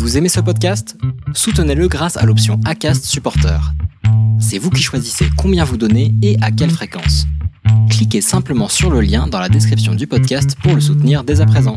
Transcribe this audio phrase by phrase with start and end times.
[0.00, 0.96] Vous aimez ce podcast?
[1.34, 3.60] Soutenez-le grâce à l'option ACAST Supporter.
[4.40, 7.26] C'est vous qui choisissez combien vous donnez et à quelle fréquence.
[7.90, 11.46] Cliquez simplement sur le lien dans la description du podcast pour le soutenir dès à
[11.46, 11.74] présent.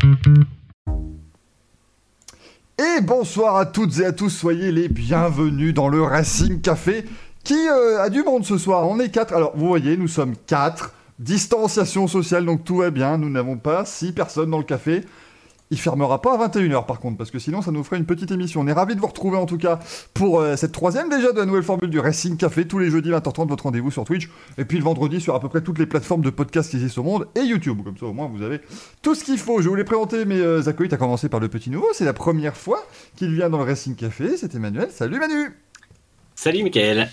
[2.78, 7.04] Et bonsoir à toutes et à tous, soyez les bienvenus dans le Racing Café
[7.44, 8.88] qui euh, a du monde ce soir.
[8.88, 9.34] On est quatre.
[9.34, 10.94] Alors vous voyez, nous sommes quatre.
[11.18, 13.18] Distanciation sociale, donc tout va bien.
[13.18, 15.02] Nous n'avons pas six personnes dans le café.
[15.70, 18.30] Il fermera pas à 21h par contre, parce que sinon ça nous ferait une petite
[18.30, 18.60] émission.
[18.60, 19.80] On est ravis de vous retrouver en tout cas
[20.12, 23.10] pour euh, cette troisième déjà de la nouvelle formule du Racing Café, tous les jeudis
[23.10, 25.86] 20h30, votre rendez-vous sur Twitch, et puis le vendredi sur à peu près toutes les
[25.86, 27.78] plateformes de podcast qui existent au monde, et YouTube.
[27.82, 28.60] Comme ça au moins vous avez
[29.02, 29.62] tout ce qu'il faut.
[29.62, 31.88] Je voulais présenter mes euh, acolytes, à commencer par le petit nouveau.
[31.94, 32.84] C'est la première fois
[33.16, 34.88] qu'il vient dans le Racing Café, c'est Emmanuel.
[34.90, 35.50] Salut Manu
[36.36, 37.08] Salut Michael,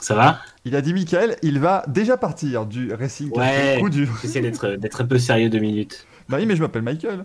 [0.00, 0.40] ça va?
[0.64, 3.74] Il a dit Michael, il va déjà partir du Racing Café.
[3.74, 4.08] Ouais, Coup dur.
[4.20, 6.06] j'essaie d'être un peu sérieux deux minutes.
[6.28, 7.24] Bah oui, mais je m'appelle Michael.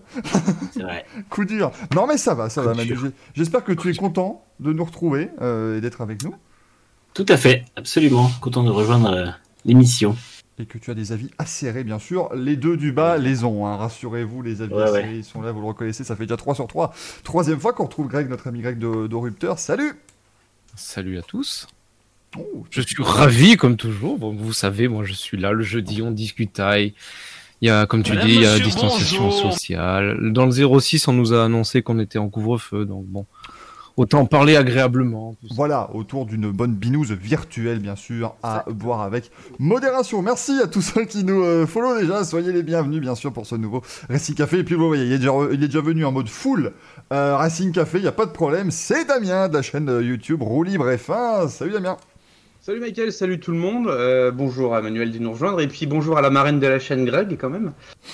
[0.72, 1.06] C'est vrai.
[1.30, 1.72] Coup dur.
[1.94, 2.98] Non, mais ça va, ça Coup va, Manu.
[3.36, 6.36] J'espère que tu es content de nous retrouver euh, et d'être avec nous.
[7.14, 8.30] Tout à fait, absolument.
[8.42, 9.28] Content de rejoindre euh,
[9.66, 10.16] l'émission.
[10.60, 12.34] Et que tu as des avis acérés, bien sûr.
[12.34, 13.76] Les deux du bas les ont, hein.
[13.76, 15.18] rassurez-vous, les avis Ouais, acérés, ouais.
[15.18, 16.94] ils sont là, vous le reconnaissez, ça fait déjà 3 sur 3.
[17.24, 19.60] Troisième fois qu'on retrouve Greg, notre ami Greg de, de Rupteur.
[19.60, 19.94] Salut
[20.76, 21.68] Salut à tous.
[22.38, 24.18] Oh, Je suis ravi comme toujours.
[24.18, 26.94] Bon, vous savez, moi je suis là le jeudi, on discutaille.
[27.64, 29.54] Il y a, comme tu Madame, dis, il y a distanciation bonjour.
[29.54, 30.34] sociale.
[30.34, 33.26] Dans le 06, on nous a annoncé qu'on était en couvre-feu, donc bon,
[33.96, 35.38] autant parler agréablement.
[35.56, 40.22] Voilà, autour d'une bonne binouse virtuelle, bien sûr, à boire avec modération.
[40.22, 42.26] Merci à tous ceux qui nous euh, follow déjà.
[42.26, 44.58] Soyez les bienvenus, bien sûr, pour ce nouveau Racing Café.
[44.60, 46.74] Et puis, vous voyez, il est déjà, il est déjà venu en mode full
[47.14, 48.72] euh, Racing Café, il n'y a pas de problème.
[48.72, 51.48] C'est Damien de la chaîne euh, YouTube Roue Libre F1.
[51.48, 51.96] Salut Damien.
[52.66, 53.88] Salut Michael, salut tout le monde.
[53.90, 56.80] Euh, bonjour à Manuel de nous rejoindre et puis bonjour à la marraine de la
[56.80, 57.74] chaîne Greg quand même,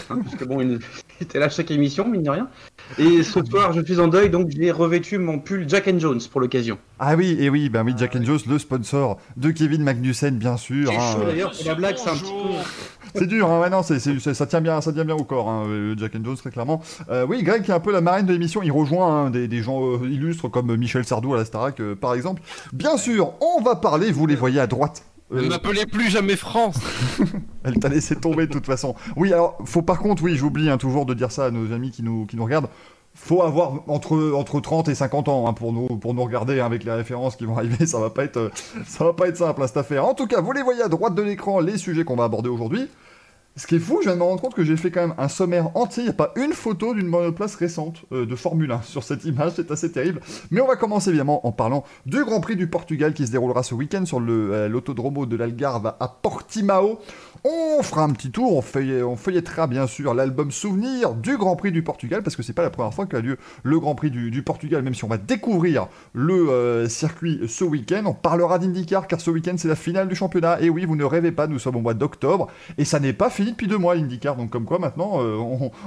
[0.10, 0.80] hein, puisque bon, il
[1.22, 2.50] était là chaque émission mine de rien.
[2.98, 6.20] Et ce soir, je suis en deuil donc j'ai revêtu mon pull Jack and Jones
[6.32, 6.80] pour l'occasion.
[6.98, 10.58] Ah oui, et oui, ben oui, Jack and Jones, le sponsor de Kevin Magnussen, bien
[10.58, 10.90] sûr.
[10.90, 12.99] C'est hein, chaud d'ailleurs la blague, c'est un petit peu.
[13.16, 15.24] C'est dur, hein, ouais, non, c'est, c'est- c'est- ça, tient bien, ça tient bien au
[15.24, 16.82] corps, hein, euh, Jack and Jones, très clairement.
[17.10, 19.48] Euh, oui, Greg, qui est un peu la marraine de l'émission, il rejoint hein, des,
[19.48, 22.42] des gens euh, illustres comme Michel Sardou à la Starac, euh, par exemple.
[22.74, 25.04] Bien sûr, on va parler, vous les voyez à droite.
[25.32, 26.80] Ne m'appelez plus jamais France.
[27.64, 28.96] elle t'a laissé tomber de toute façon.
[29.16, 31.92] Oui, alors, faut par contre, oui, j'oublie hein, toujours de dire ça à nos amis
[31.92, 32.70] qui nous, qui nous regardent.
[33.16, 36.84] Faut avoir entre, entre 30 et 50 ans hein, pour, nous, pour nous regarder avec
[36.84, 37.86] les références qui vont arriver.
[37.86, 38.50] Ça va pas être, euh,
[38.86, 40.06] ça va pas être simple hein, cette affaire.
[40.06, 42.50] En tout cas, vous les voyez à droite de l'écran, les sujets qu'on va aborder
[42.50, 42.88] aujourd'hui.
[43.56, 45.16] Ce qui est fou, je viens de me rendre compte que j'ai fait quand même
[45.18, 46.04] un sommaire entier.
[46.04, 49.26] Il n'y a pas une photo d'une monoplace récente euh, de Formule 1 sur cette
[49.26, 49.52] image.
[49.58, 50.22] C'est assez terrible.
[50.50, 53.64] Mais on va commencer évidemment en parlant du Grand Prix du Portugal qui se déroulera
[53.64, 57.00] ce week-end sur euh, l'autodromo de l'Algarve à Portimao.
[57.44, 61.56] On fera un petit tour, on, feuille- on feuillettera bien sûr l'album souvenir du Grand
[61.58, 64.12] Prix du Portugal, parce que c'est pas la première fois qu'a lieu le Grand Prix
[64.12, 68.04] du, du Portugal, même si on va découvrir le euh, circuit ce week-end.
[68.06, 70.62] On parlera d'IndyCar, car ce week-end c'est la finale du championnat.
[70.62, 73.30] Et oui, vous ne rêvez pas, nous sommes au mois d'octobre, et ça n'est pas
[73.30, 75.38] fini depuis deux mois l'IndyCar, donc comme quoi maintenant euh,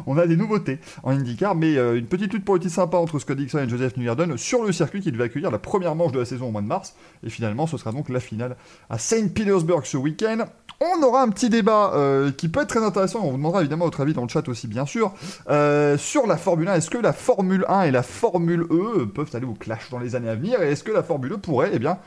[0.07, 3.37] on, a des nouveautés en IndyCar, mais euh, une petite lutte politique sympa entre Scott
[3.37, 6.25] Dixon et Joseph Newgarden sur le circuit qui devait accueillir la première manche de la
[6.25, 8.57] saison au mois de mars, et finalement ce sera donc la finale
[8.91, 10.45] à Saint Petersburg ce week-end.
[10.81, 13.21] On aura un petit débat euh, qui peut être très intéressant.
[13.23, 15.13] On vous demandera évidemment votre avis dans le chat aussi, bien sûr.
[15.47, 19.47] sur la Formule 1, est-ce que la Formule 1 et la Formule E peuvent aller
[19.47, 20.61] au clash dans les années à venir?
[20.61, 21.99] Et est-ce que la Formule E pourrait eh bien,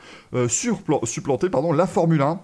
[0.48, 2.38] supplanter pardon, la Formule 1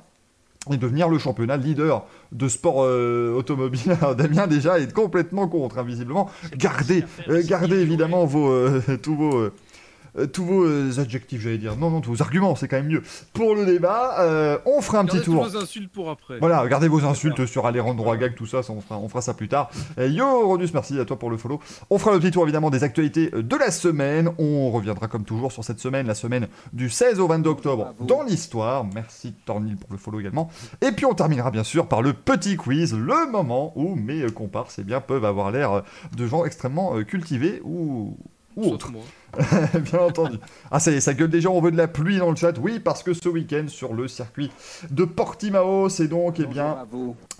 [0.70, 5.78] et devenir le championnat leader de sport euh, automobile Alors, Damien déjà est complètement contre,
[5.78, 6.30] hein, visiblement.
[6.56, 9.50] Gardez, euh, gardez évidemment vos, euh, tous vos...
[10.18, 11.76] euh, tous vos euh, adjectifs, j'allais dire.
[11.76, 13.02] Non, non, tous vos arguments, c'est quand même mieux.
[13.32, 15.44] Pour le débat, euh, on fera un petit Gardez tour.
[15.44, 16.38] tous vos insultes pour après.
[16.38, 19.34] Voilà, gardez vos insultes sur Alejandro Agag, tout ça, ça, on, fera, on fera ça
[19.34, 19.70] plus tard.
[19.98, 21.60] Et yo, Rodus, merci à toi pour le follow.
[21.90, 24.30] On fera le petit tour évidemment des actualités de la semaine.
[24.38, 28.22] On reviendra comme toujours sur cette semaine, la semaine du 16 au 22 octobre dans
[28.22, 28.84] l'histoire.
[28.94, 30.50] Merci Tornil pour le follow également.
[30.80, 34.78] Et puis on terminera bien sûr par le petit quiz, le moment où mes comparses
[34.78, 35.82] eh bien, peuvent avoir l'air
[36.16, 38.16] de gens extrêmement cultivés ou,
[38.56, 39.02] ou Sauf moi.
[39.80, 40.38] Bien entendu.
[40.70, 42.52] Ah, ça y est, ça gueule déjà, on veut de la pluie dans le chat.
[42.60, 44.50] Oui, parce que ce week-end, sur le circuit
[44.90, 46.76] de Portimao, c'est donc, eh bien,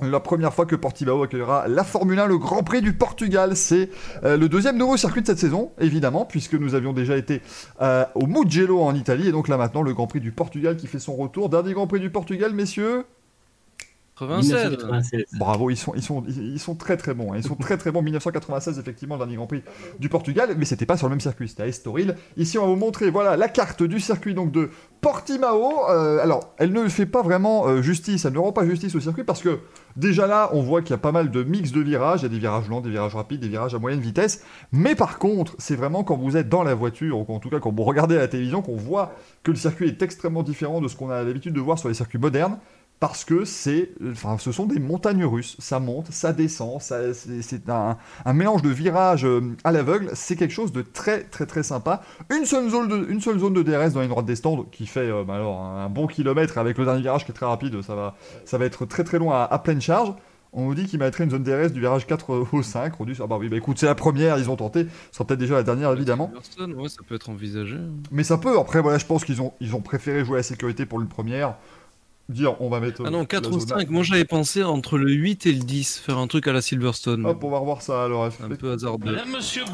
[0.01, 3.57] la première fois que Portimao accueillera la Formule 1, le Grand Prix du Portugal.
[3.57, 3.91] C'est
[4.25, 7.43] euh, le deuxième nouveau circuit de cette saison, évidemment, puisque nous avions déjà été
[7.83, 10.87] euh, au Mugello en Italie, et donc là maintenant, le Grand Prix du Portugal qui
[10.87, 11.51] fait son retour.
[11.51, 13.05] Dernier Grand Prix du Portugal, messieurs
[14.19, 14.53] 96.
[14.53, 15.25] 1996.
[15.39, 17.33] Bravo, ils sont, ils sont, ils sont très très bons.
[17.33, 17.37] hein.
[17.39, 18.03] Ils sont très très bons.
[18.03, 19.63] 1996, effectivement, le dernier Grand Prix
[19.99, 22.17] du Portugal, mais c'était pas sur le même circuit, c'était à Estoril.
[22.37, 24.71] Ici, on va vous montrer, voilà, la carte du circuit donc de
[25.01, 25.89] Portimao.
[25.91, 29.01] Euh, alors, elle ne fait pas vraiment euh, justice, elle ne rend pas justice au
[29.01, 29.61] circuit parce que
[29.97, 32.21] déjà là, on voit qu'il y a pas mal de mix de virages.
[32.21, 34.45] Il y a des virages lents, des virages rapides, des virages à moyenne vitesse.
[34.73, 37.61] Mais par contre, c'est vraiment quand vous êtes dans la voiture, ou en tout cas
[37.61, 39.13] quand vous regardez à la télévision, qu'on voit
[39.43, 41.95] que le circuit est extrêmement différent de ce qu'on a l'habitude de voir sur les
[41.95, 42.59] circuits modernes
[43.03, 45.57] parce que c'est, enfin, ce sont des montagnes russes.
[45.59, 50.11] Ça monte, ça descend, ça, c'est, un, un mélange de virages euh, à l'aveugle.
[50.15, 52.03] C'est quelque chose de très très très sympa.
[52.31, 54.87] Une seule zone de, une seule zone de DRS dans une droite des stands qui
[54.87, 57.83] fait euh, bah alors, un bon kilomètre avec le dernier virage qui est très rapide.
[57.83, 58.15] Ça va,
[58.45, 60.15] ça va être très très long à, à pleine charge.
[60.53, 63.01] On nous dit qu'il mettrait une zone DRS du virage 4 au 5.
[63.01, 64.87] On dit, ah bah oui, bah écoute, c'est la première, ils ont tenté.
[65.11, 66.31] Ce sera peut-être déjà la dernière, évidemment.
[66.33, 67.79] Ouais, ça peut être envisagé.
[68.13, 68.57] Mais ça peut.
[68.61, 71.09] Après, voilà, je pense qu'ils ont, ils ont préféré jouer à la sécurité pour une
[71.09, 71.57] première.
[72.33, 73.03] Dire, on va mettre.
[73.07, 73.91] Ah non, euh, 4 la ou zone 5.
[73.91, 77.25] Moi j'avais pensé entre le 8 et le 10, faire un truc à la Silverstone.
[77.27, 78.25] Hop, on va revoir ça alors.
[78.25, 79.17] un peu hasardeux.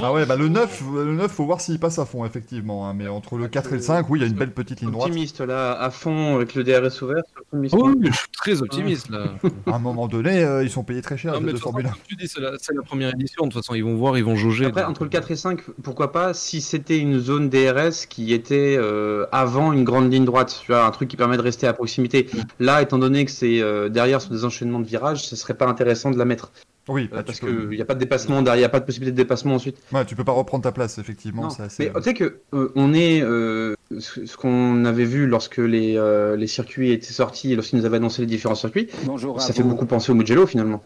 [0.03, 2.89] Ah ouais, bah le 9, le 9 faut voir s'il passe à fond, effectivement.
[2.89, 4.81] hein, Mais entre le 4 et le 5, oui, il y a une belle petite
[4.81, 5.09] ligne droite.
[5.09, 7.23] Optimiste là, à fond avec le DRS ouvert.
[7.41, 7.75] optimiste.
[7.79, 9.25] Oh oui, je suis très optimiste là.
[9.67, 11.63] À un moment donné, euh, ils sont payés très cher, Non, les mais de de
[11.63, 11.91] toute façon, Formule 1.
[11.91, 13.45] comme tu dis, c'est la, première édition.
[13.47, 14.67] De toute façon, ils vont voir, ils vont jauger.
[14.67, 18.33] Après, donc, entre le 4 et 5, pourquoi pas si c'était une zone DRS qui
[18.33, 21.67] était euh, avant une grande ligne droite, tu vois, un truc qui permet de rester
[21.67, 22.27] à proximité.
[22.61, 25.67] Là, étant donné que c'est euh, derrière sur des enchaînements de virages, ce serait pas
[25.67, 26.53] intéressant de la mettre
[26.89, 28.81] Oui, euh, bah, parce qu'il n'y a pas de dépassement derrière, il n'y a pas
[28.81, 29.77] de possibilité de dépassement ensuite.
[29.93, 31.49] Ouais, tu peux pas reprendre ta place, effectivement.
[31.49, 35.97] Assez- Mais tu sais que euh, on est euh, ce qu'on avait vu lorsque les,
[35.97, 39.53] euh, les circuits étaient sortis et lorsqu'ils nous avaient annoncé les différents circuits, Bonjour ça
[39.53, 39.71] fait vous.
[39.71, 40.83] beaucoup penser au Mugello finalement.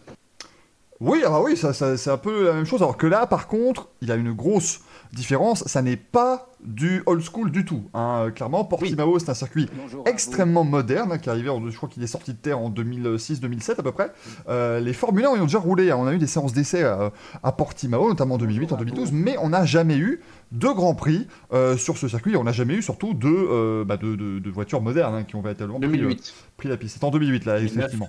[1.00, 2.80] Oui, ah bah oui, ça, ça- c'est un peu la même chose.
[2.80, 4.80] Alors que là, par contre, il y a une grosse
[5.12, 5.64] différence.
[5.66, 7.82] Ça n'est pas du old school du tout.
[7.94, 8.30] hein.
[8.34, 12.02] Clairement, Portimao, c'est un circuit Bonjour extrêmement moderne, qui est arrivé, en- je crois qu'il
[12.02, 14.12] est sorti de terre en 2006-2007 à peu près.
[14.48, 15.96] Euh, les Formule 1 y ont déjà roulé, hein.
[15.98, 17.10] on a eu des séances d'essai à,
[17.42, 20.20] à Portimao, notamment en 2008, en 2012, mais on n'a jamais eu
[20.52, 23.96] de Grand Prix euh, sur ce circuit, on n'a jamais eu surtout de, euh, bah,
[23.96, 26.34] de, de- de voitures modernes hein, qui ont véritablement pris, euh, 2008.
[26.56, 26.98] pris la piste.
[27.00, 27.76] C'est en 2008 là, 2009.
[27.78, 28.08] effectivement.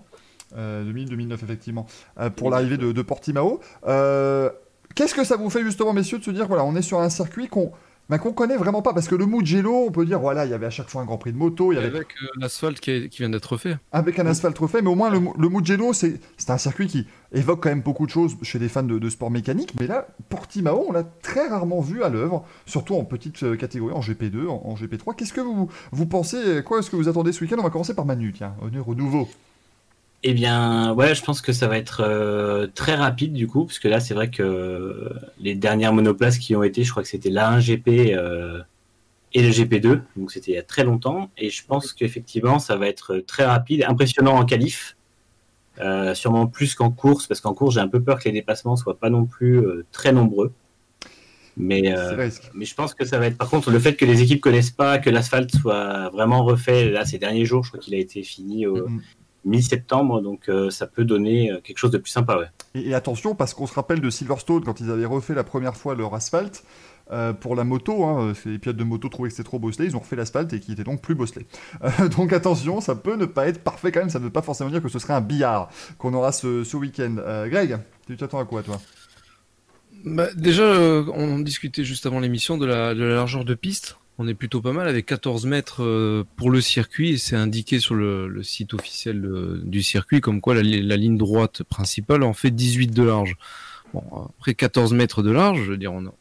[0.55, 1.87] Euh, 2000-2009 effectivement,
[2.19, 3.59] euh, pour l'arrivée de, de Portimao.
[3.87, 4.51] Euh,
[4.95, 7.09] Qu'est-ce que ça vous fait justement, messieurs, de se dire, voilà, on est sur un
[7.09, 7.71] circuit qu'on
[8.09, 10.53] bah, qu'on connaît vraiment pas, parce que le Mugello, on peut dire, voilà, il y
[10.53, 12.81] avait à chaque fois un Grand Prix de moto, il y avait Avec euh, l'asphalte
[12.81, 13.77] qui, est- qui vient d'être fait.
[13.93, 17.07] avec un asphalte refait, mais au moins le, le Mugello, c'est c'est un circuit qui
[17.31, 20.05] évoque quand même beaucoup de choses chez les fans de, de sport mécanique, mais là,
[20.27, 24.47] Portimao, on l'a très rarement vu à l'œuvre, surtout en petite euh, catégorie, en GP2,
[24.49, 25.15] en, en GP3.
[25.15, 27.55] Qu'est-ce que vous, vous pensez, quoi est-ce que vous attendez ce week-end?
[27.59, 29.29] On va commencer par Manu, tiens, honneur au nouveau.
[30.25, 33.79] Eh bien, ouais, je pense que ça va être euh, très rapide du coup, parce
[33.79, 35.09] que là, c'est vrai que
[35.39, 38.61] les dernières monoplaces qui ont été, je crois que c'était l'A1 GP euh,
[39.33, 42.77] et le GP2, donc c'était il y a très longtemps, et je pense qu'effectivement, ça
[42.77, 44.95] va être très rapide, impressionnant en qualif,
[45.79, 48.75] euh, sûrement plus qu'en course, parce qu'en course, j'ai un peu peur que les dépassements
[48.75, 50.53] soient pas non plus euh, très nombreux.
[51.57, 54.21] Mais, euh, mais je pense que ça va être, par contre, le fait que les
[54.21, 57.93] équipes connaissent pas, que l'asphalte soit vraiment refait, là, ces derniers jours, je crois qu'il
[57.93, 59.01] a été fini au Mhm.
[59.45, 62.47] Mi-septembre, donc euh, ça peut donner euh, quelque chose de plus sympa, ouais.
[62.75, 65.75] Et, et attention, parce qu'on se rappelle de Silverstone quand ils avaient refait la première
[65.75, 66.63] fois leur asphalte.
[67.11, 69.95] euh, pour la moto, hein, les pilotes de moto trouvaient que c'était trop bosselé, ils
[69.95, 71.47] ont refait l'asphalte et qui était donc plus bosselé.
[71.83, 74.41] Euh, donc attention, ça peut ne pas être parfait quand même, ça ne veut pas
[74.41, 77.17] forcément dire que ce serait un billard qu'on aura ce, ce week-end.
[77.19, 78.81] Euh, Greg, tu t'attends à quoi toi?
[80.05, 83.97] Bah, déjà, euh, on discutait juste avant l'émission de la, de la largeur de piste.
[84.19, 87.17] On est plutôt pas mal avec 14 mètres euh, pour le circuit.
[87.17, 91.17] C'est indiqué sur le, site officiel euh, du circuit comme quoi la, li- la ligne
[91.17, 93.35] droite principale en fait 18 de large.
[93.93, 94.03] Bon,
[94.37, 96.11] après 14 mètres de large, je veux dire, on,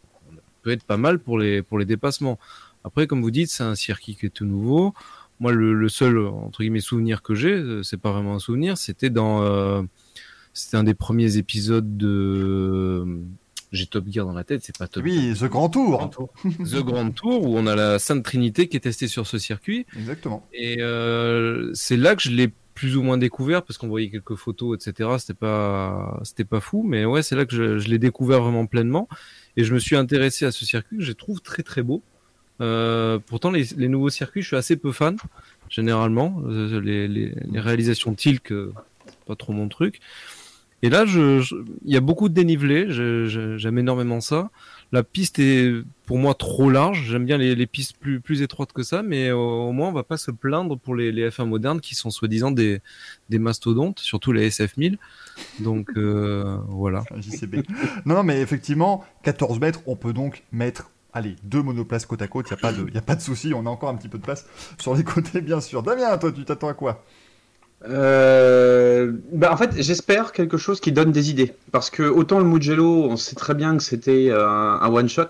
[0.63, 2.39] peut être pas mal pour les, dépassements.
[2.85, 4.95] Après, comme vous dites, c'est un circuit qui est tout nouveau.
[5.41, 9.11] Moi, le, seul entre guillemets souvenir que j'ai, euh, c'est pas vraiment un souvenir, c'était
[9.11, 9.85] dans,
[10.55, 13.23] c'était un des premiers épisodes de
[13.73, 16.11] j'ai Top Gear dans la tête, c'est pas Top Oui, The Grand Tour.
[16.45, 16.69] Gear.
[16.71, 19.87] The Grand Tour où on a la Sainte Trinité qui est testée sur ce circuit.
[19.97, 20.47] Exactement.
[20.53, 24.35] et euh, c'est là que je l'ai plus ou moins découvert parce qu'on voyait quelques
[24.35, 27.99] photos etc c'était pas c'était pas fou mais ouais c'est là que je, je l'ai
[27.99, 29.09] découvert vraiment pleinement.
[29.59, 32.03] Et je me suis intéressé à ce circuit que je trouve très très beau.
[32.63, 35.17] Euh, pourtant les, les nouveaux circuits je suis assez peu fan
[35.69, 36.43] généralement.
[36.47, 38.53] Euh, les, les, les réalisations Tilk
[39.27, 40.01] pas trop mon truc
[40.83, 41.43] et là il
[41.85, 44.51] y a beaucoup de dénivelé j'aime énormément ça
[44.93, 45.73] la piste est
[46.05, 47.07] pour moi trop large.
[47.11, 50.31] J'aime bien les, pistes plus, étroites que ça, mais au, moins on va pas se
[50.31, 52.83] plaindre pour les, les F1 modernes qui sont soi-disant des,
[53.31, 54.99] mastodontes, surtout les SF1000.
[55.61, 57.05] Donc euh, voilà.
[57.17, 57.63] JCB.
[58.05, 60.91] non, mais effectivement, 14 mètres, on peut donc mettre.
[61.15, 63.89] Allez, deux monoplaces côte à côte, il n'y a pas de souci, on a encore
[63.89, 64.47] un petit peu de place
[64.79, 65.83] sur les côtés, bien sûr.
[65.83, 67.05] Damien, toi, tu t'attends à quoi?
[67.89, 71.55] Euh, bah en fait, j'espère quelque chose qui donne des idées.
[71.73, 75.23] Parce que autant le Mugello, on sait très bien que c'était euh, un, un one-shot.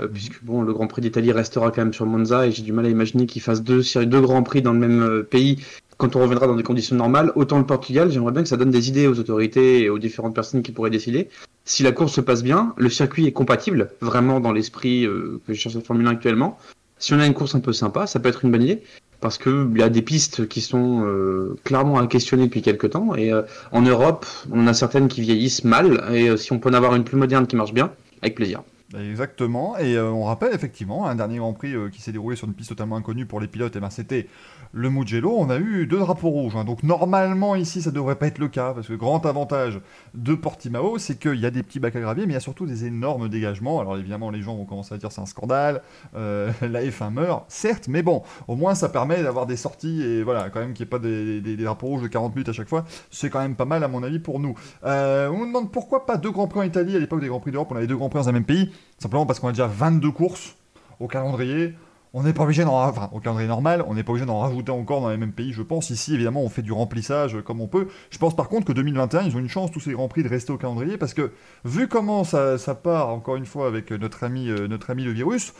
[0.00, 2.72] euh, puisque bon, le Grand Prix d'Italie restera quand même sur Monza et j'ai du
[2.72, 5.64] mal à imaginer qu'il fasse deux, deux Grands Prix dans le même euh, pays
[5.98, 7.32] quand on reviendra dans des conditions normales.
[7.36, 10.34] Autant le Portugal, j'aimerais bien que ça donne des idées aux autorités et aux différentes
[10.34, 11.28] personnes qui pourraient décider.
[11.64, 15.54] Si la course se passe bien, le circuit est compatible, vraiment dans l'esprit euh, que
[15.54, 16.58] je cherche la Formule 1 actuellement.
[16.98, 18.82] Si on a une course un peu sympa, ça peut être une bonne idée
[19.20, 22.90] parce que il y a des pistes qui sont euh, clairement à questionner depuis quelques
[22.90, 26.58] temps et euh, en Europe, on a certaines qui vieillissent mal et euh, si on
[26.58, 28.62] peut en avoir une plus moderne qui marche bien, avec plaisir.
[28.98, 32.48] Exactement, et euh, on rappelle effectivement un dernier Grand Prix euh, qui s'est déroulé sur
[32.48, 34.26] une piste totalement inconnue pour les pilotes, et ben c'était
[34.72, 35.32] le Mugello.
[35.38, 36.64] On a eu deux drapeaux rouges, hein.
[36.64, 39.80] donc normalement ici ça devrait pas être le cas parce que grand avantage
[40.14, 42.40] de Portimao, c'est qu'il y a des petits bacs à gravier, mais il y a
[42.40, 43.78] surtout des énormes dégagements.
[43.78, 45.82] Alors évidemment, les gens vont commencer à dire c'est un scandale,
[46.16, 50.24] euh, la F1 meurt, certes, mais bon, au moins ça permet d'avoir des sorties et
[50.24, 52.68] voilà, quand même qu'il n'y ait pas des, drapeaux rouges de 40 minutes à chaque
[52.68, 54.56] fois, c'est quand même pas mal à mon avis pour nous.
[54.82, 57.52] On nous demande pourquoi pas deux Grands Prix en Italie à l'époque des Grands Prix
[57.52, 58.72] d'Europe, on avait deux Grands Prix dans un même pays.
[58.98, 60.56] Simplement parce qu'on a déjà 22 courses
[60.98, 61.74] au calendrier.
[62.12, 64.72] On n'est pas obligé d'en enfin, au calendrier normal, on n'est pas obligé d'en rajouter
[64.72, 65.90] encore dans les mêmes pays, je pense.
[65.90, 67.86] Ici, évidemment, on fait du remplissage comme on peut.
[68.10, 70.28] Je pense par contre que 2021, ils ont une chance, tous ces grands prix, de
[70.28, 71.30] rester au calendrier parce que,
[71.64, 75.12] vu comment ça, ça part, encore une fois, avec notre ami, euh, notre ami le
[75.12, 75.52] virus,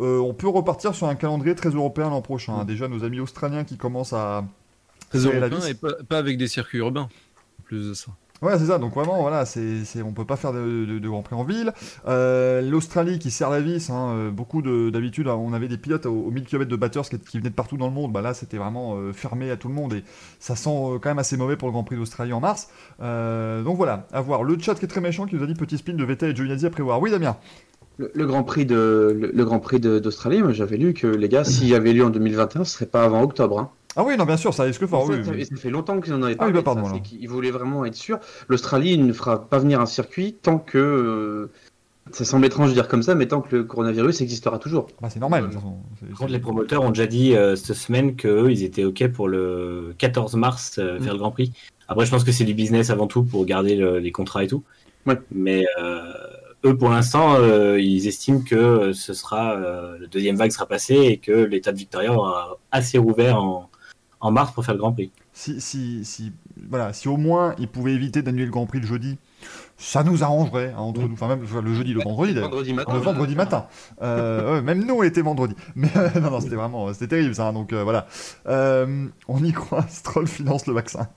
[0.00, 2.54] euh, on peut repartir sur un calendrier très européen l'an prochain.
[2.60, 2.64] hein.
[2.64, 4.46] Déjà, nos amis australiens qui commencent à.
[5.10, 5.68] Très la européen vis.
[5.68, 7.10] et pas, pas avec des circuits urbains.
[7.60, 8.12] En plus de ça.
[8.42, 8.78] Ouais, c'est ça.
[8.78, 11.72] Donc vraiment, voilà, c'est, on peut pas faire de, Grand Prix en ville.
[12.08, 13.88] Euh, L'Australie qui serre la vis.
[13.88, 16.76] hein, euh, beaucoup de, d'habitude, hein, on avait des pilotes au, au 1000 km de
[16.76, 18.12] batters qui, venaient de partout dans le monde.
[18.12, 20.02] Bah là, c'était vraiment euh, fermé à tout le monde et
[20.40, 20.70] ça sent
[21.00, 22.68] quand même assez mauvais pour le Grand Prix d'Australie en mars.
[22.98, 24.42] Donc voilà, à voir.
[24.42, 26.34] Le chat qui est très méchant qui nous a dit petit spin de Vettel et
[26.34, 27.00] Giovinazzi à prévoir.
[27.00, 27.36] Oui, Damien.
[27.98, 32.04] Le, Grand Prix de le, d'Australie, j'avais lu que les gars, s'il y avait lieu
[32.04, 33.60] en 2021, ce serait pas avant octobre.
[33.60, 33.70] Hein.
[33.96, 35.06] Ah oui, non, bien sûr, ça risque fort.
[35.08, 35.44] Oui, ça, oui.
[35.44, 36.52] ça fait longtemps qu'ils en avaient Ah oui, parlé.
[36.54, 38.18] bah, pardon, ça, qu'ils voulaient vraiment être sûr.
[38.48, 41.50] L'Australie ne fera pas venir un circuit tant que euh,
[42.10, 44.88] ça semble étrange de dire comme ça, mais tant que le coronavirus existera toujours.
[45.00, 45.50] Bah, c'est normal.
[45.50, 49.28] Par contre, les promoteurs ont déjà dit euh, cette semaine qu'eux, ils étaient OK pour
[49.28, 51.52] le 14 mars euh, faire le Grand Prix.
[51.88, 54.46] Après, je pense que c'est du business avant tout pour garder le- les contrats et
[54.46, 54.62] tout.
[55.06, 55.18] Ouais.
[55.30, 56.02] Mais euh,
[56.64, 60.94] eux, pour l'instant, euh, ils estiment que ce sera euh, le deuxième vague sera passé
[60.94, 63.68] et que l'État de Victoria aura assez rouvert en,
[64.22, 65.10] en mars pour faire le Grand Prix.
[65.32, 66.32] si, si, si,
[66.70, 69.18] voilà, si au moins ils pouvaient éviter d'annuler le Grand Prix le jeudi,
[69.76, 71.12] ça nous arrangerait hein, entre nous.
[71.12, 72.50] Enfin, même le jeudi, le vendredi d'ailleurs.
[72.50, 72.92] Vendredi matin.
[72.94, 73.66] Le vendredi matin.
[74.00, 75.56] Euh, ouais, même nous, on était vendredi.
[75.74, 77.48] Mais euh, non, non, c'était vraiment, c'était terrible ça.
[77.48, 78.06] hein, donc euh, voilà.
[78.46, 79.84] Euh, on y croit.
[79.88, 81.08] Stroll finance le vaccin.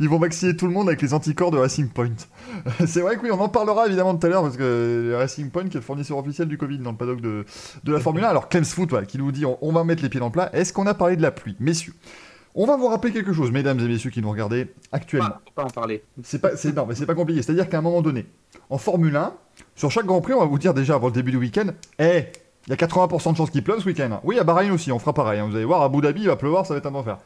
[0.00, 2.14] Ils vont vacciner tout le monde avec les anticorps de Racing Point.
[2.86, 5.64] C'est vrai que oui, on en parlera évidemment tout à l'heure parce que Racing Point,
[5.64, 7.44] qui est le fournisseur officiel du Covid dans le paddock de,
[7.84, 8.28] de la Formule 1.
[8.28, 10.32] Alors, Clems Foot, voilà, qui nous dit on, on va mettre les pieds dans le
[10.32, 10.48] plat.
[10.54, 11.56] Est-ce qu'on a parlé de la pluie?
[11.60, 11.92] Messieurs,
[12.56, 15.28] on va vous rappeler quelque chose, mesdames et messieurs qui nous regardez actuellement.
[15.28, 16.02] Pas, pas en parler.
[16.22, 17.42] C'est pas, c'est, non, mais c'est pas compliqué.
[17.42, 18.26] C'est-à-dire qu'à un moment donné,
[18.70, 19.34] en Formule 1,
[19.74, 21.66] sur chaque Grand Prix, on va vous dire déjà avant le début du week-end,
[21.98, 22.24] eh,
[22.66, 24.20] il y a 80% de chances qu'il pleuve ce week-end.
[24.24, 25.38] Oui, à Bahreïn aussi, on fera pareil.
[25.38, 25.46] hein.
[25.48, 27.18] Vous allez voir, à Abu Dhabi, il va pleuvoir, ça va être un enfer.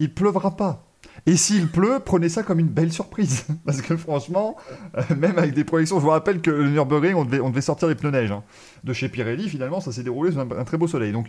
[0.00, 0.84] Il pleuvra pas.
[1.26, 3.46] Et s'il pleut, prenez ça comme une belle surprise.
[3.66, 4.56] Parce que franchement,
[4.96, 7.60] euh, même avec des projections, je vous rappelle que le Nürburgring, on devait, on devait
[7.60, 8.30] sortir les pneus neige.
[8.30, 8.42] hein.
[8.84, 11.12] De chez Pirelli, finalement, ça s'est déroulé sous un, un très beau soleil.
[11.12, 11.26] Donc,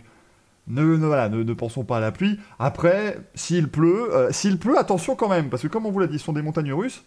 [0.70, 2.38] ne, ne- voilà, ne, ne pensons pas à la pluie.
[2.58, 6.06] Après, s'il pleut, euh, s'il pleut, attention quand même, parce que comme on vous l'a
[6.06, 7.04] dit, ce sont des montagnes russes.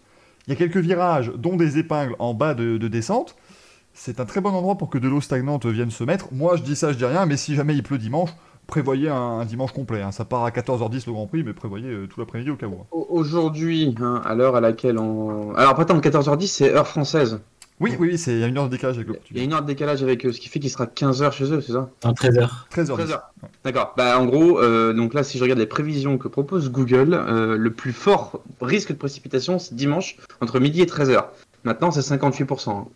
[0.48, 3.36] Il y a quelques virages, dont des épingles en bas de, de descente.
[3.94, 6.28] C'est un très bon endroit pour que de l'eau stagnante vienne se mettre.
[6.32, 8.32] Moi, je dis ça, je dis rien, mais si jamais il pleut dimanche,
[8.68, 10.02] prévoyez un, dimanche complet.
[10.02, 10.12] hein.
[10.12, 12.74] Ça part à 14h10 le Grand Prix, mais prévoyez euh, tout l'après-midi au cas où.
[12.82, 12.86] hein.
[12.92, 15.54] Au- Aujourd'hui, hein, à l'heure à laquelle on.
[15.56, 17.40] Alors, que 14h10, c'est heure française.
[17.80, 19.18] Oui, oui, oui, c'est- il y a une heure de décalage avec le Il y
[19.18, 19.44] a Portugal.
[19.44, 21.74] une heure de décalage avec eux, ce qui fait qu'il sera 15h chez eux, c'est
[21.74, 21.90] ça?
[22.04, 22.68] En 13 heures.
[22.70, 22.96] 13h10.
[23.08, 23.20] 13h.
[23.66, 23.94] D'accord.
[23.98, 27.58] Bah, en gros, euh, donc là, si je regarde les prévisions que propose Google, euh,
[27.58, 31.26] le plus fort risque de précipitation, c'est dimanche, entre midi et 13h.
[31.64, 32.72] Maintenant, c'est 58%.
[32.72, 32.88] hein.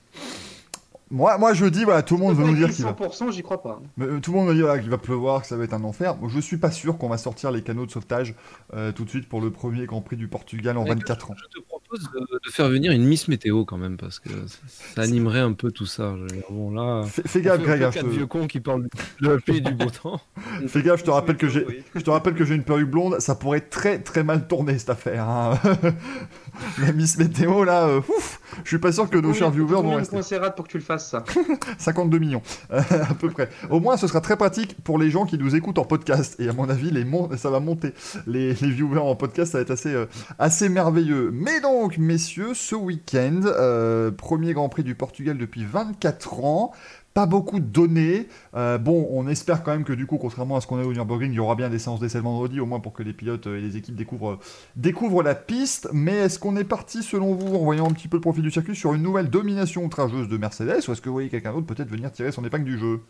[1.10, 2.89] Moi, moi, je dis, voilà, tout le monde veut nous dire qu'il va.
[2.91, 3.79] 100%, j'y crois pas.
[3.96, 5.74] Mais, euh, tout le monde me dit voilà, qu'il va pleuvoir, que ça va être
[5.74, 6.17] un enfer.
[6.17, 8.36] Moi, je suis pas sûr qu'on va sortir les canaux de sauvetage
[8.74, 11.36] euh, tout de suite pour le premier Grand Prix du Portugal en Mais 24 ans.
[11.38, 14.58] Je te propose de, de faire venir une Miss Météo quand même, parce que ça,
[14.96, 16.15] ça animerait un peu tout ça.
[16.50, 17.03] Bon, là.
[17.06, 17.84] Fais, gaffe, Greg.
[17.84, 18.84] hein, quatre vieux cons qui parlent
[19.22, 20.22] de la pluie et du beau temps.
[20.67, 21.65] Fais gaffe, je te rappelle que j'ai,
[21.96, 23.20] je te rappelle que j'ai une perruque blonde.
[23.20, 25.27] Ça pourrait très très mal tourner cette affaire.
[25.27, 25.60] hein.
[26.81, 29.81] La Miss Météo là, euh, ouf, je suis pas sûr que nos chers viewers vont
[29.81, 30.15] Combien de rester.
[30.15, 31.23] points c'est rate pour que tu le fasses, ça
[31.77, 33.49] 52 millions, euh, à peu près.
[33.69, 36.35] Au moins, ce sera très pratique pour les gens qui nous écoutent en podcast.
[36.39, 37.05] Et à mon avis, les
[37.37, 37.93] ça va monter.
[38.25, 40.05] Les, les viewers en podcast, ça va être assez, euh,
[40.39, 41.31] assez merveilleux.
[41.33, 46.71] Mais donc, messieurs, ce week-end, euh, premier Grand Prix du Portugal depuis 24 ans.
[47.17, 48.27] Pas beaucoup de données.
[48.53, 50.93] Euh, bon, on espère quand même que du coup, contrairement à ce qu'on a au
[50.93, 53.47] Nürburgring, il y aura bien des séances d'essai vendredi, au moins pour que les pilotes
[53.47, 54.38] et les équipes découvrent,
[54.75, 55.89] découvrent la piste.
[55.93, 58.51] Mais est-ce qu'on est parti, selon vous, en voyant un petit peu le profil du
[58.51, 61.65] circuit, sur une nouvelle domination outrageuse de Mercedes Ou est-ce que vous voyez quelqu'un d'autre
[61.65, 63.01] peut-être venir tirer son épingle du jeu?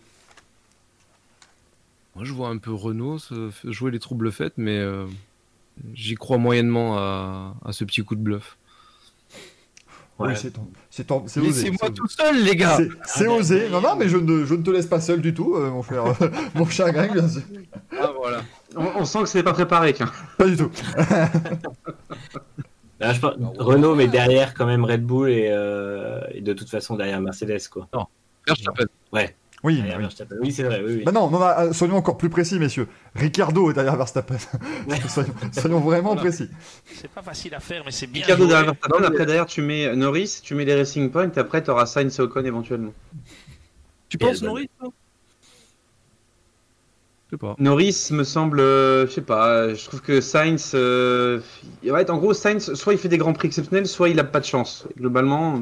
[2.15, 3.17] Moi, je vois un peu Renault
[3.65, 5.05] jouer les troubles faits, mais euh,
[5.93, 8.57] j'y crois moyennement à ce petit coup de bluff.
[10.19, 10.29] Ouais.
[10.29, 10.35] Oui,
[10.89, 11.47] c'est en- c'est osé.
[11.49, 13.69] Laissez-moi c'est- tout seul, les gars C'est- C'est osé.
[13.69, 15.83] Non, non, mais je ne, je ne te laisse pas seul du tout, euh, mon
[15.83, 16.03] cher,
[16.55, 17.41] mon cher Greg, bien sûr.
[17.99, 18.41] Ah, voilà.
[18.75, 20.11] On, on sent que c'est pas préparé, tiens.
[20.37, 20.71] Pas du tout.
[22.99, 26.69] Là, je pense- Renault, mais derrière quand même Red Bull et, euh, et de toute
[26.69, 27.67] façon derrière Mercedes.
[27.71, 27.87] Quoi.
[28.47, 28.85] Verstappen.
[29.63, 30.09] Oui, Derrière
[30.41, 30.51] oui.
[30.51, 30.83] C'est vrai.
[30.85, 31.03] Oui, oui.
[31.03, 32.87] Bah non, non, non, soyons encore plus précis, messieurs.
[33.15, 34.37] Ricardo est derrière Verstappen.
[35.09, 36.21] soyons, soyons vraiment Voilà.
[36.21, 36.49] précis.
[36.93, 38.21] C'est pas facile à faire, mais c'est bien.
[38.21, 38.49] Ricardo joué.
[38.53, 41.87] derrière Verstappen, après derrière tu mets Norris, tu mets les Racing Point, après tu auras
[41.87, 42.93] Sainz et Ocon éventuellement.
[44.09, 44.43] Tu Et penses.
[44.43, 44.89] Norris toi?
[47.29, 47.55] Je sais pas.
[47.59, 51.41] Norris me semble, euh, je sais pas, je trouve que Sainz, euh,
[51.83, 54.39] ouais, en gros Sainz, soit il fait des grands prix exceptionnels, soit il a pas
[54.39, 54.87] de chance.
[54.97, 55.59] Globalement,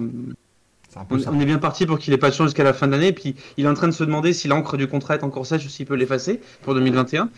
[1.10, 3.12] on, est bien parti pour qu'il ait pas de chance jusqu'à la fin de l'année,
[3.12, 5.66] puis il est en train de se demander si l'encre du contrat est encore sèche
[5.66, 7.30] ou s'il peut l'effacer pour 2021.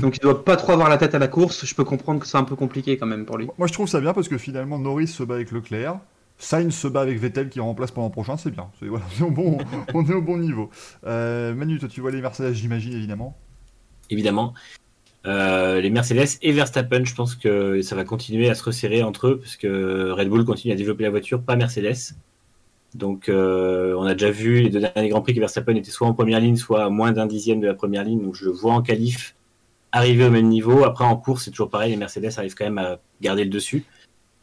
[0.00, 2.26] Donc il doit pas trop avoir la tête à la course, je peux comprendre que
[2.26, 3.48] c'est un peu compliqué quand même pour lui.
[3.58, 5.98] Moi, je trouve ça bien parce que finalement, Norris se bat avec Leclerc.
[6.38, 8.68] Sainz se bat avec Vettel qui remplace l'an prochain, c'est bien.
[8.80, 9.58] C'est- Voilà, c'est au bon,
[9.94, 10.70] on est au bon niveau.
[11.06, 13.36] Euh, Manu, toi, tu vois les Mercedes, j'imagine, évidemment.
[14.10, 14.54] évidemment.
[15.24, 19.28] Euh, les Mercedes et Verstappen, je pense que ça va continuer à se resserrer entre
[19.28, 22.16] eux, parce que Red Bull continue à développer la voiture, pas Mercedes.
[22.94, 26.06] Donc, euh, on a déjà vu les deux derniers Grands Prix que Verstappen était soit
[26.06, 28.22] en première ligne, soit à moins d'un dixième de la première ligne.
[28.22, 29.34] Donc, je le vois en qualif
[29.92, 30.84] arriver au même niveau.
[30.84, 31.90] Après, en course, c'est toujours pareil.
[31.90, 33.84] Les Mercedes arrivent quand même à garder le dessus.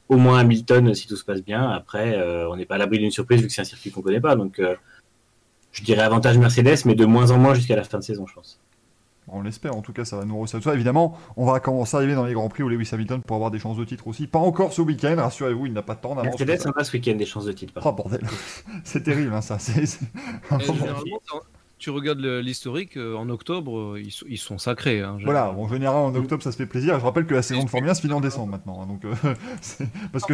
[0.07, 1.69] Au moins Hamilton, si tout se passe bien.
[1.69, 4.01] Après, euh, on n'est pas à l'abri d'une surprise vu que c'est un circuit qu'on
[4.01, 4.35] connaît pas.
[4.35, 4.75] Donc, euh,
[5.71, 8.33] je dirais avantage Mercedes, mais de moins en moins jusqu'à la fin de saison, je
[8.33, 8.59] pense.
[9.33, 10.73] On l'espère, en tout cas, ça va nous resserrer.
[10.73, 13.51] Évidemment, on va commencer à arriver dans les Grands Prix où Lewis Hamilton pour avoir
[13.51, 14.27] des chances de titre aussi.
[14.27, 16.39] Pas encore ce week-end, rassurez-vous, il n'a pas de temps d'avance.
[16.39, 17.73] Mercedes, a ce week-end des chances de titre.
[17.83, 18.21] Oh bordel,
[18.83, 19.57] c'est terrible hein, ça.
[20.49, 20.57] t'en-
[21.77, 25.01] tu regardes l'historique, euh, en octobre, euh, ils, sont- ils sont sacrés.
[25.01, 26.99] Hein, Voilà, en général en octobre ça se fait plaisir.
[26.99, 28.81] Je rappelle que la saison de Formule 1 se finit en décembre maintenant.
[28.81, 29.13] hein, donc, euh,
[30.11, 30.33] parce que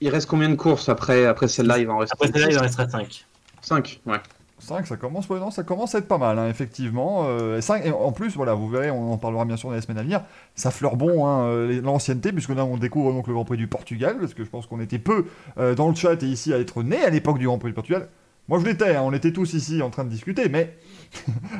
[0.00, 1.78] Il, reste combien de courses après, après celle-là?
[1.78, 3.24] Il va en rester Après celle-là, il en restera 5.
[3.62, 4.18] 5, ouais.
[4.66, 7.24] 5 ça commence, ouais, non, ça commence à être pas mal, hein, effectivement.
[7.26, 9.80] Euh, 5, et en plus, voilà, vous verrez, on en parlera bien sûr dans les
[9.80, 10.22] semaines à venir.
[10.54, 13.68] Ça fleure bon hein, euh, l'ancienneté, puisque là on découvre donc le Grand Prix du
[13.68, 15.26] Portugal, parce que je pense qu'on était peu
[15.58, 17.74] euh, dans le chat et ici à être né à l'époque du Grand Prix du
[17.74, 18.08] Portugal.
[18.48, 20.76] Moi je l'étais, hein, on était tous ici en train de discuter, mais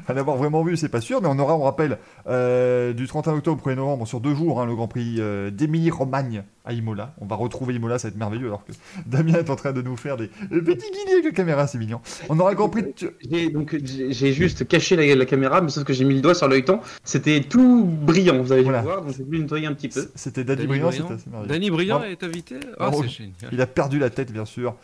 [0.08, 1.20] à l'avoir vraiment vu, c'est pas sûr.
[1.22, 4.60] Mais on aura, on rappelle, euh, du 31 octobre au 1er novembre, sur deux jours,
[4.60, 7.14] hein, le Grand Prix euh, d'Émilie-Romagne à Imola.
[7.20, 8.72] On va retrouver Imola, ça va être merveilleux, alors que
[9.06, 12.00] Damien est en train de nous faire des petits guillemets avec la caméra, c'est mignon.
[12.28, 12.92] On aura le Grand Prix de
[13.30, 16.20] J'ai donc j'ai j'ai juste caché la, la caméra, mais sauf que j'ai mis le
[16.20, 16.80] doigt sur l'œilleton.
[17.04, 18.80] C'était tout brillant, vous avez dû Voilà.
[18.82, 20.08] le voir, donc j'ai voulu nettoyer un petit peu.
[20.14, 21.02] C'était Danny Briand, Briand.
[21.08, 21.52] c'était assez merveilleux.
[21.52, 22.04] Danny Bravo.
[22.04, 22.90] est invité Ah.
[23.52, 24.74] Il a perdu la tête, bien sûr, euh,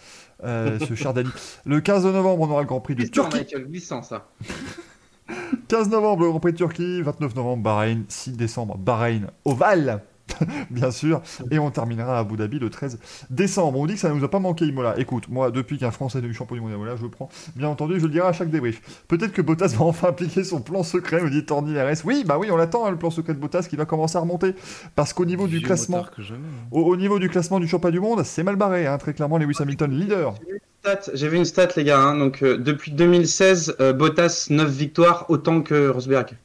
[0.42, 1.30] ce cher Danny.
[1.64, 3.38] Le 15 novembre, on aura le Grand Prix de Turquie.
[3.38, 4.28] Michael, glissant ça.
[5.68, 7.02] 15 novembre, le Grand Prix de Turquie.
[7.02, 8.04] 29 novembre, Bahreïn.
[8.08, 10.02] 6 décembre, Bahreïn Oval.
[10.70, 12.98] Bien sûr, et on terminera à Abu Dhabi le 13
[13.30, 13.78] décembre.
[13.78, 14.94] On dit que ça ne nous a pas manqué Imola.
[14.98, 17.28] Écoute, moi, depuis qu'un Français est devenu champion du monde à Imola, je le prends.
[17.56, 18.80] Bien entendu, je le dirai à chaque débrief.
[19.08, 22.04] Peut-être que Bottas va enfin appliquer son plan secret, nous dit Torny RS.
[22.04, 24.20] Oui, bah oui, on l'attend, hein, le plan secret de Bottas qui va commencer à
[24.20, 24.54] remonter.
[24.96, 26.66] Parce qu'au niveau du classement, jamais, hein.
[26.70, 29.38] au, au niveau du classement du championnat du monde, c'est mal barré, hein, très clairement,
[29.38, 30.34] Lewis Hamilton leader.
[30.80, 32.00] Stat, J'ai vu une stat, les gars.
[32.00, 36.36] hein, donc, euh, depuis 2016, euh, Bottas 9 victoires, autant que Rosberg.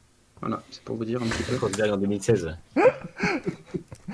[0.41, 1.55] Voilà, c'est pour vous dire un petit peu.
[1.59, 2.55] Rosberg en 2016.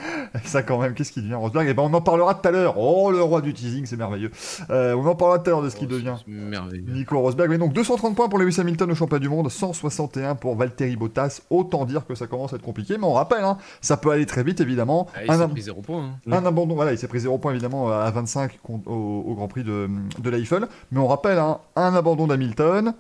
[0.46, 1.68] Ça quand même, qu'est-ce qu'il devient Rosberg?
[1.68, 2.78] Et ben on en parlera tout à l'heure.
[2.78, 4.32] Oh le roi du teasing, c'est merveilleux.
[4.70, 6.16] Euh, on en parlera tout à l'heure de ce qu'il Oh, devient.
[6.28, 6.86] Merveilleux.
[6.92, 10.56] Nico Rosberg, mais donc 230 points pour Lewis Hamilton au championnat du monde, 161 pour
[10.56, 11.42] Valtteri Bottas.
[11.50, 14.26] Autant dire que ça commence à être compliqué, mais on rappelle, hein, ça peut aller
[14.26, 15.08] très vite évidemment.
[15.16, 16.04] Ah, il un, s'est ab- pris zéro point.
[16.28, 16.32] hein.
[16.32, 19.48] un abandon, voilà, il s'est pris 0 points évidemment à 25 con- au, au Grand
[19.48, 19.90] Prix de,
[20.20, 22.94] de l'Eiffel, mais on rappelle, hein, un abandon d'Hamilton,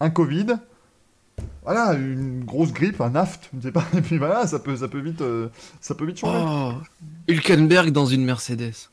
[0.00, 0.46] un Covid.
[1.64, 4.76] Voilà, une grosse grippe, un aft, je ne sais pas, et puis voilà, ça peut,
[4.76, 5.48] ça peut vite, euh,
[5.80, 6.44] ça peut vite changer.
[6.44, 6.72] Oh,
[7.28, 8.90] Hülkenberg dans une Mercedes.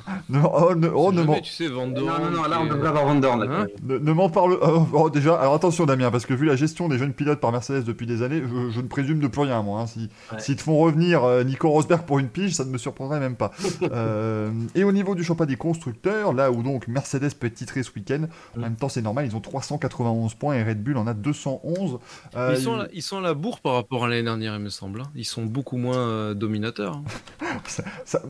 [0.28, 3.14] Non, oh, ne, oh, ne Jamais, tu sais, Non, non, non, là on devrait avoir
[3.14, 3.66] là, Hein.
[3.82, 4.58] Ne, ne m'en parle.
[4.60, 7.52] oh, oh, déjà, alors attention Damien, parce que vu la gestion des jeunes pilotes par
[7.52, 9.80] Mercedes depuis des années, je, je ne présume de plus rien, moi.
[9.82, 9.86] hein.
[9.86, 10.40] Si, Ouais.
[10.40, 13.36] S'ils te font revenir euh, Nico Rosberg pour une pige, ça ne me surprendrait même
[13.36, 13.52] pas.
[13.92, 17.82] Euh, et au niveau du championnat des constructeurs, là où donc Mercedes peut être titré
[17.82, 18.62] ce week-end, en Mm.
[18.62, 21.98] même temps c'est normal, ils ont 391 points et Red Bull en a 211.
[22.36, 24.68] Euh, Ils, sont ils sont à la bourre par rapport à l'année dernière, il me
[24.70, 25.00] semble.
[25.02, 25.10] hein.
[25.14, 27.00] Ils sont beaucoup moins euh, dominateurs.
[27.42, 27.44] hein.
[28.04, 28.22] ça-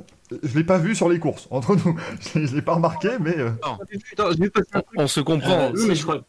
[0.42, 1.96] je l'ai pas vu sur les courses, entre nous.
[2.34, 3.38] Je l'ai- pas remarqué, mais.
[3.38, 3.78] euh, Attends,
[4.34, 4.84] truc.
[4.96, 5.68] On se comprend.
[5.68, 6.22] Euh, oui, mais je crois,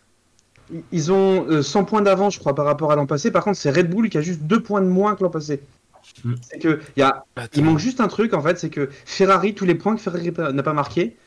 [0.92, 3.32] ils ont euh, 100 points d'avance, je crois, par rapport à l'an passé.
[3.32, 5.62] Par contre, c'est Red Bull qui a juste 2 points de moins que l'an passé.
[6.24, 6.34] Mm.
[6.42, 9.54] C'est que il y a, il manque juste un truc en fait, c'est que Ferrari,
[9.56, 11.18] tous les points que Ferrari n'a pas marqué,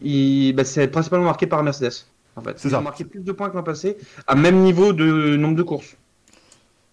[0.00, 2.06] il- bah, c'est principalement marqué par Mercedes.
[2.36, 2.78] En fait, ils ça.
[2.78, 5.96] ont marqué plus de points que l'an passé, à même niveau de nombre de courses.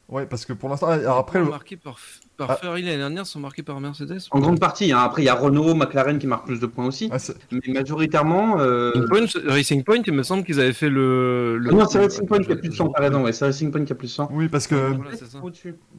[0.09, 1.97] Ouais, parce que pour l'instant, alors après, le- marqués par,
[2.37, 2.55] par Ah.
[2.55, 4.19] Ferrari l'année dernière sont marqués par Mercedes.
[4.31, 4.91] En grande partie.
[4.91, 4.99] hein.
[4.99, 7.17] Après, il y a Renault, McLaren qui marquent plus de points aussi, ah,
[7.51, 8.59] mais majoritairement.
[8.59, 11.57] euh, Racing Point, Racing Point, il me semble qu'ils avaient fait le.
[11.57, 13.45] le- Ah non, c'est Racing Point qui a plus de 100, t'as raison, ouais, c'est
[13.45, 14.29] Racing Point qui a plus de 100.
[14.31, 15.09] oui, parce que Voilà.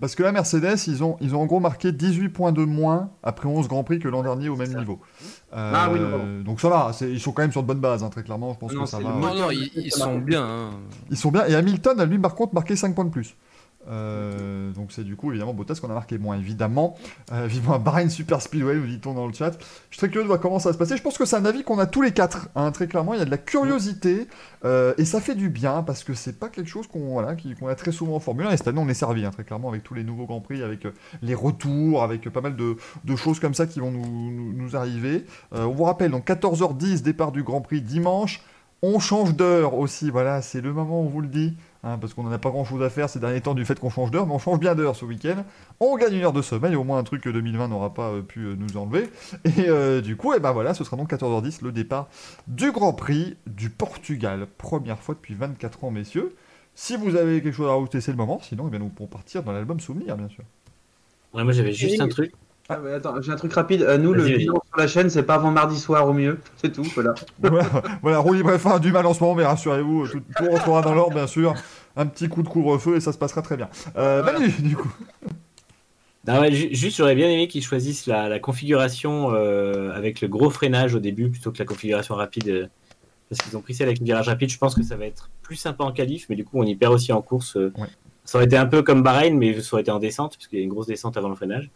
[0.01, 3.11] Parce que la Mercedes, ils ont, ils ont en gros marqué 18 points de moins
[3.23, 4.79] après 11 Grands Prix que l'an dernier au même ça.
[4.79, 5.01] niveau.
[5.55, 8.03] Euh, Ah oui, non, donc ça va, ils sont quand même sur de bonnes bases,
[8.05, 9.11] hein, très clairement, je pense Non, que ça va.
[9.11, 10.45] Non, non, ils, ils sont bien.
[10.45, 10.71] hein.
[11.11, 13.35] Ils sont bien, et Hamilton a lui par contre marqué 5 points de plus.
[13.89, 16.97] Euh, donc c'est du coup évidemment Bottas qu'on a marqué moins évidemment.
[17.33, 19.53] Euh, vivement Bahrain Super Speedway, nous dit-on dans le chat.
[19.91, 20.97] Je suis très curieux de voir comment ça va se passer.
[20.97, 23.15] Je pense que c'est un avis qu'on a tous les quatre, hein, très clairement.
[23.15, 24.29] Il y a de la curiosité
[24.65, 27.35] euh, et ça fait du bien parce que c'est pas quelque chose qu'on voilà,
[27.69, 29.69] a très souvent en Formule 1 et cette année on est servi hein, très clairement
[29.69, 30.87] avec tous les nouveaux Grands Prix, avec
[31.23, 32.77] les retours, avec pas mal de,
[33.17, 35.25] choses comme ça qui vont nous, arriver.
[35.53, 38.43] On vous rappelle donc 14h10 départ du Grand Prix dimanche.
[38.83, 41.57] On change d'heure aussi, voilà, c'est le moment on vous le dit,
[41.93, 43.79] hein, parce qu'on n'en a pas grand chose à faire ces derniers temps du fait
[43.79, 45.45] qu'on change d'heure, mais on change bien d'heure ce week-end.
[45.81, 48.23] On gagne une heure de sommeil, au moins un truc que 2020 n'aura pas euh,
[48.23, 49.11] pu euh, nous enlever.
[49.45, 52.09] Et euh, du coup, et ben voilà, ce sera donc 14h10 le départ
[52.47, 54.47] du Grand Prix du Portugal.
[54.59, 56.35] Première fois depuis 24 ans, messieurs.
[56.75, 59.09] Si vous avez quelque chose à rajouter, c'est le moment, sinon eh bien, nous pourrons
[59.09, 60.45] partir dans l'album Souvenir, bien sûr.
[61.35, 62.33] Ouais, moi j'avais juste un truc.
[62.71, 63.83] Ah, ouais, attends, j'ai un truc rapide.
[63.83, 66.39] Euh, nous, le bilan sur la chaîne, c'est pas avant mardi soir au mieux.
[66.59, 67.15] C'est tout, voilà.
[68.03, 70.95] voilà, libre F1 a du mal en ce moment, mais rassurez-vous, tout, tout rentrera dans
[70.95, 71.55] l'ordre, bien sûr.
[71.97, 73.71] Un petit coup de couvre-feu et ça se passera très bien.
[73.97, 74.93] Euh, Manu, du coup.
[76.27, 80.51] Non, ouais, juste, j'aurais bien aimé qu'ils choisissent la, la configuration euh, avec le gros
[80.51, 82.49] freinage au début plutôt que la configuration rapide.
[82.49, 82.67] euh,
[83.31, 84.51] parce qu'ils ont pris celle avec le virage rapide.
[84.51, 86.75] Je pense que ça va être plus sympa en qualif, mais du coup, on y
[86.75, 87.57] perd aussi en course.
[87.57, 87.73] euh.
[87.79, 87.87] Ouais.
[88.25, 90.59] Ça aurait été un peu comme Bahreïn, mais ça aurait été en descente, parce qu'il
[90.59, 91.71] y a une grosse descente avant le freinage.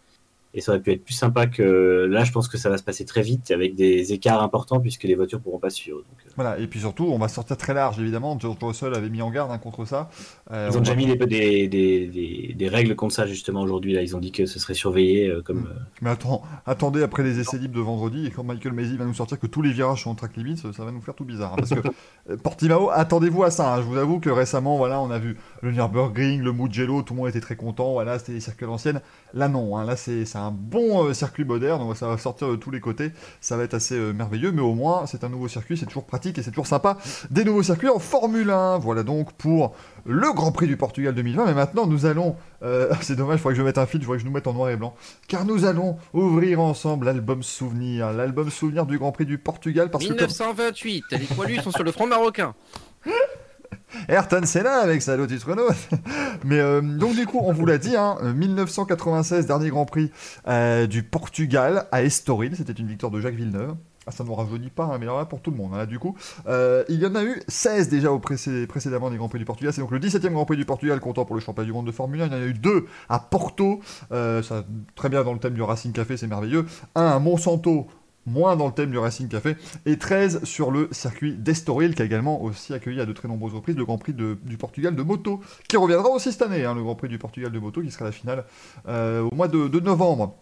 [0.54, 2.82] Et ça aurait pu être plus sympa que là, je pense que ça va se
[2.82, 5.98] passer très vite avec des écarts importants puisque les voitures pourront pas suivre.
[5.98, 8.38] Donc, euh, Voilà, et puis surtout, on va sortir très large, évidemment.
[8.38, 10.10] George Russell avait mis en garde hein, contre ça.
[10.50, 13.94] Euh, ils on ont déjà va- mis des, des, des, règles contre ça justement aujourd'hui.
[13.94, 15.68] Là, ils ont dit que ce serait surveillé euh, comme.
[15.70, 19.06] euh, Mais attends, attendez après les essais libres de vendredi, et quand Michael Maisy va
[19.06, 21.24] nous sortir que tous les virages sont en track limits, ça va nous faire tout
[21.24, 21.54] bizarre.
[21.54, 23.74] hein, parce que Portimao, attendez-vous à ça.
[23.74, 27.14] hein, je vous avoue que récemment, voilà, on a vu le Nürburgring, le Mugello, tout
[27.14, 27.92] le monde était très content.
[27.92, 29.00] Voilà, c'était des circuits à l'ancienne.
[29.34, 29.76] Là, non.
[29.76, 31.80] hein, là, c'est un bon euh, circuit moderne.
[31.80, 33.12] Donc, ça va sortir de tous les côtés.
[33.40, 34.52] Ça va être assez euh, merveilleux.
[34.52, 35.76] Mais au moins, c'est un nouveau circuit.
[35.78, 36.98] C'est toujours pratique et c'est toujours sympa.
[37.30, 38.78] Des nouveaux circuits en Formule 1.
[38.78, 41.46] Voilà donc pour le Grand Prix du Portugal 2020.
[41.46, 42.36] Mais maintenant, nous allons.
[42.62, 44.34] euh, c'est dommage, il faudrait que je mette un fil, il faudrait que je nous
[44.34, 44.94] mette en noir et blanc.
[45.28, 48.12] Car nous allons ouvrir ensemble l'album souvenir.
[48.12, 49.90] L'album souvenir du Grand Prix du Portugal.
[49.90, 52.54] Parce que comme 1928, les poilus sont sur le front marocain.
[54.08, 55.68] Ayrton Senna avec sa Lotus Renault.
[56.44, 60.10] Mais euh, donc du coup, on vous l'a dit, hein, euh, 1996, dernier Grand Prix
[60.48, 62.56] euh, du Portugal à Estoril.
[62.56, 63.74] C'était une victoire de Jacques Villeneuve.
[64.04, 65.72] Ah, ça ne nous rajeunit pas, hein, mais alors là pour tout le monde.
[65.76, 66.16] hein, du coup,
[66.48, 69.72] il y en a eu 16 déjà au précé- précédemment des Grands Prix du Portugal.
[69.72, 71.92] C'est donc le 17e Grand Prix du Portugal comptant pour le championnat du monde de
[71.92, 72.26] Formule 1.
[72.26, 73.80] Il y en a eu deux à Porto.
[74.10, 74.64] Ça,
[74.96, 76.66] très bien dans le thème du Racing Café, c'est merveilleux.
[76.96, 77.86] Un à Monsanto.
[78.26, 82.04] Moins dans le thème du Racing Café, et 13 sur le circuit d'Estoril, qui a
[82.04, 85.40] également aussi accueilli à de très nombreuses reprises le Grand Prix du Portugal de moto,
[85.68, 88.04] qui reviendra aussi cette année, hein, le Grand Prix du Portugal de moto, qui sera
[88.04, 88.44] la finale
[88.88, 90.34] euh, au mois de, novembre.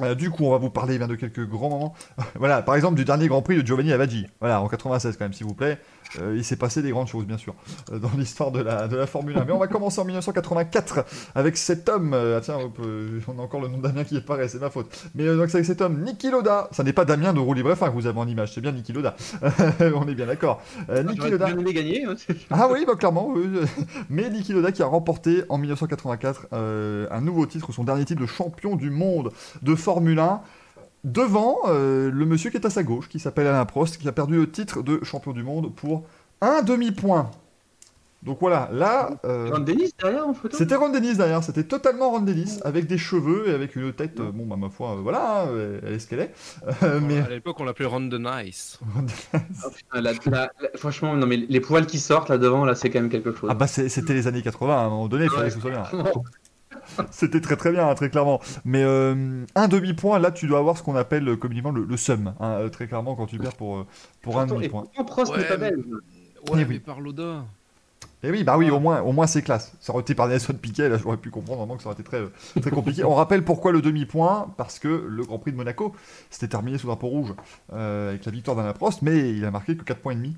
[0.00, 1.94] Euh, du coup, on va vous parler bien, de quelques grands moments.
[2.36, 4.26] voilà, par exemple, du dernier Grand Prix de Giovanni Avaggi.
[4.40, 5.78] Voilà, en 96 quand même, s'il vous plaît.
[6.18, 7.54] Euh, il s'est passé des grandes choses, bien sûr,
[7.92, 9.44] euh, dans l'histoire de la, de la Formule 1.
[9.44, 12.14] Mais on va commencer en 1984 avec cet homme.
[12.14, 12.58] euh, ah tiens,
[13.28, 14.90] on a encore le nom de Damien qui apparaît, c'est ma faute.
[15.14, 16.68] Mais donc c'est avec cet homme, Niki Loda.
[16.72, 18.72] Ça n'est pas Damien de Roue Libre F1 que vous avez en image, c'est bien
[18.72, 19.14] Niki Loda.
[19.94, 20.60] on est bien d'accord.
[20.88, 21.52] Euh, Niki J'aurais Loda.
[21.72, 22.04] gagner.
[22.04, 22.14] hein.
[22.50, 23.28] Ah oui, bah, clairement.
[23.28, 23.44] oui.
[24.10, 28.20] Mais Niki Loda qui a remporté en 1984 euh, un nouveau titre, son dernier titre
[28.20, 29.30] de champion du monde
[29.62, 30.40] de Formule 1.
[31.04, 34.12] Devant euh, le monsieur qui est à sa gauche, qui s'appelle Alain Prost, qui a
[34.12, 36.04] perdu le titre de champion du monde pour
[36.42, 37.30] un demi-point.
[38.22, 40.54] Donc voilà, là, euh, Ron Dennis derrière en photo?
[40.54, 44.20] c'était Ron Dennis derrière, c'était totalement Ron Dennis, avec des cheveux et avec une tête,
[44.20, 46.34] euh, bon bah ma foi, euh, voilà, euh, elle est ce qu'elle est.
[46.82, 48.78] Euh, mais À l'époque, on l'appelait Ron the Nice.
[49.32, 49.38] Ah,
[49.74, 52.90] putain, la- la- la- franchement, non mais les poils qui sortent là devant, là, c'est
[52.90, 53.48] quand même quelque chose.
[53.50, 55.70] Ah bah c'était les années 80, à un moment donné, il fallait que ce soit
[55.70, 55.84] bien.
[57.10, 58.40] C'était très très bien, hein, très clairement.
[58.64, 61.96] Mais euh, un demi-point, là tu dois avoir ce qu'on appelle euh, communément le, le
[61.96, 63.86] sum, hein, euh, très clairement quand tu perds pour,
[64.22, 64.84] pour un et demi-point.
[64.94, 65.84] pourtant, Prost n'est pas mais- belge.
[65.88, 66.66] Eh Ouais, oui.
[66.68, 67.44] mais par Loda.
[68.22, 69.72] Et oui, bah oui, au moins, au moins c'est classe.
[69.80, 72.02] Ça aurait été par Nelson Piquet, là j'aurais pu comprendre vraiment que ça aurait été
[72.04, 72.20] très,
[72.60, 73.02] très compliqué.
[73.04, 75.94] On rappelle pourquoi le demi-point, parce que le Grand Prix de Monaco,
[76.30, 77.34] c'était terminé sous drapeau rouge,
[77.72, 80.36] euh, avec la victoire d'Alain Prost, mais il a marqué que 4 points et demi.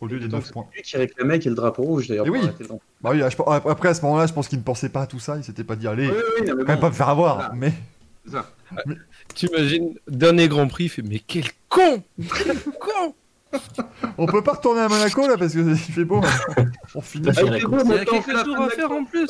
[0.00, 0.66] Au lieu des Donc, 9 c'est points.
[0.74, 2.26] lui qui réclamait qu'il y ait le drapeau rouge d'ailleurs.
[2.26, 2.40] Eh oui.
[3.02, 5.36] Bah oui, après à ce moment-là, je pense qu'il ne pensait pas à tout ça,
[5.36, 7.52] il s'était pas dit allez, Oui, oui, non, mais même pas me faire avoir, voilà.
[7.54, 7.72] mais
[8.30, 8.50] ça.
[9.34, 12.02] T'imagines, dernier Grand Prix, il fait mais quel con
[12.44, 13.14] Quel con
[14.16, 16.20] on peut pas retourner à Monaco là parce que il fait beau.
[16.20, 16.64] maintenant.
[16.94, 18.68] On finit, Ah, il fait beau, Il y a maintenant, on la quelques tours à
[18.68, 19.28] faire en plus.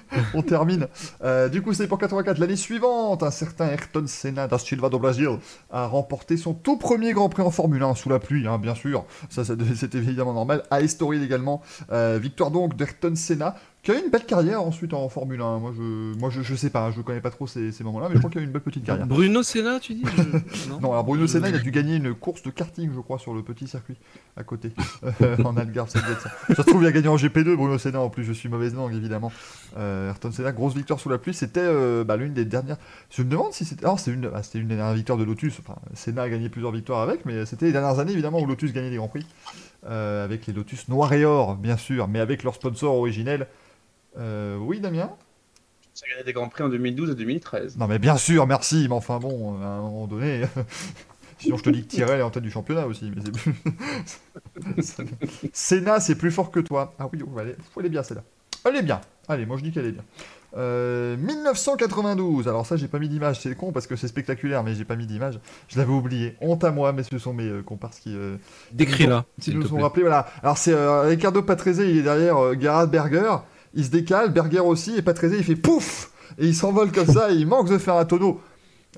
[0.34, 0.88] on termine.
[1.22, 2.38] Euh, du coup, c'est pour 84.
[2.38, 5.38] L'année suivante, un certain Ayrton Senna da Silva do Brasil
[5.70, 8.74] a remporté son tout premier Grand Prix en Formule 1 sous la pluie, hein, bien
[8.74, 9.04] sûr.
[9.30, 10.62] Ça, c'était évidemment normal.
[10.70, 11.62] À Estoril également.
[11.90, 15.58] Euh, victoire donc d'Ayrton Senna qui a eu une belle carrière ensuite en Formule 1.
[15.58, 18.14] Moi, je, moi, je, je sais pas, je connais pas trop ces, ces moments-là, mais
[18.14, 19.06] je crois qu'il a eu une belle petite carrière.
[19.08, 20.22] Bruno Senna, tu dis je-
[20.70, 20.78] Non.
[20.80, 23.34] Non, alors Bruno Senna, il a dû gagner une course de karting, je crois, sur
[23.34, 23.96] le petit circuit
[24.36, 24.70] à côté,
[25.22, 26.30] euh, en Algarve, ça doit être ça.
[26.54, 28.72] Ça se trouve, il a gagné en GP2, Bruno Senna, en plus, je suis mauvaise
[28.74, 29.32] langue, évidemment.
[29.76, 32.76] Euh, Ayrton Senna, grosse victoire sous la pluie, c'était euh, bah, l'une des dernières.
[33.10, 33.84] Je me demande si c'était.
[33.84, 35.58] Alors, c'était une, ah, c'était une des dernières victoires de Lotus.
[35.58, 38.72] Enfin, Senna a gagné plusieurs victoires avec, mais c'était les dernières années, évidemment, où Lotus
[38.72, 39.26] gagnait des grands prix.
[39.84, 43.48] Avec les Lotus noir et or, bien sûr, mais avec leur sponsor originel.
[44.18, 45.10] Euh, oui, Damien?
[45.94, 47.76] Ça a gagné des grands prix en 2012 et 2013.
[47.76, 50.42] Non mais bien sûr, merci, mais enfin bon, à un moment donné,
[51.38, 53.12] sinon je te dis que Tyrell est en tête du championnat aussi.
[53.14, 55.14] Mais c'est plus...
[55.52, 56.94] Senna, c'est plus fort que toi.
[56.98, 57.56] Ah oui, elle, est...
[57.78, 58.22] elle est bien celle-là.
[58.64, 59.00] Elle est bien.
[59.28, 60.04] Allez, moi je dis qu'elle est bien.
[60.56, 64.74] Euh, 1992, alors ça j'ai pas mis d'image, c'est con parce que c'est spectaculaire, mais
[64.74, 65.40] j'ai pas mis d'image.
[65.68, 66.36] Je l'avais oublié.
[66.40, 68.36] Honte à moi, mais ce sont mes euh, comparses qui, euh,
[68.72, 69.82] Décris-la, qui s'il nous te ont plaît.
[69.82, 70.02] rappelé.
[70.02, 70.26] Voilà.
[70.42, 73.36] Alors c'est euh, Ricardo Patrese, il est derrière euh, Gerhard Berger.
[73.74, 77.30] Il se décale, Berger aussi, et Patrese il fait pouf Et il s'envole comme ça,
[77.32, 78.40] et il manque de faire un tonneau.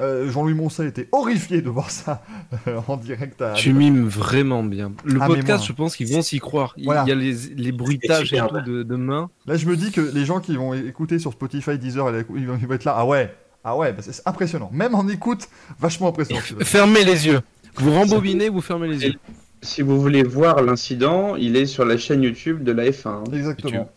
[0.01, 2.25] Euh, Jean-Louis Moncel était horrifié de voir ça
[2.67, 3.53] euh, en direct à.
[3.53, 4.93] Tu mimes vraiment bien.
[5.05, 6.75] Le Ah, podcast, je pense qu'ils vont s'y croire.
[6.77, 7.05] Il Voilà.
[7.07, 9.31] y a les, les bruitages et tout de, de main.
[9.47, 12.59] Là, je me dis que les gens qui vont écouter sur Spotify, Deezer, ils vont
[12.75, 12.95] être là.
[12.99, 13.33] Ah ouais,
[13.63, 14.69] ah ouais, bah, c'est impressionnant.
[14.73, 16.41] Même en écoute, vachement impressionnant.
[16.63, 17.41] Fermez les yeux.
[17.77, 19.15] Vous rembobinez, vous fermez les yeux.
[19.63, 23.09] Si vous voulez voir l'incident, il est sur la chaîne YouTube de la F1.
[23.09, 23.25] hein.
[23.33, 23.89] Exactement.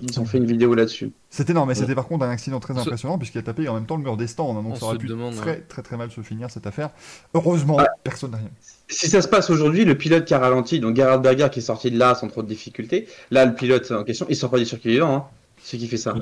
[0.00, 1.12] Ils ont fait une vidéo là-dessus.
[1.30, 3.86] C'était non, mais c'était par contre un accident très impressionnant puisqu'il a tapé en même
[3.86, 4.50] temps le mur des stands.
[4.50, 5.64] hein, donc On ça aurait pu demande, très, ouais.
[5.68, 6.90] très très mal se finir cette affaire.
[7.32, 8.50] Heureusement, personne n'a rien.
[8.88, 11.62] Si ça se passe aujourd'hui, le pilote qui a ralenti, donc Gerhard Berger qui est
[11.62, 14.58] sorti de là sans trop de difficultés, là le pilote en question, il sort pas
[14.58, 15.24] du circuit vivant, hein.
[15.62, 16.14] C'est qui fait ça.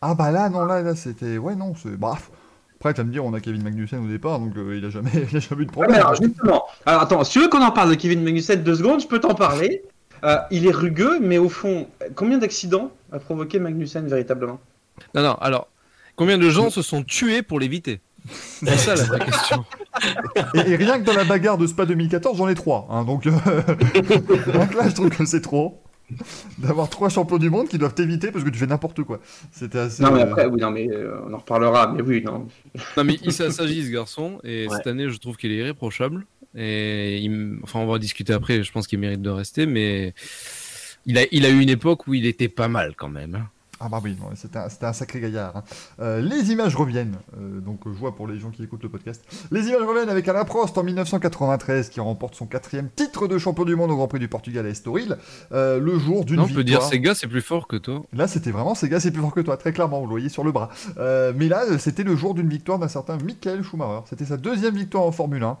[0.00, 1.36] Ah bah là, non, là, là c'était.
[1.36, 1.90] Ouais, non, c'est.
[1.96, 2.30] Bref.
[2.76, 4.88] Après, tu vas me dire, on a Kevin Magnussen au départ, donc euh, il, a
[4.88, 5.10] jamais...
[5.30, 5.92] il a jamais eu de Ah, problème.
[5.92, 8.76] mais alors justement, alors attends, si tu veux qu'on en parle de Kevin Magnussen deux
[8.76, 9.82] secondes, je peux t'en parler.
[10.24, 14.60] Euh, il est rugueux, mais au fond, combien d'accidents a provoqué Magnussen véritablement?
[15.14, 15.68] Non, non, alors,
[16.16, 18.00] combien de gens se sont tués pour l'éviter?
[18.28, 19.64] C'est ça la vraie question.
[20.54, 22.86] Et, et rien que dans la bagarre de Spa 2014, j'en ai trois.
[22.90, 23.30] hein, donc, euh,
[24.52, 25.82] donc là, je trouve que c'est trop.
[26.58, 29.20] D'avoir trois champions du monde qui doivent t'éviter parce que tu fais n'importe quoi.
[29.52, 30.02] C'était assez.
[30.02, 32.48] Non mais euh, après, oui, non mais euh, on en reparlera, mais oui, non.
[32.96, 34.76] Non, mais il s'agit ce garçon, et Ouais.
[34.76, 36.26] cette année, je trouve qu'il est irréprochable.
[36.56, 40.14] Et il m- enfin, on va discuter après, je pense qu'il mérite de rester, mais
[41.06, 43.34] il a, il a eu une époque où il était pas mal quand même.
[43.36, 43.46] hein.
[43.82, 45.56] Ah bah oui, c'était un, sacré gaillard.
[45.56, 45.64] hein.
[46.00, 48.90] Euh, les images reviennent, euh, donc euh, je vois pour les gens qui écoutent le
[48.90, 49.24] podcast.
[49.50, 53.64] Les images reviennent avec Alain Prost en 1993 qui remporte son quatrième titre de champion
[53.64, 55.16] du monde au Grand Prix du Portugal à Estoril,
[55.52, 56.90] euh, le jour d'une Non, on peut dire victoire.
[56.90, 58.02] Sega, c'est plus fort que toi.
[58.12, 60.44] Là, c'était vraiment, gars, c'est plus fort que toi, très clairement, vous le voyez sur
[60.44, 60.68] le bras.
[60.98, 64.04] Mais là, c'était le jour d'une victoire d'un certain Michael Schumacher.
[64.10, 65.56] C'était sa deuxième victoire en Formule 1.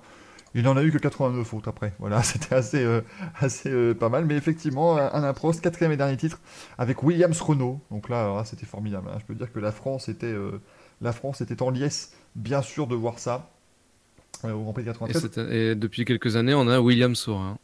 [0.54, 1.92] Il n'en a eu que 89 autres après.
[1.98, 3.02] Voilà, c'était assez, euh,
[3.66, 4.24] euh, pas mal.
[4.24, 6.40] Mais effectivement, un Alain Prost, quatrième et dernier titre,
[6.78, 7.80] avec Williams Renault.
[7.90, 9.08] Donc là, c'était formidable.
[9.12, 9.18] hein.
[9.20, 10.60] Je peux dire que la France était, euh,
[11.00, 13.50] la France était en liesse, bien sûr, de voir ça.
[14.44, 15.22] au Grand Prix de Et, 93.
[15.22, 17.58] cette- et depuis quelques années, on a William Sorin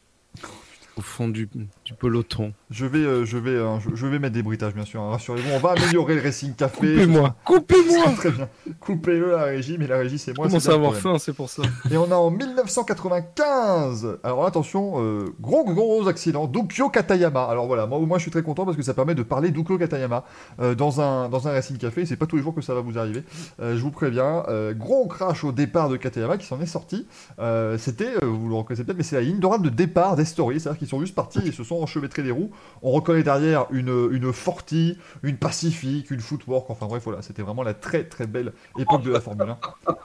[0.96, 1.46] au fond du,
[1.84, 2.52] du peloton.
[2.70, 5.00] Je vais, euh, je, vais, euh, je, je vais mettre des bruitages, bien sûr.
[5.02, 5.10] hein.
[5.10, 6.94] Rassurez-vous, on va améliorer le Racing Café.
[6.94, 8.48] Coupez-moi, coupez-moi Très bien.
[8.80, 10.48] Coupez-le à la régie, mais la régie, c'est moi.
[10.48, 11.62] Ça bien le avoir faim, c'est pour ça.
[11.90, 14.18] Et on a en 1995.
[14.22, 16.46] Alors là, attention, euh, gros gros accident.
[16.46, 17.44] Dukyo Katayama.
[17.44, 19.50] Alors voilà, moi au moins je suis très content parce que ça permet de parler
[19.50, 20.24] Dukyo Katayama
[20.60, 22.06] euh, dans un dans un racing café.
[22.06, 23.22] C'est pas tous les jours que ça va vous arriver.
[23.60, 24.44] Euh, je vous préviens.
[24.48, 27.06] Euh, gros crash au départ de Katayama qui s'en est sorti.
[27.38, 30.60] Euh, C'était, euh, vous le reconnaissez peut-être, mais c'est la ligne d'oral de départ d'Estory.
[30.60, 32.50] C'est-à-dire qu'ils sont juste partis et se sont enchevêtrés les roues.
[32.82, 36.70] On reconnaît derrière une une Forti, une Pacific, une Footwork.
[36.70, 39.58] Enfin bref, voilà, c'était vraiment la très très belle époque de la Formule 1.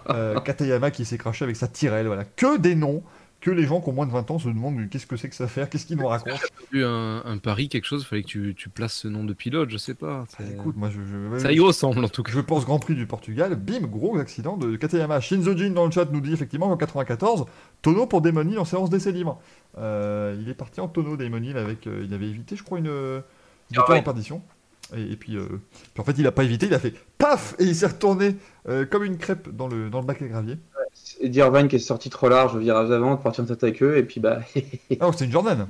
[0.10, 2.26] Euh, Katayama qui s'est craché avec sa Tyrrell, voilà.
[2.26, 3.04] Que des noms
[3.42, 5.36] que les gens qui ont moins de 20 ans se demandent qu'est-ce que c'est que
[5.36, 6.36] ça fait, qu'est-ce qu'ils nous racontent?
[6.72, 9.70] Eu un, un pari, quelque chose, fallait que tu, tu places ce nom de pilote,
[9.70, 10.26] je sais pas.
[10.30, 12.32] c'est- Ah, Écoute, moi je, je, ça y ressemble en tout cas.
[12.32, 15.20] je pense Grand Prix du Portugal, bim, gros accident de Katayama.
[15.20, 17.46] Shinzo Jin dans le chat nous dit effectivement qu'en 94,
[17.82, 19.42] tonneau pour Damon en séance d'essai libre.
[19.78, 22.88] Euh, il est parti en tonneau Damon avec, euh, il avait évité je crois une,
[22.88, 23.22] une
[23.70, 24.00] victoire ouais.
[24.00, 24.42] en perdition.
[24.96, 25.46] Et, et puis, euh,
[25.94, 28.36] puis en fait il a pas évité, il a fait paf et il s'est retourné
[28.68, 30.58] euh, comme une crêpe dans le, dans le bac à gravier.
[31.22, 33.82] Eddie Irvine qui est sorti trop large au virage avant, de partir en tête avec
[33.84, 34.40] eux, et puis bah.
[35.00, 35.68] Ah, oh, c'est une Jordan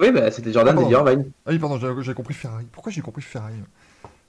[0.00, 1.10] Oui, bah, c'était Jordan Ah, et pardon.
[1.10, 1.30] Irvine.
[1.46, 2.66] Ah oui, pardon, j'ai compris Ferrari.
[2.72, 3.54] Pourquoi j'ai compris Ferrari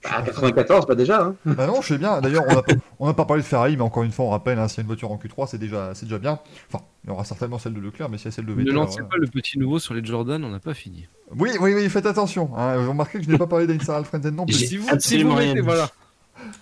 [0.04, 1.22] Bah, 94, pas déjà.
[1.22, 1.34] Hein.
[1.44, 2.20] Bah non, je sais bien.
[2.20, 4.30] D'ailleurs, on n'a pas, on n'a pas parlé de Ferrari, mais encore une fois, on
[4.30, 6.38] rappelle, hein, s'il y a une voiture en Q3, c'est déjà, c'est déjà bien.
[6.72, 8.56] Enfin, il y aura certainement celle de Leclerc, mais s'il y a celle de Ne
[8.58, 8.74] Vettel.
[8.74, 11.06] lancez alors, pas le petit nouveau sur les Jordan, on n'a pas fini.
[11.36, 12.50] Oui, oui, oui, faites attention.
[12.56, 12.76] Hein.
[12.78, 14.54] Vous remarquez que je n'ai pas parlé d'Einsar Alfredsen non plus.
[14.54, 15.88] Si vous, si vous mettez, voilà,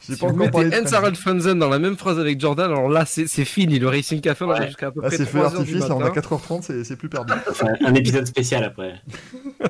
[0.01, 0.95] Je n'ai si pas vous encore parlé mettez de.
[0.95, 4.49] Alfansen dans la même phrase avec Jordan, alors là c'est fini, le Racing Café on
[4.49, 4.67] Ouais.
[4.67, 6.21] jusqu'à à peu Là, près c'est feu 3 heures du d'artifice, là, on a matin.
[6.21, 7.33] 4h30, c'est c'est plus perdu.
[7.51, 8.95] Enfin, un épisode spécial après.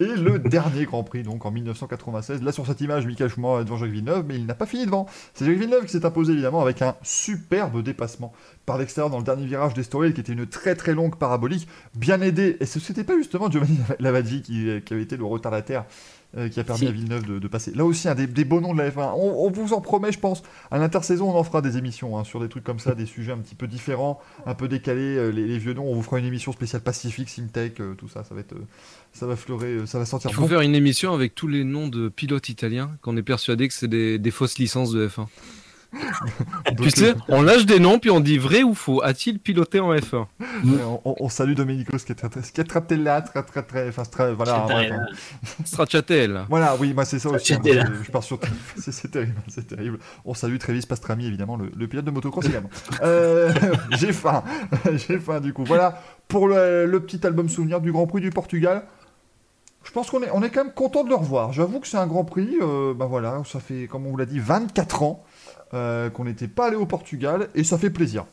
[0.00, 2.42] Et le dernier Grand Prix, donc en 1996.
[2.42, 4.86] Là, sur cette image, Michael Schumacher est devant Jacques Villeneuve, mais il n'a pas fini
[4.86, 5.06] devant.
[5.34, 8.32] C'est Jacques Villeneuve qui s'est imposé évidemment avec un superbe dépassement
[8.64, 12.20] par l'extérieur dans le dernier virage d'Estoril, qui était une très très longue parabolique, bien
[12.22, 12.56] aidé.
[12.60, 15.84] Et ce n'était pas justement Giovanni Lavazzi qui, qui avait été le retardataire.
[16.36, 16.86] Euh, qui a permis Si.
[16.86, 17.72] à Villeneuve de, de passer.
[17.74, 19.12] Là aussi, un des, des beaux noms de la F1.
[19.16, 20.42] On, on vous en promet, je pense.
[20.70, 23.32] À l'intersaison, on en fera des émissions hein, sur des trucs comme ça, des sujets
[23.32, 25.16] un petit peu différents, un peu décalés.
[25.16, 28.08] euh, les, les vieux noms, on vous fera une émission spéciale Pacifique, Simtech, euh, tout
[28.08, 28.24] ça.
[28.24, 28.66] Ça va être, euh,
[29.12, 30.48] ça va fleurer, euh, ça va sortir Il faut bon.
[30.48, 33.88] faire une émission avec tous les noms de pilotes italiens qu'on est persuadé que c'est
[33.88, 35.26] des, des fausses licences de F1.
[36.82, 39.02] Tu sais, on lâche des noms puis on dit vrai ou faux.
[39.02, 40.46] A-t-il piloté en F1 euh,
[40.84, 44.66] on, on- on salue Domenico Schiattratella, très très très, enfin, très, voilà.
[45.64, 46.46] Stracciatella.
[46.48, 47.54] voilà, oui, moi c'est ça aussi.
[47.54, 48.38] hein, je, je pars sur,
[48.76, 49.98] c'est c'est terrible, c'est terrible.
[50.24, 52.70] On salue Travis Pastrami évidemment, le, le pilote de motocross également.
[53.02, 53.52] Euh,
[53.92, 54.42] j'ai faim,
[55.08, 55.64] j'ai faim du coup.
[55.64, 58.82] Voilà pour le, le petit album souvenir du Grand Prix du Portugal.
[59.84, 61.52] Je pense qu'on est, on est quand même content de le revoir.
[61.54, 64.26] J'avoue que c'est un Grand Prix, euh, bah voilà, ça fait, comme on vous l'a
[64.26, 65.24] dit, 24 ans
[65.74, 68.24] euh, qu'on n'était pas allé au Portugal et ça fait plaisir.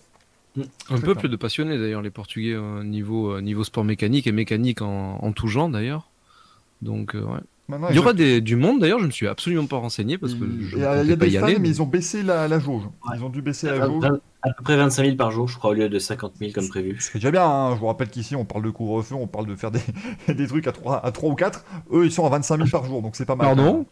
[0.58, 0.64] Un
[0.96, 1.30] Très peuple bien.
[1.32, 5.32] de passionnés d'ailleurs, les Portugais, euh, niveau, euh, niveau sport mécanique et mécanique en, en
[5.34, 6.10] tout genre d'ailleurs.
[6.82, 7.40] Donc, euh, ouais.
[7.68, 10.36] Maintenant, Il y aura des, du monde d'ailleurs, je me suis absolument pas renseigné parce
[10.36, 11.58] que Il je y a, ne il y a pas des y fans, aller.
[11.58, 12.84] mais ils ont baissé la, la jauge.
[13.16, 14.04] Ils ont dû baisser la jauge.
[14.04, 16.52] Vingt- À peu près 25 000 par jour, je crois, au lieu de 50 000
[16.54, 16.96] comme prévu.
[17.02, 17.74] Ce qui est déjà bien, hein.
[17.74, 19.80] je vous rappelle qu'ici on parle de couvre-feu, on parle de faire des,
[20.34, 21.66] des trucs à 3, à 3 ou 4.
[21.92, 23.48] Eux ils sont à 25 000 par jour, donc c'est pas mal.
[23.48, 23.64] Pardon?
[23.74, 23.86] Excusez-moi,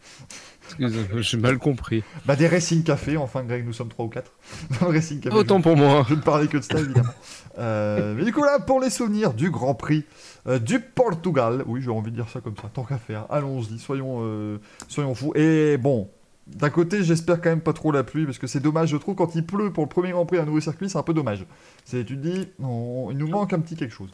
[0.79, 2.03] J'ai mal compris.
[2.25, 4.31] Bah des Racing Café, enfin Greg, nous sommes 3 ou 4.
[4.79, 5.35] Dans le Racing Café.
[5.35, 6.05] Autant pour moi.
[6.09, 7.09] Je ne parlais que de ça évidemment.
[7.59, 10.05] Euh, mais du coup là, pour les souvenirs du Grand Prix
[10.47, 13.77] euh, du Portugal, oui j'ai envie de dire ça comme ça, tant qu'à faire, allons-y,
[13.79, 15.33] soyons, euh, soyons fous.
[15.35, 16.09] Et bon,
[16.47, 19.15] d'un côté j'espère quand même pas trop la pluie, parce que c'est dommage, je trouve
[19.15, 21.13] quand il pleut pour le premier Grand Prix à un nouveau circuit, c'est un peu
[21.13, 21.45] dommage.
[21.85, 24.09] C'est, tu te dis, on- il nous manque un petit quelque chose.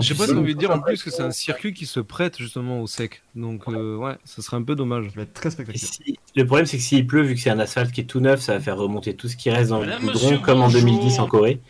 [0.00, 1.86] Je sais pas si on envie de dire en plus que c'est un circuit qui
[1.86, 3.22] se prête justement au sec.
[3.36, 5.06] Donc, euh, ouais, ça serait un peu dommage.
[5.06, 5.88] Ça va être très spectaculaire.
[5.92, 8.20] si- Le problème, c'est que s'il pleut, vu que c'est un asphalte qui est tout
[8.20, 10.60] neuf, ça va faire remonter tout ce qui reste dans le Madame, goudron, monsieur, comme
[10.62, 10.80] en bonjour.
[10.80, 11.60] 2010 en Corée.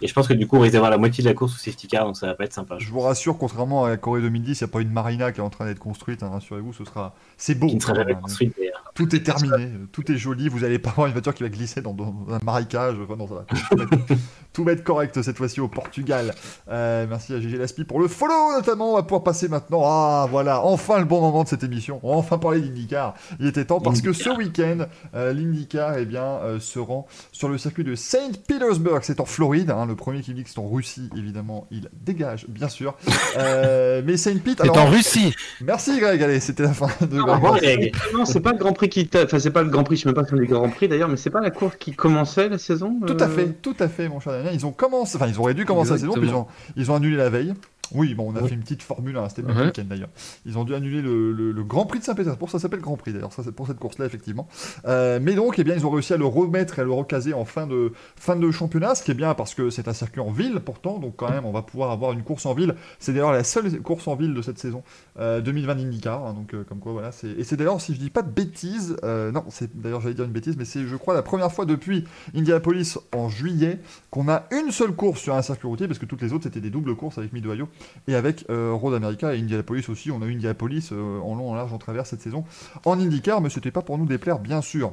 [0.00, 1.58] Et je pense que du coup, on risque d'avoir la moitié de la course au
[1.58, 2.76] safety car, donc ça va pas être sympa.
[2.78, 5.40] Je vous rassure, contrairement à la Corée 2010, il n'y a pas une marina qui
[5.40, 7.14] est en train d'être construite, hein, rassurez-vous, ce sera...
[7.36, 7.66] C'est beau.
[7.66, 8.22] Qui ne sera quand jamais même, hein.
[8.22, 8.84] construite d'ailleurs.
[8.94, 11.80] Tout est terminé, tout est joli, vous n'allez pas avoir une voiture qui va glisser
[11.80, 13.44] dans, dans un marécage, enfin non, ça va.
[13.48, 14.20] Tout va être,
[14.52, 16.34] tout va être correct cette fois-ci au Portugal.
[16.68, 20.26] Euh, merci à GG Laspi pour le follow notamment, on va pouvoir passer maintenant, ah
[20.30, 23.14] voilà, enfin le bon moment de cette émission, on va enfin parler d'IndyCar.
[23.40, 27.48] Il était temps parce que ce week-end, euh, l'IndyCar eh bien, euh, se rend sur
[27.48, 30.58] le circuit de Saint Petersburg, c'est en Floride, hein, le premier qui dit que c'est
[30.58, 32.96] en Russie, évidemment, il dégage, bien sûr.
[33.36, 37.20] Euh, mais Saint Pete, C'est alors, en Russie merci Greg, allez, c'était la fin de
[37.20, 37.94] revoir, Greg.
[38.14, 39.08] Non, c'est pas le Grand Prix qui.
[39.14, 40.88] Enfin, c'est pas le Grand Prix, je sais même pas si on dit Grand Prix
[40.88, 43.76] d'ailleurs, mais c'est pas la course qui commençait la saison Tout à euh, fait, tout
[43.80, 44.50] à fait, mon cher Damien.
[44.52, 46.46] Ils ont commencé, enfin, ils auraient dû commencer la saison, puis ils ont,
[46.76, 47.54] ils ont annulé la veille.
[47.94, 48.48] Oui, bon, on a Ouais.
[48.48, 49.64] fait une petite Formule 1, c'était le Ouais.
[49.66, 50.08] week-end d'ailleurs.
[50.46, 53.12] Ils ont dû annuler le, le- le Grand Prix de Saint-Pétersbourg, ça s'appelle Grand Prix
[53.12, 54.48] d'ailleurs, ça c'est pour cette course-là, effectivement.
[54.86, 57.32] Euh, mais donc, eh bien, ils ont réussi à le remettre et à le recaser
[57.34, 60.20] en fin de, fin de championnat, ce qui est bien parce que c'est un circuit
[60.20, 62.74] en ville pourtant, donc quand même, on va pouvoir avoir une course en ville.
[62.98, 64.82] C'est d'ailleurs la seule course en ville de cette saison
[65.18, 67.10] euh, 2020 IndyCar, hein, donc euh, comme quoi, voilà.
[67.38, 70.24] Et c'est d'ailleurs, si je dis pas de bêtises, euh, non, c'est d'ailleurs, j'allais dire
[70.24, 74.44] une bêtise, mais c'est, je crois, la première fois depuis Indianapolis en juillet qu'on a
[74.50, 76.94] une seule course sur un circuit routier, parce que toutes les autres c'était des doubles
[76.96, 77.68] courses avec Mid-Ohio
[78.06, 80.10] et avec euh, Road America et Indianapolis aussi.
[80.10, 82.44] On a eu Indianapolis euh, en long, en large, en travers cette saison
[82.84, 84.92] en IndyCar, mais c'était pas pour nous déplaire, bien sûr.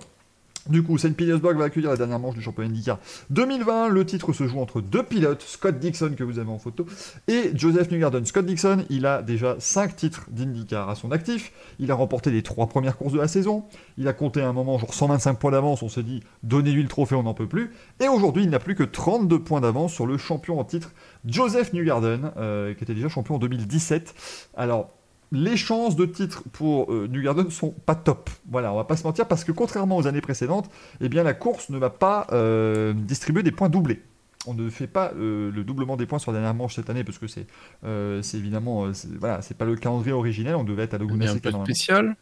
[0.68, 2.98] Du coup, Saint Petersburg va accueillir la dernière manche du championnat IndyCar
[3.30, 3.90] 2020.
[3.90, 6.88] Le titre se joue entre deux pilotes, Scott Dixon que vous avez en photo
[7.28, 8.26] et Joseph Newgarden.
[8.26, 11.52] Scott Dixon, il a déjà 5 titres d'IndyCar à son actif.
[11.78, 13.66] Il a remporté les trois premières courses de la saison.
[14.00, 15.84] Il a compté un moment genre 125 points d'avance.
[15.84, 17.72] On s'est dit, donnez-lui le trophée, on n'en peut plus.
[18.00, 20.94] Et aujourd'hui, il n'a plus que 32 points d'avance sur le champion en titre,
[21.26, 24.16] Joseph Newgarden, euh, qui était déjà champion en 2017.
[24.58, 24.90] Alors,
[25.32, 28.30] les chances de titre pour euh, Newgarden sont pas top.
[28.50, 30.70] Voilà, on va pas se mentir parce que contrairement aux années précédentes,
[31.02, 34.02] eh bien la course ne va pas euh, distribuer des points doublés.
[34.48, 37.04] On ne fait pas euh, le doublement des points sur la dernière manche cette année
[37.04, 37.48] parce que c'est
[37.84, 40.56] euh, c'est évidemment voilà c'est pas le calendrier originel.
[40.56, 41.66] On devait être à Laguna un Seca peu normalement.
[41.66, 42.16] spécial.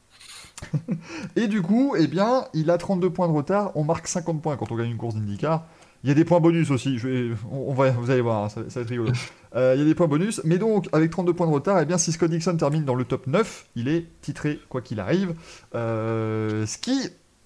[1.36, 3.72] Et du coup, eh bien, il a 32 points de retard.
[3.76, 5.66] On marque 50 points quand on gagne une course d'IndyCar.
[6.04, 8.44] Il y a des points bonus aussi, je vais- on, on va, vous allez voir,
[8.46, 9.12] hein, ça, ça va être rigolo.
[9.56, 11.86] Euh, il y a des points bonus, mais donc avec 32 points de retard, eh
[11.86, 15.36] bien, si Scott Dixon termine dans le top 9, il est titré quoi qu'il arrive.
[15.76, 16.98] Euh, ce qui,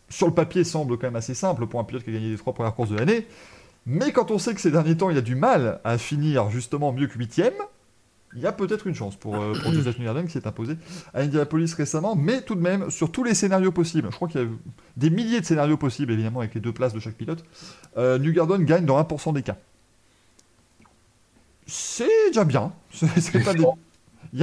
[0.07, 2.37] sur le papier, semble quand même assez simple pour un pilote qui a gagné les
[2.37, 3.27] trois premières courses de l'année.
[3.85, 6.93] Mais quand on sait que ces derniers temps, il a du mal à finir justement
[6.93, 7.51] mieux que 8ème,
[8.35, 10.75] il y a peut-être une chance pour, euh, pour Joseph Newgarden qui s'est imposé
[11.13, 14.41] à Indianapolis récemment, mais tout de même, sur tous les scénarios possibles, je crois qu'il
[14.41, 14.47] y a
[14.97, 17.43] des milliers de scénarios possibles, évidemment, avec les deux places de chaque pilote,
[17.97, 19.55] euh, Newgarden gagne dans 1% des cas.
[21.65, 22.73] C'est déjà bien.
[22.91, 23.65] C'est c'est pas des-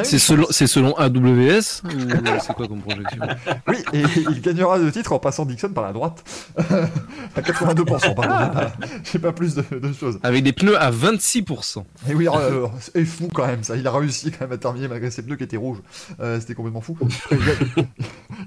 [0.02, 3.20] C'est selon, AWS ou c'est quoi comme projection?
[3.68, 6.24] Oui, et il gagnera le titre en passant Dixon par la droite.
[6.58, 8.14] à 82%, pardon.
[8.14, 8.72] J'ai pas,
[9.12, 10.18] j'ai pas plus de, de choses.
[10.22, 11.84] Avec des pneus à 26%.
[12.08, 13.76] Et oui, euh, c'est fou quand même ça.
[13.76, 15.82] Il a réussi quand même à terminer malgré ses pneus qui étaient rouges.
[16.20, 16.96] Euh, C'était complètement fou.
[17.30, 17.84] Il y, a,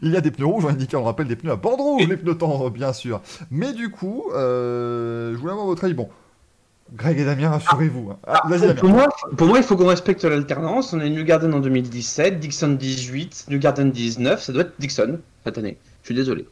[0.02, 2.08] il y a des pneus rouges, on indique, on rappelle des pneus à bande rouge,
[2.08, 3.22] les pneus tendres, bien sûr.
[3.52, 5.94] Mais du coup, euh, je voulais avoir votre avis.
[5.94, 6.10] Bon,
[6.96, 8.12] Greg et Damien, rassurez-vous.
[8.12, 8.18] hein.
[8.26, 8.42] Ah,
[8.80, 10.94] Pour moi, pour moi, il faut qu'on respecte l'alternance.
[10.94, 14.42] On a Newgarden en 2017, Dixon 18, Newgarden 19.
[14.42, 15.78] Ça doit être Dixon cette année.
[16.02, 16.48] Je suis désolé.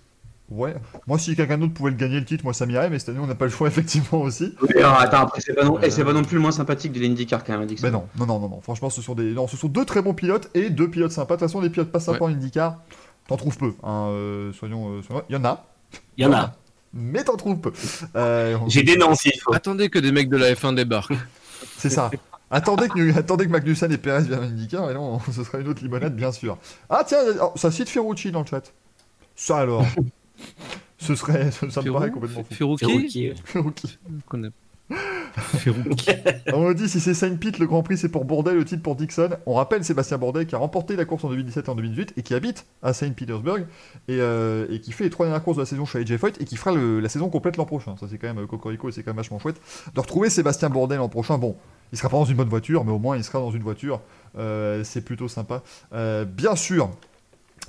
[0.52, 0.76] Ouais,
[1.08, 3.18] moi si quelqu'un d'autre pouvait le gagner le titre, moi ça m'irait, mais cette année
[3.20, 4.54] on n'a pas le choix effectivement aussi.
[4.62, 5.80] Oui, alors, attends, après, c'est pas, non...
[5.82, 7.88] et c'est pas non plus le moins sympathique de l'IndyCar quand même, Dixon.
[7.88, 8.62] Mais non, non, non, non, non.
[8.62, 11.34] Franchement, ce sont des, non, ce sont deux très bons pilotes et deux pilotes sympas.
[11.36, 12.78] De toute façon, les pilotes pas sympas en IndyCar,
[13.28, 13.74] t'en trouves peu.
[13.82, 15.66] Hein, euh, soyons, euh, soyons- il y en a,
[16.18, 16.54] Il y en a.
[16.96, 17.74] mais t'en trouves peu.
[18.16, 18.84] Euh, J'ai
[19.40, 19.54] faut.
[19.54, 21.14] Attendez que des mecs de la F1 débarquent.
[21.78, 22.10] c'est ça.
[22.50, 25.68] Attendez que, attendez que Magnussen et Perez viennent en IndyCar, et non, ce sera une
[25.68, 26.58] autre limonade, bien sûr.
[26.90, 28.72] Ah tiens, oh, ça cite Ferrucci dans le chat.
[29.36, 29.86] Ça alors.
[30.98, 32.54] ce serait, ça me paraît complètement fou.
[32.78, 33.34] Ferrucci.
[33.44, 34.00] Ferrucci.
[36.54, 38.84] On me dit si c'est Saint Pete, le Grand Prix c'est pour Bourdais, le titre
[38.84, 39.30] pour Dixon.
[39.46, 42.22] On rappelle Sébastien Bourdais qui a remporté la course en 2017 et en 2018 et
[42.22, 43.62] qui habite à Saint Petersburg
[44.08, 46.40] et, euh, et qui fait les trois dernières courses de la saison chez AJ Foyt
[46.40, 47.96] et qui fera le- la saison complète l'an prochain.
[48.00, 49.60] Ça c'est quand même euh, cocorico et c'est quand même vachement chouette
[49.94, 51.38] de retrouver Sébastien Bourdais l'an prochain.
[51.38, 51.56] Bon,
[51.92, 54.02] il sera pas dans une bonne voiture, mais au moins il sera dans une voiture.
[54.38, 55.64] Euh, c'est plutôt sympa.
[55.94, 56.92] Euh, bien sûr.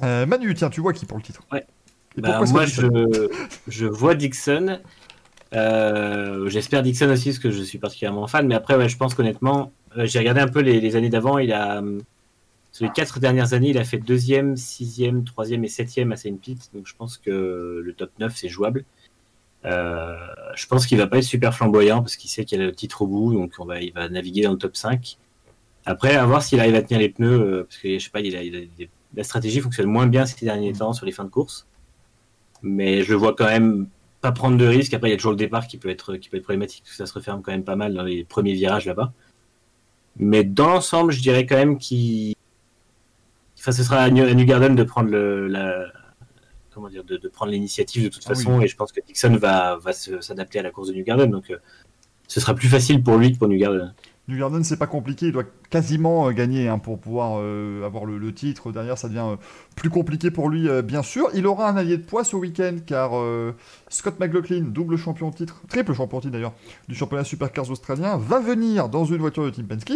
[0.02, 1.42] Euh, Manu, tiens, tu vois qui pour le titre?
[1.50, 1.64] Ouais.
[2.18, 2.64] Et Bah, pourquoi moi,
[3.68, 4.80] je vois Dixon.
[5.54, 8.46] Euh, J'espère Dixon aussi, parce que je suis particulièrement fan.
[8.46, 11.38] Mais après, je pense qu'honnêtement, euh, j'ai regardé un peu les, années d'avant.
[11.38, 12.00] Il a, euh,
[12.72, 16.36] sur les quatre dernières années, il a fait deuxième, sixième, troisième et septième à Saint
[16.36, 16.70] Pete.
[16.74, 18.84] Donc, je pense que le top 9, c'est jouable.
[19.64, 23.02] Je pense qu'il va pas être super flamboyant parce qu'il sait qu'il a le titre
[23.02, 25.18] au bout, donc on va, il va naviguer dans le top 5.
[25.84, 28.20] Après, à voir s'il arrive à tenir les pneus, parce que je sais pas,
[29.14, 31.66] la stratégie fonctionne moins bien ces derniers temps sur les fins de course.
[32.62, 33.88] Mais je vois quand même
[34.20, 34.94] pas prendre de risques.
[34.94, 36.92] Après, il y a toujours le départ qui peut être, qui peut être problématique, parce
[36.92, 39.12] que ça se referme quand même pas mal dans les premiers virages là-bas.
[40.18, 42.34] Mais dans l'ensemble, je dirais quand même qu'il.
[43.58, 45.86] Enfin, ce sera à New, à New Garden de prendre le, la.
[46.72, 48.36] Comment dire, de, de prendre l'initiative de toute Ah oui.
[48.36, 51.30] façon, et je pense que Dixon va, va s'adapter à la course de New Garden,
[51.30, 51.56] donc euh,
[52.28, 53.94] ce sera plus facile pour lui que pour New Garden.
[54.28, 58.04] New Garden, c'est pas compliqué, il doit quasiment euh, gagner hein, pour pouvoir euh, avoir
[58.06, 58.72] le, titre.
[58.72, 59.36] Derrière, ça devient euh,
[59.76, 61.28] plus compliqué pour lui, bien sûr.
[61.34, 63.12] Il aura un allié de poids ce week-end, car
[63.88, 66.54] Scott McLaughlin, double champion titre, triple champion titre d'ailleurs,
[66.88, 69.92] du championnat Supercars australien, va venir dans une voiture de Team Penske.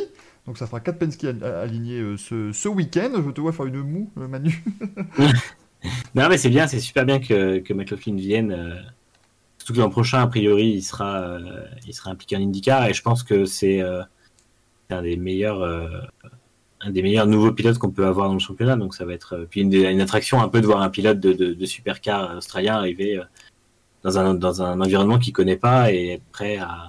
[0.46, 3.10] Donc ça fera 4 Penske al- alignés ce, week-end.
[3.24, 4.62] Je te vois faire une moue, Manu.
[6.14, 8.84] Non, mais c'est bien, c'est super bien que, que McLaughlin vienne.
[9.56, 11.38] surtout que l'an prochain, a priori, il sera,
[11.86, 13.82] il sera impliqué en IndyCar et je pense que c'est
[14.92, 15.88] un des meilleurs, euh,
[16.80, 18.76] un des meilleurs nouveaux pilotes qu'on peut avoir dans le championnat.
[18.76, 21.32] Donc ça va être euh, puis une, attraction un peu de voir un pilote de,
[21.32, 23.24] de, de supercar australien arriver euh,
[24.02, 26.88] dans un dans un environnement qu'il connaît pas et être prêt à,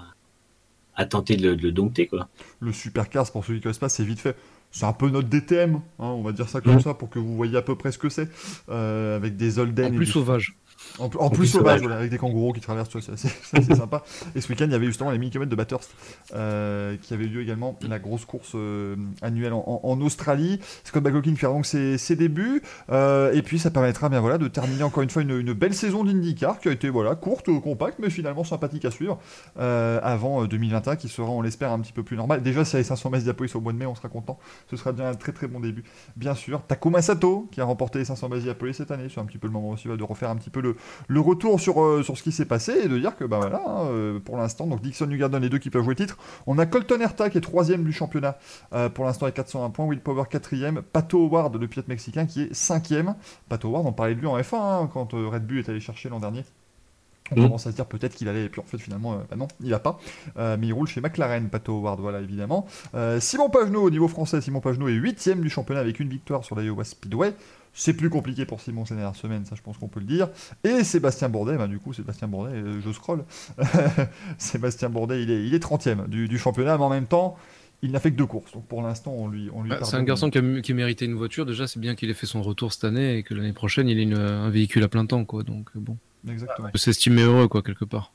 [0.96, 2.30] à tenter de le, de le dompter quoi.
[2.60, 4.36] Le Supercars, pour celui qui ne connaissent pas, c'est vite fait.
[4.74, 6.80] C'est un peu notre DTM, hein, on va dire ça comme Mhm.
[6.82, 8.30] ça, pour que vous voyez à peu près ce que c'est.
[8.70, 9.92] euh, avec des Holden.
[9.92, 10.56] En et plus sauvage.
[11.00, 11.82] En, en plus plus sauvage, sauvage.
[11.82, 14.04] voilà, avec des kangourous qui traversent, c'est assez, sympa.
[14.36, 15.92] Et ce week-end, il y avait justement les 1000 km de Bathurst,
[16.36, 20.60] euh, qui avait lieu également, la grosse course euh, annuelle en, en- Australie.
[20.84, 24.48] Scott McLaughlin fera donc ses, ses débuts, euh, et puis ça permettra bien voilà de
[24.48, 28.00] terminer encore une fois une, une belle saison d'IndyCar qui a été voilà courte, compacte,
[28.00, 29.20] mais finalement sympathique à suivre
[29.60, 32.42] euh, avant euh, 2021, qui sera, on l'espère, un petit peu plus normal.
[32.42, 34.40] Déjà, si les 500 mètres d'Iapolis au mois de mai, on sera content.
[34.70, 35.84] Ce sera bien un très très bon début,
[36.16, 36.62] bien sûr.
[36.68, 39.48] Takuma Sato, qui a remporté les 500 mètres d'Iapolis cette année, c'est un petit peu
[39.48, 40.76] le moment aussi de refaire un petit peu le,
[41.08, 43.62] le retour sur, euh, sur ce qui s'est passé et de dire que bah voilà,
[43.66, 46.18] hein, euh, pour l'instant, donc Dixon Newgarden, les deux qui peuvent jouer titre.
[46.48, 48.38] On a Colton Herta qui est troisième du championnat
[48.74, 52.44] euh, pour l'instant avec 401 points, Will Power quatrième, Pato Howard, le pilote mexicain qui
[52.44, 53.16] est cinquième.
[53.50, 56.10] Pato Howard, on parlait de lui en F1 hein, quand Red Bull est allé chercher
[56.10, 56.44] l'an dernier.
[57.32, 57.44] On Mm.
[57.44, 59.48] commence à se dire peut-être qu'il allait, et puis en fait finalement, euh, bah non,
[59.62, 60.00] il va pas.
[60.38, 62.66] Euh, mais il roule chez McLaren, Pato Howard, voilà évidemment.
[62.94, 66.44] Euh, Simon Pagenaud, au niveau français, Simon Pagenaud est 8ème du championnat avec une victoire
[66.44, 67.34] sur l'Iowa Speedway.
[67.74, 70.28] C'est plus compliqué pour Simon ces dernières semaines, ça je pense qu'on peut le dire.
[70.64, 73.24] Et Sébastien Bourdet, bah, du coup Sébastien Bourdet, euh, je scroll.
[74.38, 77.38] Sébastien Bourdet, il est, il est 30ème du, du championnat, mais en même temps,
[77.82, 78.52] il n'a fait que deux courses.
[78.52, 80.76] Donc pour l'instant, on lui, on lui Bah, c'est un garçon qui a, qui a
[80.76, 81.46] mérité une voiture.
[81.46, 83.98] Déjà, c'est bien qu'il ait fait son retour cette année et que l'année prochaine, il
[84.00, 85.44] ait une- un véhicule à plein temps, quoi.
[85.44, 85.98] Donc, euh, bon,
[86.30, 86.68] Exactement.
[86.68, 88.12] on peut s'estimer heureux, quoi, quelque part.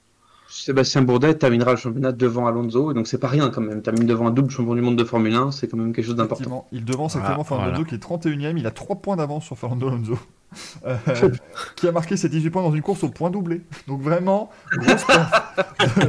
[0.62, 3.82] Sébastien Bourdet terminera le championnat devant Alonso, et donc c'est pas rien quand même.
[3.82, 6.16] Termine devant un double champion du monde de Formule 1, c'est quand même quelque chose
[6.16, 6.66] d'important.
[6.72, 7.88] Il devance Voilà, actuellement Fernando voilà.
[7.88, 10.18] qui est 31ème, il a 3 points d'avance sur Fernando Alonso,
[10.86, 10.96] euh,
[11.76, 13.62] qui a marqué ses 18 points dans une course au point doublé.
[13.88, 15.06] Donc vraiment, grosse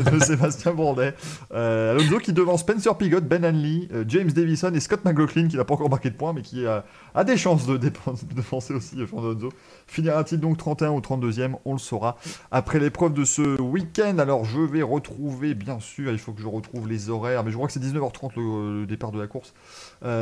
[0.04, 1.14] de, de Sébastien Bourdet.
[1.54, 5.58] Euh, Alonso qui devance Spencer Pigot, Ben Hanley, euh, James Davison et Scott McLaughlin qui
[5.58, 6.84] n'a pas encore marqué de points mais qui a,
[7.24, 9.50] des chances de, dépen- de devancer aussi euh, Alonso.
[9.88, 12.18] Finira-t-il donc 31 ou 32e On le saura
[12.52, 14.18] après l'épreuve de ce week-end.
[14.20, 17.56] Alors je vais retrouver, bien sûr, il faut que je retrouve les horaires, mais je
[17.56, 19.54] crois que c'est 19h30 le, le départ de la course.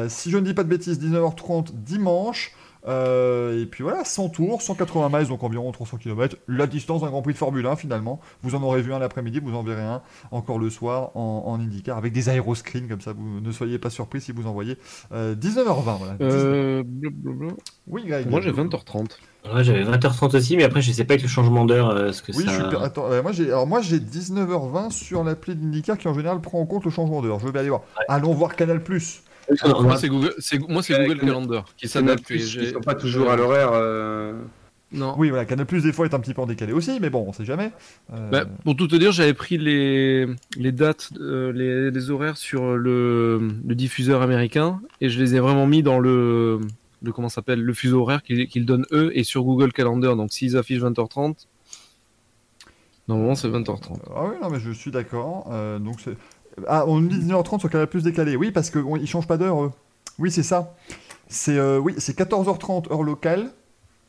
[0.08, 2.52] Si je ne dis pas de bêtises, 19h30 dimanche.
[2.88, 6.36] Euh, et puis voilà, 100 tours, 180 miles, donc environ 300 km.
[6.48, 8.20] La distance d'un Grand Prix de Formule 1 finalement.
[8.44, 11.60] Vous en aurez vu un l'après-midi, vous en verrez un encore le soir en, en
[11.60, 13.14] IndyCar avec des aéroscreens comme ça.
[13.14, 14.78] Vous ne soyez pas surpris si vous en voyez.
[15.14, 16.14] Euh, 19h20, voilà.
[16.22, 17.54] Euh, blablabla.
[17.88, 18.30] Oui, Greg.
[18.30, 19.08] Moi, j'ai 20h30.
[19.54, 22.22] Ouais, j'avais 20h30 aussi, mais après, je sais pas avec le changement d'heure euh, ce
[22.24, 22.52] que Oui, ça.
[22.52, 26.08] je suis per- Attends, euh, moi j'ai alors moi j'ai 19h20 sur l'appli d'IndyCar qui
[26.08, 27.40] en général prend en compte le changement d'heure.
[27.40, 27.82] Je vais aller voir.
[28.08, 29.22] Allons voir Canal Plus.
[29.82, 32.30] Moi, c'est Google, c'est, moi, c'est Ouais, Google Canal- Calendar qui s'adapte.
[32.32, 33.70] et ils sont pas toujours à l'horaire.
[33.74, 34.34] euh,
[34.92, 35.14] Non.
[35.18, 37.26] Oui, voilà, Canal Plus des fois est un petit peu en décalé aussi, mais bon,
[37.28, 37.72] on sait jamais.
[38.14, 40.26] Euh, Bah, pour tout te dire, j'avais pris les,
[40.58, 45.40] les dates, euh, les, les horaires sur le, le diffuseur américain et je les ai
[45.40, 46.60] vraiment mis dans le,
[47.04, 50.16] le comment s'appelle, le fuseau horaire qu'ils qu'ils donnent eux et sur Google Calendar.
[50.16, 51.46] Donc s'ils affichent 20h30,
[53.08, 54.00] normalement c'est 20h30.
[54.16, 55.50] Ah oui, non, mais je suis d'accord.
[55.52, 56.16] Euh, donc c'est
[56.68, 58.36] ah, on nous dit 19h30 sur Canal Plus décalé.
[58.36, 59.64] Oui, parce qu'ils ne changent pas d'heure.
[59.64, 59.72] eux.
[60.20, 60.74] Oui, c'est ça.
[61.28, 63.52] C'est euh, oui, c'est 14h30 heure locale.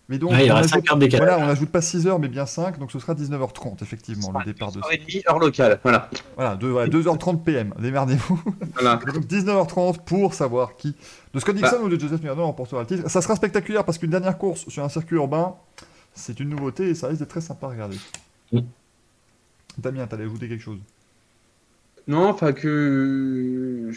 [0.09, 1.28] Mais donc Ouais, il y on aura ajoute- 5 heures de décalage.
[1.28, 4.44] Voilà, on n'ajoute pas 6 heures, mais bien 5, donc ce sera 19h30 effectivement le
[4.44, 4.78] départ de.
[4.80, 5.80] 2h30 heure locale.
[5.82, 6.09] Voilà.
[6.36, 7.74] Voilà, deux- voilà, 2h30 PM.
[7.80, 8.40] Démerdez-vous.
[8.74, 8.97] voilà.
[9.12, 10.94] Donc 19h30 pour savoir qui
[11.34, 13.11] de Scott Dixon ou de Joseph Miranda remportera le titre.
[13.11, 15.57] Ça sera spectaculaire parce qu'une dernière course sur un circuit urbain,
[16.14, 17.97] c'est une nouveauté et ça risque d'être très sympa à regarder.
[18.53, 18.61] Mm.
[19.78, 20.78] Damien, t'allais ajouter quelque chose?
[22.09, 23.91] Non, enfin que.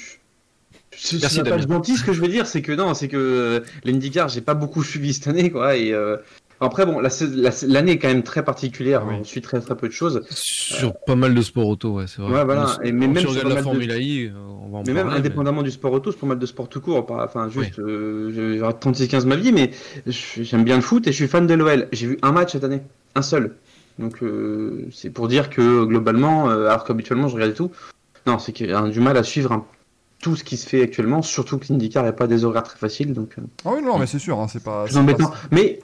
[0.92, 3.16] C'est Merci, c'est pas gentil ce que je veux dire, c'est que non, c'est que
[3.18, 5.78] euh, l'IndyCar, j'ai pas beaucoup suivi cette année, quoi.
[5.78, 6.18] Et euh,
[6.60, 9.06] après, bon, la sais- la- l'année est quand même très particulière.
[9.08, 9.14] Oui.
[9.22, 10.26] On suit très très peu de choses.
[10.32, 12.34] Sur pas mal de sports auto, ouais, c'est vrai.
[12.34, 12.76] Ouais, voilà.
[12.82, 14.32] Mais Et mais si même sur la mal de- Formule I, euh,
[14.66, 16.82] on va en Mais même indépendamment du sport auto, c'est pas mal de sport tout
[16.82, 17.06] court.
[17.06, 19.72] pas- Enfin, juste, euh, je- j'aurais 36-15 ma vie, mais
[20.08, 21.88] j'aime bien le foot et je suis fan de l'OL.
[21.94, 22.82] J'ai vu un match cette année,
[23.16, 23.56] un seul.
[24.00, 27.72] Donc, euh, c'est pour dire que globalement, euh, alors qu'habituellement je regardais tout,
[28.30, 29.66] non, c'est qu'il y a du mal à suivre un-
[30.22, 33.14] tout ce qui se fait actuellement, surtout que l'IndyCar n'a pas des horaires très faciles.
[33.14, 34.86] Donc, euh, Ah oui, non, mais c'est sûr, hein, c'est pas.
[34.88, 35.30] c'est c'est embêtant.
[35.30, 35.80] pas- Mais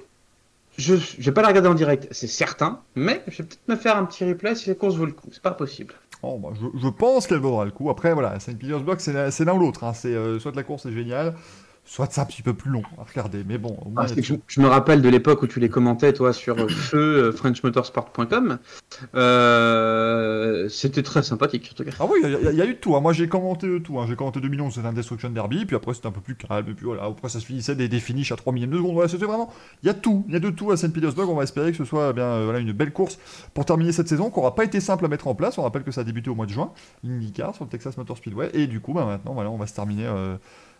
[0.77, 3.75] je je vais pas la regarder en direct, c'est certain, mais je vais peut-être me
[3.77, 5.29] faire un petit replay si la course vaut le coup.
[5.31, 5.93] C'est pas possible.
[6.21, 7.89] Oh, bah, je, je pense qu'elle vaudra le coup.
[7.89, 9.83] Après, voilà, Saint Petersburg, c'est la- c'est l'un ou l'autre.
[9.83, 9.93] hein.
[9.93, 11.35] C'est euh, soit la course est géniale,
[11.85, 13.43] soit c'est un petit peu plus long à regarder.
[13.47, 16.33] Mais bon, au moins, Ah, je, me rappelle de l'époque où tu les commentais, toi,
[16.33, 18.57] sur feu euh, frenchmotorsport.com.
[19.15, 21.91] Euh, C'était très sympathique, en tout cas.
[21.99, 22.95] Ah oui, il y, a- il y a eu de tout.
[22.95, 23.01] hein.
[23.01, 23.99] Moi, j'ai commenté de tout.
[23.99, 24.05] hein.
[24.07, 25.65] J'ai commenté 2011, c'était un Destruction Derby.
[25.65, 26.65] Puis après, c'était un peu plus calme.
[26.69, 28.93] Et puis voilà, après, ça se finissait des, des finishes à 3 millièmes de seconde.
[28.93, 29.51] Voilà, c'était vraiment.
[29.83, 30.25] Il y a tout.
[30.27, 31.29] Il y a de tout à Saint Petersburg.
[31.29, 33.17] On va espérer que ce soit eh bien euh, voilà, une belle course
[33.53, 35.57] pour terminer cette saison, qui n'aura pas été simple à mettre en place.
[35.57, 36.71] On rappelle que ça a débuté au mois de juin,
[37.03, 38.49] l'IndyCar sur le Texas Motor Speedway.
[38.53, 40.05] Et du coup, bah, maintenant, voilà, on va se terminer.
[40.07, 40.35] euh,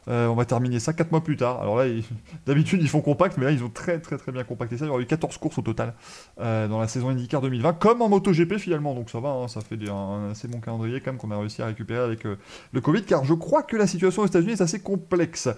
[0.08, 1.62] euh, on va terminer ça 4 mois plus tard.
[1.62, 1.86] Alors là,
[2.46, 4.86] d'habitude, ils font compact, mais là, ils ont très très très bien compacté ça.
[4.86, 5.94] Il y aura eu 14 courses au total
[6.40, 8.94] euh, dans la saison IndyCar 2020, comme en MotoGP finalement.
[8.94, 11.62] Donc ça va, hein, ça fait un assez bon calendrier quand même qu'on a réussi
[11.62, 12.36] à récupérer avec euh,
[12.72, 15.50] le Covid, car je crois que la situation aux États-Unis est assez complexe.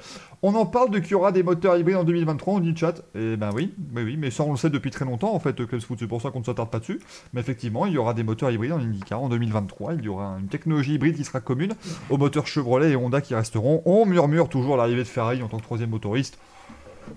[0.41, 3.01] On en parle de qu'il y aura des moteurs hybrides en 2023, on dit chat.
[3.15, 5.55] Et ben oui, oui, oui, mais ça on le sait depuis très longtemps en fait,
[5.65, 6.99] Clubs Foot, c'est pour ça qu'on ne s'attarde pas dessus.
[7.33, 9.95] Mais effectivement, il y aura des moteurs hybrides en IndyCar en 2023.
[9.95, 11.73] Il y aura une technologie hybride qui sera commune
[12.09, 13.81] aux moteurs Chevrolet et Honda qui resteront.
[13.85, 16.37] On murmure toujours l'arrivée de Ferrari en tant que troisième motoriste.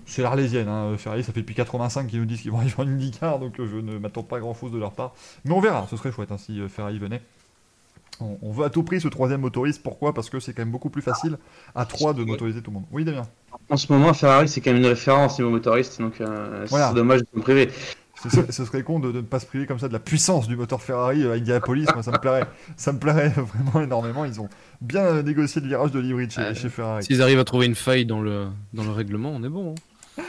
[0.05, 0.95] C'est l'Arlésienne, hein.
[0.97, 3.67] Ferrari, ça fait depuis 85 qu'ils nous disent qu'ils vont arriver en IndyCar, donc euh,
[3.67, 5.13] je ne m'attends pas grand chose de leur part.
[5.45, 7.21] Mais on verra, ce serait chouette hein, si euh, Ferrari venait.
[8.21, 10.13] On, on veut à tout prix ce troisième motoriste, pourquoi?
[10.13, 11.37] Parce que c'est quand même beaucoup plus facile
[11.75, 12.85] à 3 de motoriser tout le monde.
[12.91, 13.23] Oui, Damien?
[13.69, 16.89] En ce moment, Ferrari, c'est quand même une référence niveau motoriste, donc euh, Voilà.
[16.89, 17.69] c'est dommage de me priver.
[18.23, 19.99] Ce serait, ce serait con de, de ne pas se priver comme ça de la
[19.99, 22.45] puissance du moteur Ferrari euh, à Indianapolis, moi ça me plairait.
[22.77, 24.25] Ça me plairait vraiment énormément.
[24.25, 24.49] Ils ont
[24.81, 27.03] bien euh, négocié le virage de l'hybride chez, Euh, chez Ferrari.
[27.03, 29.73] S'ils arrivent à trouver une faille dans le, dans le règlement, on est bon.
[30.17, 30.21] hein.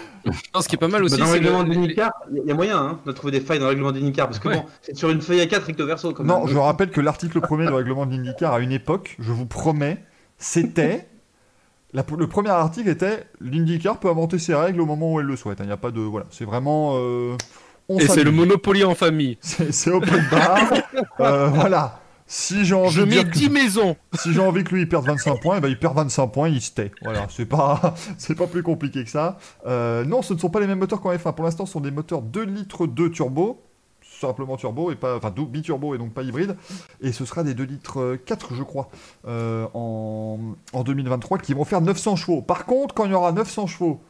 [0.55, 2.12] Non, ce qui est pas mal aussi, Bah, dans le c'est règlement le- de l'IndyCar,
[2.32, 4.38] il y a moyen hein, de trouver des failles dans le règlement de l'IndyCar parce
[4.38, 4.55] que Ouais.
[4.55, 6.12] bon, c'est sur une feuille à 4 recto verso.
[6.12, 9.32] Comme Non, je rappelle que l'article premier du règlement de l'IndyCar, à une époque, je
[9.32, 9.99] vous promets,
[10.38, 11.09] c'était.
[11.93, 15.34] la- le premier article était l'IndyCar peut inventer ses règles au moment où elle le
[15.36, 15.61] souhaite.
[15.61, 15.64] hein.
[15.64, 16.01] Il n'y a pas de.
[16.01, 16.93] Voilà, c'est vraiment.
[16.99, 17.36] euh,
[17.88, 19.38] on Et c'est le Monopoly en famille.
[19.42, 20.72] C'est open bar.
[21.20, 21.98] Euh, voilà.
[22.26, 23.96] Si j'ai envie Je de mets dire que- 10 maisons.
[24.14, 26.48] si j'ai envie que lui il perde 25 points, eh ben, il perd 25 points,
[26.48, 26.90] il se tait.
[27.02, 29.36] Voilà, c'est pas, c'est pas plus compliqué que ça.
[29.66, 31.34] Euh, non, ce ne sont pas les mêmes moteurs qu'en F1.
[31.34, 33.60] Pour l'instant, ce sont des moteurs 2 litres 2 turbo,
[34.20, 36.56] simplement turbo et pas, enfin biturbo et donc pas hybride.
[37.02, 38.88] Et ce sera des 2 litres 4, je crois,
[39.26, 40.38] euh, en,
[40.72, 42.40] en 2023, qui vont faire 900 chevaux.
[42.40, 44.00] Par contre, quand il y aura 900 chevaux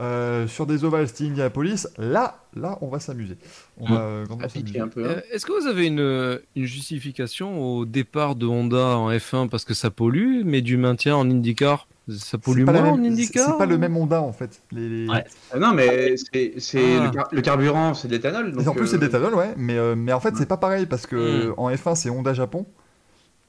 [0.00, 3.36] euh, sur des ovales style Indianapolis, là, là, on va s'amuser.
[3.78, 4.80] On va euh, s'amuser.
[4.80, 4.88] hein.
[4.96, 9.64] Euh, Est-ce que vous avez une, une justification au départ de Honda en F1 parce
[9.64, 11.86] que ça pollue, mais du maintien en IndyCar
[12.16, 14.62] Ça pollue moins en même- IndyCar c'est pas le même Honda en fait.
[14.72, 15.24] Les, les- Ouais.
[15.52, 17.04] Ah non, mais c'est c'est Ah.
[17.06, 18.52] le, car- le carburant, c'est de l'éthanol.
[18.66, 19.54] En plus, c'est euh, d'éthanol, ouais.
[19.56, 21.54] Mais, euh, mais en fait, c'est pas pareil parce que Mm.
[21.56, 22.66] en F1, c'est Honda Japon.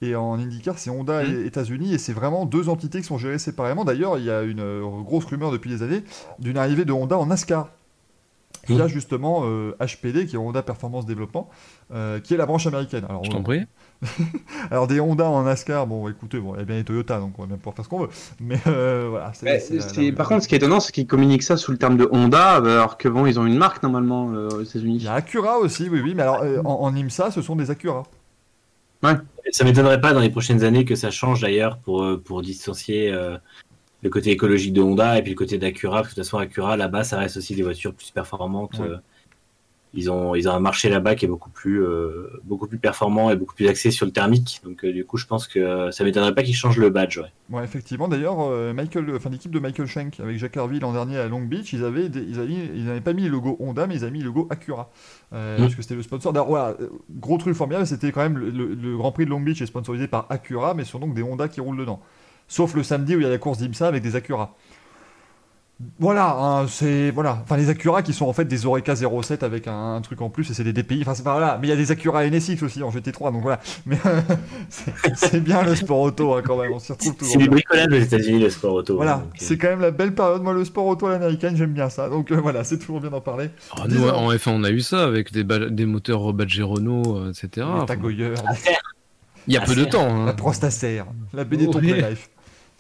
[0.03, 1.43] Et en IndyCar, c'est Honda Mm.
[1.43, 1.93] et États-Unis.
[1.93, 3.85] Et c'est vraiment deux entités qui sont gérées séparément.
[3.85, 6.03] D'ailleurs, il y a une euh, grosse rumeur depuis des années
[6.39, 7.69] d'une arrivée de Honda en NASCAR.
[8.69, 11.49] Il y a justement euh, HPD, qui est Honda Performance Développement,
[11.93, 13.05] euh, qui est la branche américaine.
[13.09, 13.65] Alors, Je euh, t'en prie.
[14.71, 17.33] alors des Honda en NASCAR, bon, écoutez, bon, il y a bien les Toyota, donc
[17.37, 18.09] on va bien pouvoir faire ce qu'on veut.
[18.39, 19.31] Mais euh, voilà.
[19.33, 21.41] c'est- mais c'est la- c'est- la- par contre, ce qui est étonnant, c'est qu'ils communiquent
[21.43, 24.49] ça sous le terme de Honda, alors que bon, ils ont une marque normalement euh,
[24.49, 24.97] aux il États-Unis.
[24.99, 26.13] y a Acura aussi, oui, oui.
[26.15, 28.03] Mais alors, euh, en, en IMSA, ce sont des Acura.
[29.51, 33.11] Ça m'étonnerait pas dans les prochaines années que ça change d'ailleurs pour, euh, pour distancier
[33.11, 33.37] euh,
[34.01, 36.37] le côté écologique de Honda et puis le côté d'Acura, parce que de toute façon,
[36.37, 38.79] Acura, là-bas, ça reste aussi des voitures plus performantes.
[38.79, 38.95] Ouais.
[39.93, 43.29] Ils, ont, ils ont un marché là-bas qui est beaucoup plus, euh, beaucoup plus performant
[43.31, 44.61] et beaucoup plus axé sur le thermique.
[44.63, 47.17] Donc, euh, du coup, je pense que euh, ça m'étonnerait pas qu'ils changent le badge.
[47.17, 47.25] Ouais.
[47.57, 48.07] Ouais, effectivement.
[48.07, 48.37] D'ailleurs,
[48.73, 51.83] Michael, enfin l'équipe de Michael Schenk avec Jacques Harvey l'an dernier à Long Beach, ils
[51.83, 54.19] avaient, des- ils avaient, ils n'avaient pas mis le logo Honda, mais ils avaient mis
[54.19, 54.89] le logo Acura,
[55.33, 55.61] euh, Mm.
[55.61, 56.31] parce que c'était le sponsor.
[56.31, 56.77] D'ailleurs, voilà,
[57.09, 59.65] gros truc formidable, c'était quand même le, le- le Grand Prix de Long Beach est
[59.65, 61.99] sponsorisé par Acura, mais ce sont donc des Honda qui roulent dedans.
[62.47, 64.55] Sauf le samedi où il y a la course d'IMSA avec des Acura.
[65.99, 69.67] Voilà, hein, c'est voilà, enfin les Acura qui sont en fait des Oreca 07 avec
[69.67, 70.99] un, un truc en plus et c'est des DPI.
[71.01, 73.41] Enfin c'est pas voilà, mais il y a des Acura NSX aussi en GT3 donc
[73.43, 73.59] voilà.
[73.85, 73.97] Mais
[74.69, 77.33] c'est- c'est bien le sport auto hein, quand même, on s'y retrouve toujours.
[77.33, 78.95] C'est du bricolage aux États-Unis, le sport auto.
[78.95, 80.41] Voilà, euh, c'est quand même la belle période.
[80.41, 82.09] Moi, le sport auto à l'américaine, j'aime bien ça.
[82.09, 83.49] Donc euh, voilà, c'est toujours bien d'en parler.
[83.77, 87.17] Oh, nous, en F1, on a eu ça avec des, ba- des moteurs badgés Renault,
[87.17, 87.49] euh, etc.
[87.57, 88.43] les Enfin, tagoyeurs,
[89.47, 90.07] Il y a peu de temps.
[90.09, 90.25] hein.
[90.25, 91.03] la Prostacer,
[91.33, 91.93] la Benetton Oui.
[91.93, 92.29] Life.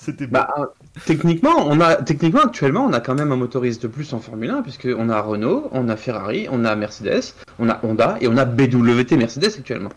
[0.03, 0.25] C'était.
[0.25, 0.65] Bah, euh,
[1.05, 4.49] techniquement, on a, techniquement, actuellement, on a quand même un motoriste de plus en Formule
[4.49, 8.35] 1, puisqu'on a Renault, on a Ferrari, on a Mercedes, on a Honda et on
[8.35, 9.91] a BWT Mercedes actuellement.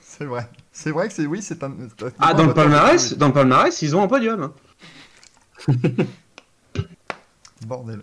[0.00, 0.48] C'est vrai.
[0.72, 1.74] C'est vrai que c'est oui, c'est un.
[2.18, 4.50] Ah, dans le palmarès, dans le palmarès, ils ont un podium.
[5.68, 5.74] hein.
[7.66, 8.00] Bordel.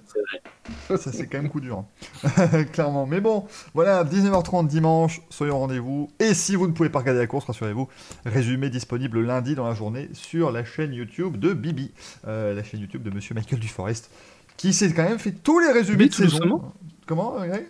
[0.87, 1.85] Ça, c'est quand même coup dur.
[2.23, 2.63] hein.
[2.73, 3.05] Clairement.
[3.05, 6.09] Mais bon, voilà, 19h30 dimanche, soyez au rendez-vous.
[6.19, 7.87] Et si vous ne pouvez pas regarder la course, rassurez-vous,
[8.25, 11.91] résumé disponible lundi dans la journée sur la chaîne YouTube de Bibi,
[12.27, 14.09] euh, la chaîne YouTube de Monsieur Michael Duforest,
[14.57, 16.37] qui s'est quand même fait tous les résumés Bibi, de tout saison.
[16.39, 16.73] doucement
[17.05, 17.67] Comment, Greg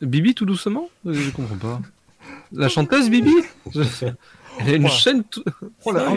[0.00, 0.88] Bibi tout doucement?
[1.06, 1.80] Euh, Je comprends pas.
[2.52, 3.34] La chanteuse Bibi?
[4.60, 5.42] Elle a une chaîne tout...
[5.84, 6.16] Oh là, oh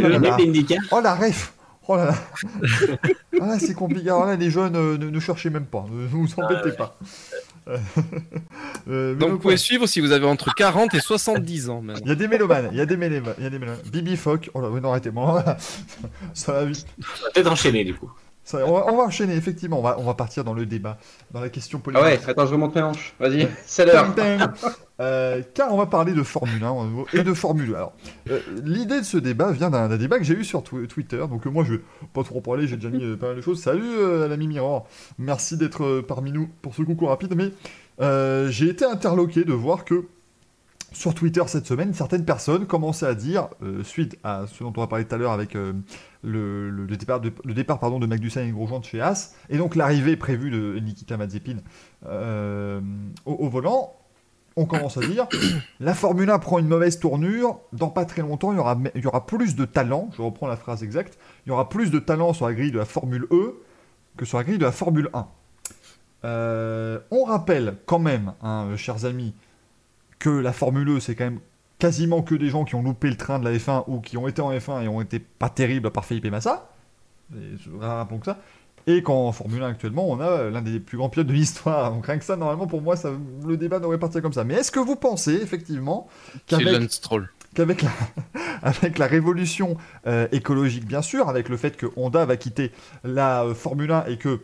[0.91, 1.53] Oh la ref
[1.87, 2.15] Oh là là
[3.41, 4.09] Ah c'est compliqué.
[4.09, 5.85] Alors là, les jeunes, euh, ne, ne cherchez même pas.
[5.91, 6.97] Ne vous embêtez pas.
[7.67, 7.77] Euh,
[8.89, 12.01] euh, Donc vous pouvez suivre si vous avez entre 40 et 70 ans maintenant.
[12.05, 13.81] Il y a des mélomanes, il y a des mélomanes, il y a des mélomanes.
[13.91, 15.41] Bibi Fock, oh là, non, arrêtez, bon,
[16.33, 16.87] ça va vite.
[16.97, 18.11] on va peut-être enchaîner du coup.
[18.43, 20.97] Ça- on, va, on va enchaîner, effectivement, on va, on va partir dans le débat,
[21.31, 22.05] dans la question Ah politique.
[22.05, 23.13] ouais, attends, je remonte mes hanches.
[23.19, 24.13] Vas-y, c'est l'heure.
[24.97, 25.05] Ding.
[25.05, 27.75] Euh, car on va parler de Formule 1 à nouveau, et de Formule 1.
[27.75, 27.93] Alors,
[28.31, 31.23] euh, l'idée de ce débat vient d'un débat que j'ai eu sur tw- Twitter.
[31.29, 31.81] Donc, euh, moi, je vais
[32.13, 33.61] pas trop parler, j'ai déjà mis pas mal de choses.
[33.61, 34.87] Salut, l'ami Mirror.
[35.17, 37.35] Merci d'être parmi nous pour ce coucou rapide.
[37.35, 37.51] Mais
[38.51, 40.05] j'ai été interloqué de voir que
[40.93, 43.49] sur Twitter cette semaine, certaines personnes commençaient à dire,
[43.83, 45.53] suite à ce dont on va parler tout à l'heure avec
[46.23, 49.75] le, départ, de, le départ pardon, de Magnussen et Grosjean de chez As, et donc
[49.75, 51.57] l'arrivée prévue de Nikita Mazepin
[53.25, 53.93] au volant,
[54.57, 55.27] on commence à dire
[55.79, 58.57] la Formule 1 prend une mauvaise tournure, dans pas très longtemps il
[59.01, 61.99] y aura, plus de talent, je reprends la phrase exacte, il y aura plus de
[61.99, 63.61] talent sur la grille de la Formule E
[64.17, 65.27] que sur la grille de la Formule 1.
[66.25, 69.33] Euh, on rappelle quand même, hein, chers amis,
[70.19, 71.39] que la Formule E, c'est quand même
[71.79, 74.27] quasiment que des gens qui ont loupé le train de la F1 ou qui ont
[74.27, 76.71] été en F1 et ont été pas terribles à part Felipe Massa.
[77.35, 78.39] Et, rappelons que ça.
[78.87, 81.91] Et qu'en Formule 1 actuellement, on a l'un des plus grands pilotes de l'histoire.
[81.91, 83.11] Donc rien que ça, normalement, pour moi, ça,
[83.45, 84.43] le débat devrait partir comme ça.
[84.43, 86.07] Mais est-ce que vous pensez, effectivement,
[86.47, 87.89] qu'avec la,
[88.61, 89.77] avec la révolution
[90.07, 92.71] euh, écologique, bien sûr, avec le fait que Honda va quitter
[93.03, 94.39] la euh, Formule 1 et que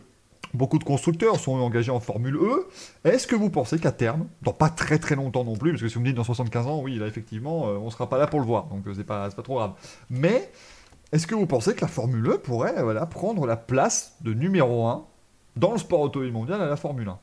[0.54, 2.68] Beaucoup de constructeurs sont engagés en Formule E.
[3.02, 5.88] Est-ce que vous pensez qu'à terme, dans pas très très longtemps non plus, parce que
[5.88, 8.28] si vous me dites dans 75 ans, oui, là effectivement, euh, on sera pas là
[8.28, 9.72] pour le voir, donc euh, c'est pas, pas trop grave.
[10.10, 10.52] Mais
[11.12, 14.86] est-ce que vous pensez que la Formule E pourrait voilà, prendre la place de numéro
[14.86, 15.04] 1
[15.56, 17.18] dans le sport automobile mondial à la Formule 1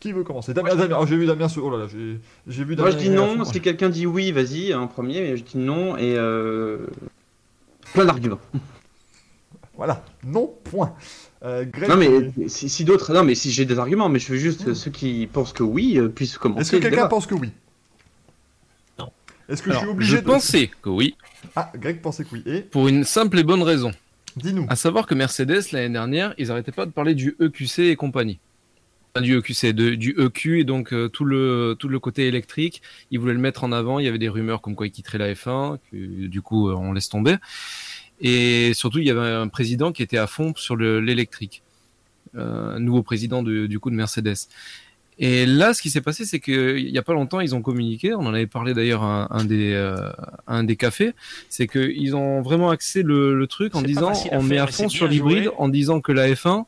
[0.00, 0.54] Qui veut commencer?
[0.54, 2.90] Damien, Damien, oh, j'ai vu Damien, se- oh là là, j'ai, j'ai vu Moi Damien.
[2.90, 6.14] je dis non, si quelqu'un dit oui, vas-y en premier, mais je dis non et
[6.16, 6.86] euh...
[7.94, 8.40] plein d'arguments.
[9.76, 10.92] Voilà, non, point.
[11.44, 14.32] Euh, Greg, Non mais si, si d'autres, non mais si j'ai des arguments, mais je
[14.32, 14.74] veux juste Mm.
[14.74, 16.62] ceux qui pensent que oui euh, puissent commencer.
[16.62, 17.52] est-ce que quelqu'un pense que oui?
[19.48, 20.26] Est-ce que Alors, je suis je obligé de...
[20.26, 21.16] pensais que oui,
[21.56, 22.42] Ah, Greg pensait que oui.
[22.46, 23.92] Et pour une simple et bonne raison.
[24.36, 24.66] dis-nous.
[24.68, 28.38] À savoir que Mercedes, l'année dernière, ils arrêtaient pas de parler du EQC et compagnie.
[29.14, 32.82] Enfin, du EQC, de- du EQ et donc euh, tout, le, tout le côté électrique.
[33.10, 33.98] Ils voulaient le mettre en avant.
[33.98, 36.74] Il y avait des rumeurs comme quoi ils quitteraient la F1, que du coup euh,
[36.74, 37.36] on laisse tomber.
[38.20, 41.62] Et surtout, il y avait un président qui était à fond sur le- l'électrique.
[42.36, 44.36] Euh, un nouveau président de- du coup de Mercedes.
[45.20, 48.14] Et là, ce qui s'est passé, c'est qu'il y a pas longtemps, ils ont communiqué.
[48.14, 50.10] On en avait parlé d'ailleurs à des euh,
[50.46, 51.12] à un des cafés.
[51.48, 54.88] C'est qu'ils ont vraiment axé le, le truc en disant à on met à fond
[54.88, 56.66] sur l'hybride, en disant que la F1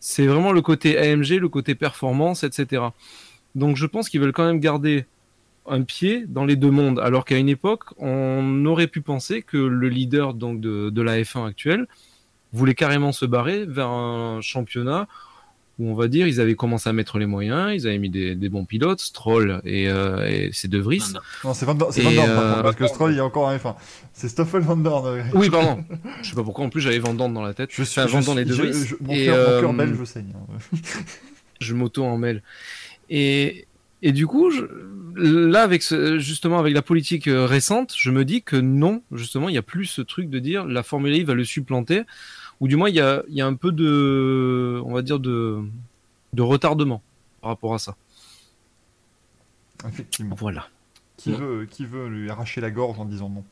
[0.00, 2.84] c'est vraiment le côté AMG, le côté performance, etc.
[3.54, 5.04] Donc je pense qu'ils veulent quand même garder
[5.66, 9.58] un pied dans les deux mondes, alors qu'à une époque, on aurait pu penser que
[9.58, 11.86] le leader donc de, de la F1 actuelle
[12.52, 15.06] voulait carrément se barrer vers un championnat
[15.80, 18.34] où on va dire ils avaient commencé à mettre les moyens, ils avaient mis des,
[18.36, 21.02] des bons pilotes, Stroll et, euh, et c'est De Vries.
[21.44, 23.48] Non, c'est Van, Dorn- c'est Van Dorn, euh, parce que Stroll, il y a encore
[23.48, 23.74] un F1.
[24.12, 25.24] C'est Stoffel Van Dorn.
[25.34, 25.82] Oui, pardon.
[26.22, 27.70] je sais pas pourquoi en plus j'avais Van Dorn dans la tête.
[27.72, 28.72] Je suis, Enfin, je Van Dorn et De je- Vries.
[28.86, 30.32] je- mon Et, cœur mon cœur euh, belge saigne.
[30.36, 30.58] hein.
[31.60, 32.42] je m'auto en mêle.
[33.08, 33.66] Et,
[34.02, 34.62] et du coup, je,
[35.16, 39.48] là, avec ce, justement, avec la politique euh, récente, je me dis que non, justement,
[39.48, 42.02] il y a plus ce truc de dire la Formule E va le supplanter,
[42.60, 45.18] ou du moins, il y a, il y a un peu de, on va dire,
[45.18, 45.60] de,
[46.32, 47.02] de retardement
[47.40, 47.96] par rapport à ça.
[49.88, 50.36] Effectivement.
[50.38, 50.66] Voilà.
[51.16, 53.44] Qui veut, qui veut lui arracher la gorge en disant non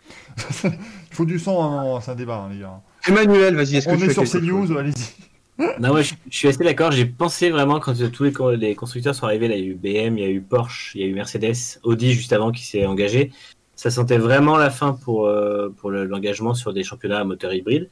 [0.64, 0.70] Il
[1.11, 2.80] faut du sang, moment, c'est un débat, hein, les gars.
[3.06, 5.12] Emmanuel, vas-y, est-ce que On est sur chose CNews, allez-y.
[5.80, 6.92] Non, ouais, je, je suis assez d'accord.
[6.92, 9.70] J'ai pensé vraiment quand tous les, co- les constructeurs sont arrivés, là, il y a
[9.70, 12.52] eu BM, il y a eu Porsche, il y a eu Mercedes, Audi juste avant
[12.52, 13.32] qui s'est engagé.
[13.74, 17.52] Ça sentait vraiment la fin pour, euh, pour le- l'engagement sur des championnats à moteur
[17.52, 17.90] hybride.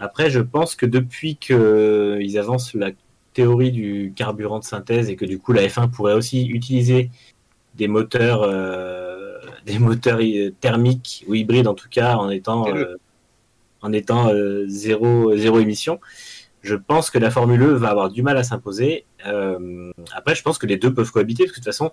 [0.00, 2.90] Après, je pense que depuis qu'ils avancent la
[3.34, 7.10] théorie du carburant de synthèse et que du coup la F1 pourrait aussi utiliser
[7.76, 12.96] des moteurs, euh, des moteurs euh, thermiques ou hybrides en tout cas en étant, euh,
[13.82, 16.00] en étant euh, zéro, zéro émission.
[16.62, 19.04] Je pense que la Formule E va avoir du mal à s'imposer.
[19.26, 21.90] Euh, après, je pense que les deux peuvent cohabiter, parce que de toute façon,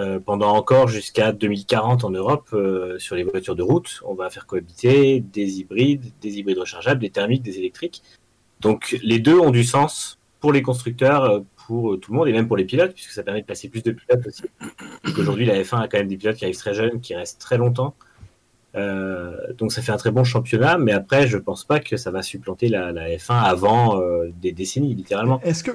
[0.00, 4.30] euh, pendant encore jusqu'à 2040 en Europe, euh, sur les voitures de route, on va
[4.30, 8.02] faire cohabiter des hybrides, des hybrides rechargeables, des thermiques, des électriques.
[8.60, 12.32] Donc les deux ont du sens pour les constructeurs, euh, pour tout le monde, et
[12.32, 14.44] même pour les pilotes, puisque ça permet de passer plus de pilotes aussi.
[15.18, 17.58] Aujourd'hui, la F1 a quand même des pilotes qui arrivent très jeunes, qui restent très
[17.58, 17.94] longtemps.
[18.74, 22.22] Donc ça fait un très bon championnat, mais après, je pense pas que ça va
[22.22, 24.00] supplanter la, la F1 avant
[24.40, 25.40] des décennies, littéralement.
[25.42, 25.72] Est-ce que.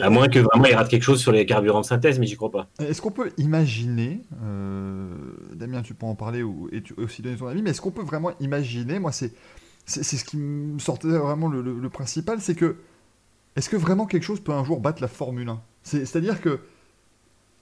[0.00, 2.36] À moins que vraiment il rate quelque chose sur les carburants de synthèse, mais j'y
[2.36, 2.68] crois pas.
[2.78, 5.10] Est-ce qu'on peut imaginer, euh,
[5.54, 7.90] Damien, tu peux en parler ou, et tu aussi donner ton avis, mais est-ce qu'on
[7.90, 9.32] peut vraiment imaginer, moi c'est
[9.84, 12.76] c'est c'est ce qui me sortait vraiment le, le- le principal, c'est que
[13.56, 16.60] est-ce que vraiment quelque chose peut un jour battre la Formule 1 C'est- C'est-à-dire que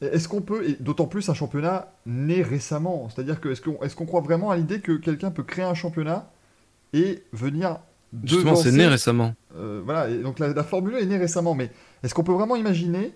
[0.02, 3.94] est-ce qu'on peut, et d'autant plus un championnat né récemment, c'est-à-dire que est-ce qu'on est
[3.94, 6.30] qu'on croit vraiment à l'idée que quelqu'un peut créer un championnat
[6.92, 7.78] et venir
[8.24, 9.34] Justement, c'est né récemment.
[9.56, 11.70] euh, voilà, et donc la, la Formule 1 est née récemment, mais
[12.02, 13.12] est-ce qu'on peut vraiment imaginer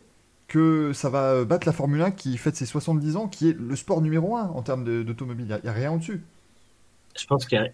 [0.49, 3.77] que ça va battre la Formule 1 qui fête ses 70 ans, qui est le
[3.77, 5.47] sport numéro 1 en termes d'automobile?
[5.49, 6.23] Il n'y a, rien au-dessus.
[7.19, 7.69] Je pense qu'il y a...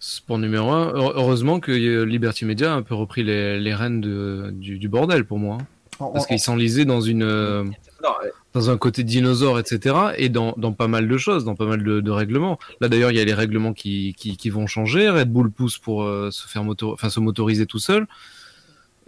[0.00, 0.88] Sport numéro un.
[0.94, 4.78] Heure- Heureusement que euh, Liberty Media a un peu repris les, les rênes de- du,
[4.78, 5.58] du bordel pour moi.
[5.60, 5.66] hein.
[6.12, 9.94] Parce en- qu'ils s'enlisaient dans une, euh, Non, euh, dans un côté dinosaure, etc.
[10.16, 12.58] Et dans, dans pas mal de choses, dans pas mal de, de règlements.
[12.80, 15.08] Là d'ailleurs, il y a les règlements qui, qui, qui vont changer.
[15.08, 18.06] Red Bull pousse pour euh, se faire motor, enfin se motoriser tout seul.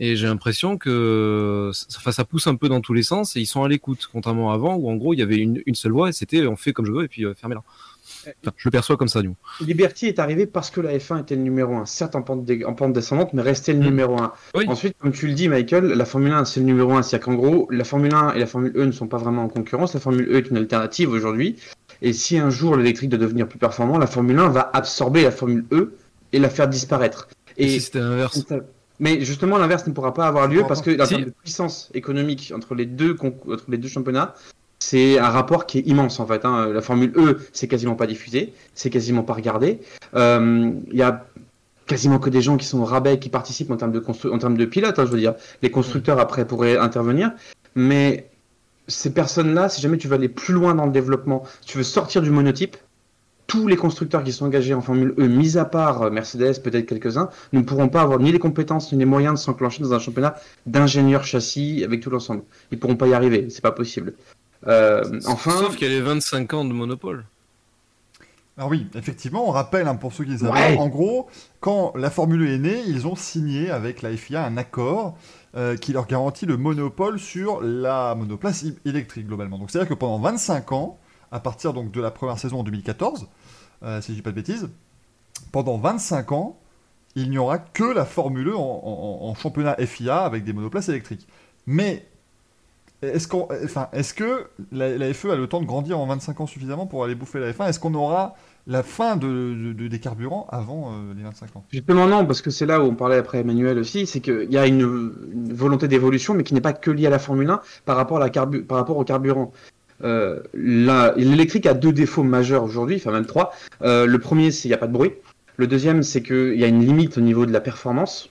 [0.04, 3.46] Et j'ai l'impression que ça, ça pousse un peu dans tous les sens et ils
[3.46, 5.92] sont à l'écoute, contrairement à avant où en gros il y avait une, une seule
[5.92, 7.62] voie et c'était on fait comme je veux et puis euh, fermez-la.
[7.62, 9.36] Enfin, je le perçois comme ça du coup.
[9.60, 12.64] Liberty est arrivé parce que la F1 était le numéro 1, certes en pente, dé-
[12.64, 13.84] en pente descendante, mais restait le Mm.
[13.84, 14.32] numéro 1.
[14.56, 14.64] Oui.
[14.68, 17.34] Ensuite, comme tu le dis, Michael, la Formule 1 c'est le numéro 1, c'est-à-dire qu'en
[17.34, 19.94] gros, la Formule 1 et la Formule E ne sont pas vraiment en concurrence.
[19.94, 21.56] La Formule E est une alternative aujourd'hui.
[22.02, 25.30] Et si un jour l'électrique doit devenir plus performant, la Formule 1 va absorber la
[25.30, 25.94] Formule E
[26.32, 27.28] et la faire disparaître.
[27.56, 28.44] Et Et si c'était l'inverse
[29.04, 31.10] mais justement, l'inverse ne pourra pas avoir lieu parce que en Si.
[31.10, 34.34] termes de puissance économique entre les deux, entre les deux championnats,
[34.78, 36.44] c'est un rapport qui est immense en fait.
[36.44, 36.68] hein.
[36.72, 39.80] La Formule E, c'est quasiment pas diffusé, c'est quasiment pas regardé.
[40.14, 41.26] Euh, Il y a
[41.86, 44.38] quasiment que des gens qui sont au rabais, qui participent en termes de, constru- en
[44.38, 45.34] termes de pilotes, hein, je veux dire.
[45.62, 47.32] Les constructeurs après pourraient intervenir,
[47.74, 48.28] mais
[48.88, 51.84] ces personnes-là, si jamais tu veux aller plus loin dans le développement, si tu veux
[51.84, 52.76] sortir du monotype,
[53.52, 56.86] tous les constructeurs qui sont engagés en Formule E, mis à part euh, Mercedes, peut-être
[56.86, 59.98] quelques-uns, ne pourront pas avoir ni les compétences ni les moyens de s'enclencher dans un
[59.98, 62.44] championnat d'ingénieurs châssis avec tout l'ensemble.
[62.70, 64.14] Ils pourront pas y arriver, c'est pas possible.
[64.66, 67.26] Euh, enfin, Sauf qu'il y a les 25 ans de monopole.
[68.56, 70.78] Alors oui, effectivement, on rappelle hein, pour ceux qui le savent, Ouais.
[70.78, 71.28] en gros,
[71.60, 75.18] quand la Formule E est née, ils ont signé avec la FIA un accord
[75.56, 79.58] euh, qui leur garantit le monopole sur la monoplace électrique globalement.
[79.58, 80.98] Donc c'est-à-dire que pendant 25 ans,
[81.30, 83.26] à partir donc de la première saison en 2014,
[83.84, 84.68] euh, si je dis pas de bêtises,
[85.52, 86.58] pendant 25 ans,
[87.16, 90.88] il n'y aura que la Formule E en, en- en championnat FIA avec des monoplaces
[90.88, 91.26] électriques.
[91.66, 92.06] Mais
[93.02, 96.40] est-ce qu'on, enfin, est-ce que la, la FE a le temps de grandir en 25
[96.40, 98.36] ans suffisamment pour aller bouffer la F1 Est-ce qu'on aura
[98.68, 101.64] la fin de, de- de- des carburants avant euh, les 25 ans?
[101.72, 104.56] Justement non, parce que c'est là où on parlait après Emmanuel aussi, c'est qu'il y
[104.56, 105.10] a une,
[105.52, 108.20] volonté d'évolution, mais qui n'est pas que liée à la Formule 1 par rapport,
[108.68, 109.52] par rapport au carburant.
[110.04, 113.52] Euh, L'électrique a deux défauts majeurs aujourd'hui, enfin même trois.
[113.82, 115.12] Euh, le premier, c'est qu'il n'y a pas de bruit.
[115.56, 118.30] Le deuxième, c'est qu'il y a une limite au niveau de la performance,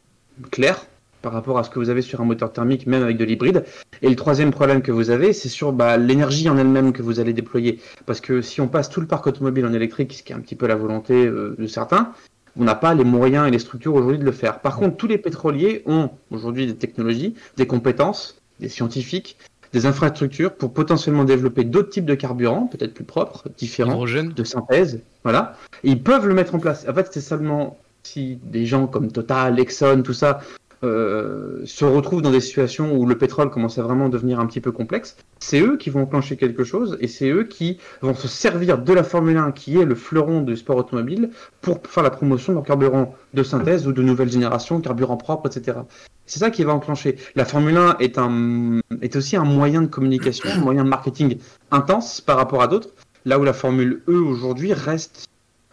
[0.50, 0.86] claire,
[1.22, 3.64] par rapport à ce que vous avez sur un moteur thermique, même avec de l'hybride.
[4.02, 7.20] Et le troisième problème que vous avez, c'est sur bah, l'énergie en elle-même que vous
[7.20, 7.80] allez déployer.
[8.06, 10.40] Parce que si on passe tout le parc automobile en électrique, ce qui est un
[10.40, 12.14] petit peu la volonté euh, de certains,
[12.58, 14.60] on n'a pas les moyens et les structures aujourd'hui de le faire.
[14.60, 19.38] Par contre, tous les pétroliers ont aujourd'hui des technologies, des compétences, des scientifiques,
[19.74, 24.34] des infrastructures pour potentiellement développer d'autres types de carburants, peut-être plus propres, différents, Hydrogène.
[24.34, 25.02] de synthèse.
[25.24, 25.56] Voilà.
[25.84, 26.86] Et ils peuvent le mettre en place.
[26.88, 30.42] En fait, c'est seulement si des gens comme Total, Exxon, tout ça,
[30.84, 34.62] euh, se retrouvent dans des situations où le pétrole commence à vraiment devenir un petit
[34.62, 38.28] peu complexe, c'est eux qui vont enclencher quelque chose et c'est eux qui vont se
[38.28, 41.30] servir de la Formule 1 qui est le fleuron du sport automobile
[41.62, 45.48] pour faire la promotion de leur carburant de synthèse ou de nouvelle génération, carburant propre,
[45.48, 45.80] etc.
[46.26, 47.18] C'est ça qui va enclencher.
[47.36, 51.38] La Formule 1 est, aussi un moyen de communication, un moyen de marketing
[51.70, 52.90] intense par rapport à d'autres,
[53.26, 55.28] là où la Formule E aujourd'hui reste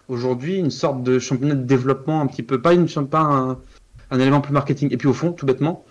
[0.08, 3.58] aujourd'hui une sorte de championnat de développement un petit peu, pas, une, pas un,
[4.10, 4.88] un élément plus marketing.
[4.92, 5.84] Et puis au fond, tout bêtement,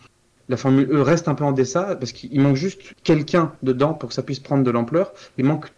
[0.49, 4.09] la Formule E reste un peu en dessous parce qu'il manque juste quelqu'un dedans pour
[4.09, 5.11] que ça puisse prendre de l'ampleur.
[5.38, 5.72] Il manque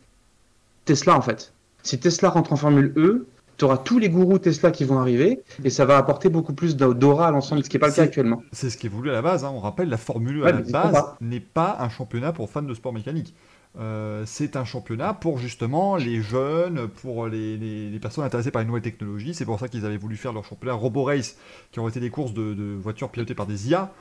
[0.86, 1.54] Tesla en fait.
[1.84, 3.28] Si Tesla rentre en Formule E,
[3.58, 6.78] tu auras tous les gourous Tesla qui vont arriver et ça va apporter beaucoup plus
[6.78, 8.42] d'aura à l'ensemble, ce qui n'est pas le cas actuellement.
[8.54, 9.44] C'est ce qui est voulu à la base.
[9.44, 9.52] hein.
[9.54, 12.62] On rappelle, la Formule E Ouais, à la base n'est pas un championnat pour fans
[12.62, 13.34] de sport mécanique.
[13.80, 18.62] Euh, c'est un championnat pour justement les jeunes, pour les, les- les personnes intéressées par
[18.62, 19.34] les nouvelles technologies.
[19.34, 21.38] C'est pour ça qu'ils avaient voulu faire leur championnat Robo Race,
[21.72, 23.92] qui ont été des courses de, de voitures pilotées par des IA.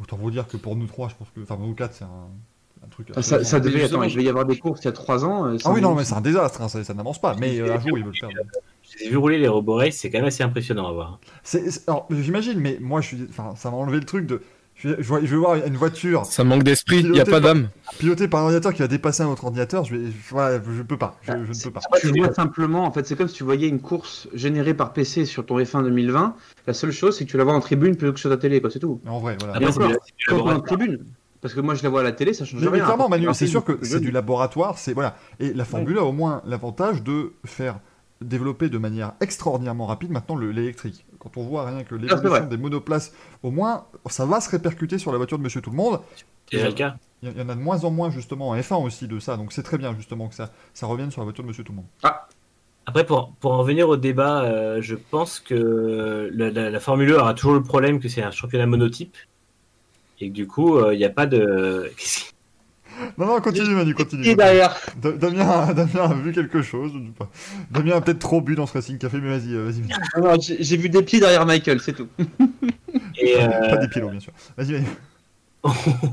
[0.00, 2.04] Autant vous dire que pour nous trois, je pense que, enfin pour nous quatre, c'est
[2.04, 2.28] un,
[2.84, 3.08] un truc.
[3.14, 5.24] Ah, Ça, ça devait, attends, il devait y avoir des courses il y a trois
[5.24, 5.46] ans.
[5.46, 7.34] euh, Ah oui, non, mais c'est un désastre, hein, ça, ça n'avance pas.
[7.36, 8.30] Mais euh, un jour, ils veulent le faire.
[8.82, 11.20] Je les ai vu rouler les robots race, c'est quand même assez impressionnant à voir.
[12.10, 14.42] J'imagine, mais moi, je suis, enfin, ça m'a enlevé le truc de.
[14.82, 17.68] Je, vais- je, vais voir une voiture Ça manque d'esprit, il n'y a pas d'âme.
[17.98, 19.84] pilotée par un ordinateur qui va dépasser un autre ordinateur.
[19.84, 21.18] Je vais, je, voilà, je peux pas.
[21.22, 21.80] Je, je ne peux pas.
[22.00, 25.26] Tu vois simplement, en fait, c'est comme si tu voyais une course générée par PC
[25.26, 26.34] sur ton F1 2020.
[26.66, 28.60] La seule chose, c'est que tu la vois en tribune plutôt que sur ta télé,
[28.60, 29.00] quoi, c'est tout.
[29.06, 29.58] En vrai, voilà.
[29.58, 31.04] On est en tribune.
[31.42, 32.84] Parce que moi, je la vois à la télé, ça change Mais, mais rien.
[32.84, 35.16] clairement, Manu, c'est sûr que c'est du laboratoire, c'est voilà.
[35.40, 37.78] Et la Formule a au moins l'avantage de faire
[38.22, 41.06] développer de manière extraordinairement rapide maintenant le- l'électrique.
[41.20, 43.12] Quand on voit rien que c'est l'évolution des monoplaces,
[43.44, 46.00] au moins ça va se répercuter sur la voiture de Monsieur Tout le Monde.
[46.50, 46.96] C'est déjà le cas.
[47.22, 49.52] Il y- en a de moins en moins justement en F1 aussi de ça, donc
[49.52, 51.76] c'est très bien justement que ça, ça revienne sur la voiture de Monsieur Tout le
[51.76, 51.86] Monde.
[52.86, 57.12] Après, pour, pour en revenir au débat, euh, je pense que la, la- la Formule
[57.12, 59.16] 1 aura toujours le problème que c'est un championnat monotype.
[60.18, 61.92] Et que du coup, euh, il n'y a pas de.
[61.98, 62.32] Qu'est-ce qui-
[63.18, 64.26] Non, non, continue Manu, continue.
[64.26, 64.74] Et derrière.
[65.00, 67.30] Da- Damien, a- Damien a vu quelque chose, je ne sais pas?
[67.70, 69.80] Damien a peut-être trop bu dans ce Racing Café, mais vas-y, euh, vas-y.
[70.20, 72.08] Non, non, J'ai vu des pieds derrière Michael, c'est tout.
[73.18, 74.32] Et, euh, Pas des pieds, bien sûr.
[74.56, 74.86] Vas-y, Manu.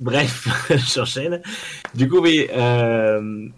[0.00, 0.48] Bref,
[0.94, 1.42] j'enchaîne.
[1.94, 3.48] Du coup, oui, euh,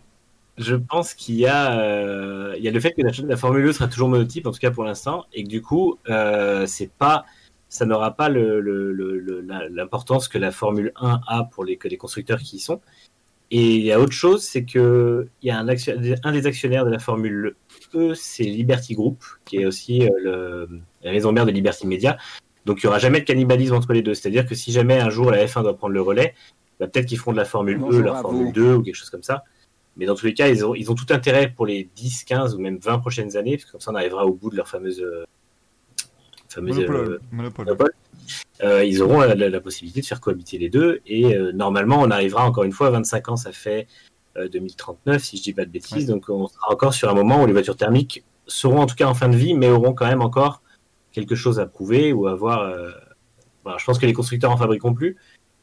[0.58, 3.68] je pense qu'il y a, euh, il y a le fait que la, la Formule
[3.68, 6.90] 1 sera toujours monotype, en tout cas pour l'instant, et que du coup, euh, c'est
[6.90, 7.24] pas,
[7.68, 12.38] ça n'aura pas la- l'importance que la Formule 1 a pour les, que les constructeurs
[12.40, 12.80] qui y sont.
[13.50, 15.64] Et il y a autre chose, c'est que il y a un,
[16.32, 17.54] des actionnaires de la Formule
[17.94, 20.68] E, c'est Liberty Group, qui est aussi euh, le,
[21.02, 22.16] la maison mère de Liberty Media.
[22.64, 24.14] Donc il n'y aura jamais de cannibalisme entre les deux.
[24.14, 26.34] C'est-à-dire que si jamais un jour la F1 doit prendre le relais,
[26.80, 28.52] bah, peut-être qu'ils feront de la Formule Bonjour E, leur à Formule vous.
[28.52, 29.44] 2 ou quelque chose comme ça.
[29.96, 32.54] Mais dans tous les cas, ils ont, ils ont tout intérêt pour les 10, 15
[32.56, 34.68] ou même 20 prochaines années, parce que comme ça on arrivera au bout de leur
[34.68, 35.06] fameuse,
[36.58, 37.20] euh, euh, Monopole.
[37.32, 37.64] Monopole.
[37.66, 37.90] monopole.
[38.62, 41.00] Euh, ils auront la, la- la possibilité de faire cohabiter les deux.
[41.06, 43.86] Et euh, normalement, on arrivera encore une fois à 25 ans, ça fait
[44.36, 46.06] euh, 2039, si je dis pas de bêtises.
[46.06, 49.06] Donc on sera encore sur un moment où les voitures thermiques seront en tout cas
[49.06, 50.62] en fin de vie, mais auront quand même encore
[51.12, 52.60] quelque chose à prouver ou à voir.
[52.62, 52.90] euh,
[53.64, 55.16] voilà, je pense que les constructeurs en fabriqueront plus,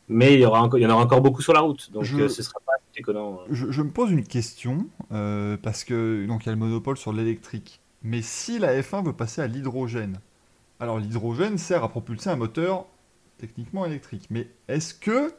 [0.07, 2.03] mais il y, aura encore, il y en aura encore beaucoup sur la route, donc
[2.03, 3.39] Je- euh, ce sera pas déconnant.
[3.41, 3.53] euh.
[3.53, 6.97] Je, je me pose une question, euh, parce que donc il y a le monopole
[6.97, 7.79] sur l'électrique.
[8.01, 10.19] Mais si la F1 veut passer à l'hydrogène,
[10.82, 12.86] alors l'hydrogène sert à propulser un moteur
[13.38, 14.25] techniquement électrique.
[14.29, 15.32] Mais est-ce que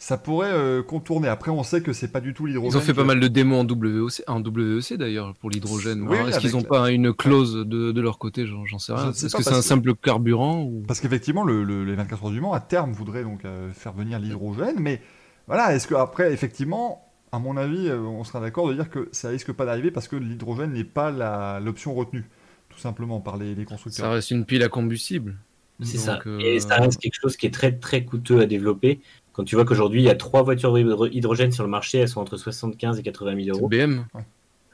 [0.00, 1.26] ça pourrait euh, contourner?
[1.28, 2.72] Après, on sait que c'est pas du tout l'hydrogène.
[2.72, 6.02] Ils ont fait pas mal de démos en WEC, en WEC d'ailleurs pour l'hydrogène.
[6.08, 8.46] Oui, Est-ce qu'ils n'ont pas une clause de, de leur côté?
[8.46, 9.10] J'en sais rien.
[9.10, 10.84] Est-ce que c'est un que- simple carburant ou...
[10.86, 13.92] Parce qu'effectivement, le, le- les 24 heures du Mans, à terme, voudraient donc euh, faire
[13.92, 14.76] venir l'hydrogène.
[14.78, 15.02] Mais
[15.48, 19.08] voilà, est-ce que après, effectivement, à mon avis, euh, on sera d'accord de dire que
[19.10, 22.24] ça risque pas d'arriver parce que l'hydrogène n'est pas l'option retenue,
[22.78, 24.12] tout simplement par les, les Ça constructeurs.
[24.12, 25.36] reste une pile à combustible.
[25.82, 26.20] C'est ça.
[26.26, 29.00] euh, Et ça reste quelque chose qui est très très coûteux à développer.
[29.32, 32.08] Quand tu vois qu'aujourd'hui il y a trois voitures hydro- hydrogène sur le marché, elles
[32.08, 33.68] sont entre 75 et 80 000 euros.
[33.68, 34.04] BM.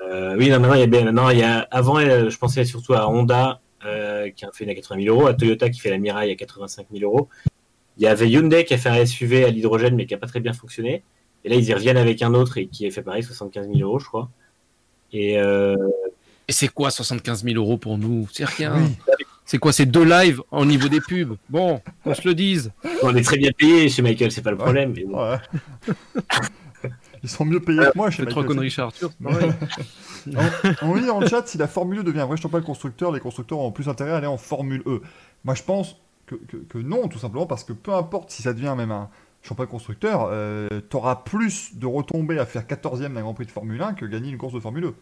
[0.02, 2.64] Euh, oui, non, maintenant il y a, ben, maintenant, il y a avant, je pensais
[2.66, 5.80] surtout à Honda euh, qui a fait une à 80 000 euros, à Toyota qui
[5.80, 7.28] fait la Mirai à 85 000 euros.
[7.96, 10.26] Il y avait Hyundai qui a fait un SUV à l'hydrogène mais qui a pas
[10.26, 11.02] très bien fonctionné.
[11.44, 13.78] Et là ils y reviennent avec un autre et qui a fait pareil 75 000
[13.80, 14.30] euros, je crois.
[15.12, 15.76] Et euh,
[16.49, 18.28] et c'est quoi 75 000 euros pour nous?
[18.32, 18.76] C'est rien.
[19.47, 21.36] C'est quoi ces deux lives au niveau des pubs?
[21.49, 22.72] Bon, qu'on se le dise.
[23.03, 24.95] On est très bien payé chez Michael, c'est pas le problème.
[27.22, 28.32] Ils sont mieux payés que moi chez Michael.
[28.32, 29.11] Trois conneries Arthur.
[30.82, 33.72] On, dit en chat si la Formule E devient vrai, je constructeur, les constructeurs ont
[33.72, 35.03] plus intérêt à aller en Formule E.
[35.45, 38.90] Moi je pense que, non, tout simplement parce que peu importe si ça devient même
[38.90, 39.11] un,
[39.42, 43.82] champion constructeur, euh, t'auras plus de retombées à faire 14e d'un Grand Prix de Formule
[43.82, 44.95] 1 que gagner une course de Formule 2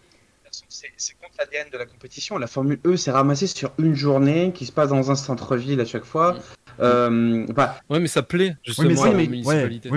[0.69, 2.39] c'est contre l'ADN de la compétition.
[2.39, 5.85] La Formule E s'est ramassée sur une journée qui se passe dans un centre-ville à
[5.85, 6.35] chaque fois.
[6.35, 6.41] Mm.
[6.81, 7.47] Euh.
[7.91, 9.29] Ouais, mais ça plaît, oui,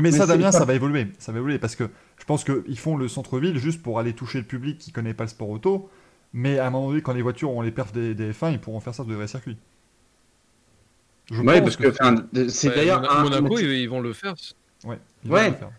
[0.01, 1.08] mais, ça, Damien, ça va évoluer.
[1.20, 1.89] Ça va évoluer parce que
[2.20, 5.24] je pense qu'ils font le centre-ville juste pour aller toucher le public qui connaît pas
[5.24, 5.89] le sport auto.
[6.34, 8.60] Mais à un moment donné, quand les voitures ont les perfs des, des F1, ils
[8.60, 9.58] pourront faire ça sur des vrais circuits.
[11.32, 11.93] oui parce que,
[12.49, 13.01] c'est ouais, d'ailleurs.
[13.24, 13.62] Monaco, un...
[13.62, 14.36] ils vont le faire.
[14.84, 15.38] Ouais, ils vont.
[15.38, 15.72] Le faire.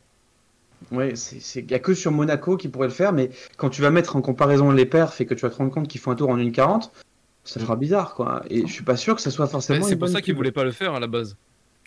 [0.92, 3.82] Ouais, c'est, c'est, y a que sur Monaco qui pourrait le faire, mais quand tu
[3.82, 6.12] vas mettre en comparaison les perfs et que tu vas te rendre compte qu'ils font
[6.12, 6.90] un tour en 1,40,
[7.44, 8.42] ça fera bizarre, quoi.
[8.50, 9.84] Et je suis pas sûr que ça soit forcément.
[9.86, 11.36] C'est pour ça qu'ils voulaient pas le faire à la base.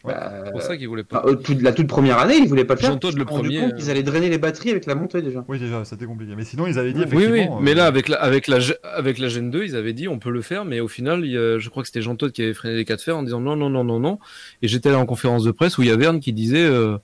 [0.06, 1.26] Bah, C'est pour ça qu'ils voulaient pas.
[1.60, 2.98] la toute première année, ils voulaient pas le faire.
[3.04, 5.44] Ils le premier, compte euh, qu'ils allaient drainer les batteries avec la montée déjà.
[5.50, 6.36] Oui, déjà, c'était compliqué.
[6.38, 7.58] Mais sinon, ils avaient dit Oui, Oui, effectivement.
[7.58, 9.92] oui, mais euh, là, avec la, avec, la, G- avec la Gen 2, ils avaient
[9.92, 12.32] dit on peut le faire, mais au final, il je crois que c'était Jean Todt
[12.32, 14.20] qui avait freiné les cas de fer en disant non, non, non, non, non.
[14.62, 16.98] Et j'étais là en conférence de presse où il y a Verne qui disait euh,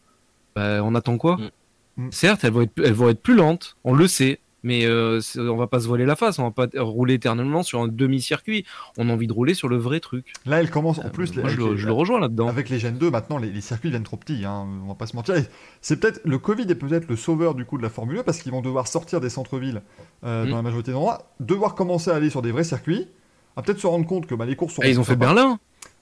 [0.55, 1.35] bah, on attend quoi?
[1.35, 1.49] Mm.
[1.97, 2.09] Mm.
[2.11, 5.55] Certes, elles vont, être, elles vont être plus lentes, on le sait, mais euh, on
[5.55, 8.65] va pas se voiler la face, on va pas rouler éternellement sur un demi-circuit.
[8.97, 10.33] On a envie de rouler sur le vrai truc.
[10.47, 11.35] Là, elle commence en Euh, plus.
[11.35, 12.47] les- moi, je, le, les- je le rejoins là-dedans.
[12.47, 15.05] Avec les Gen 2, maintenant, les, les circuits deviennent trop petits, hein, on va pas
[15.05, 15.35] se mentir.
[15.37, 15.43] Et
[15.81, 18.39] C'est peut-être le Covid est peut-être le sauveur du coup de la Formule 1 parce
[18.39, 19.83] qu'ils vont devoir sortir des centres-villes
[20.23, 20.49] euh, Mm.
[20.49, 23.07] dans la majorité des endroits, devoir commencer à aller sur des vrais circuits,
[23.55, 24.81] à peut-être se rendre compte que bah, les courses sont.
[24.83, 25.15] Ah, ils ont fait.
[25.15, 25.59] Berlin.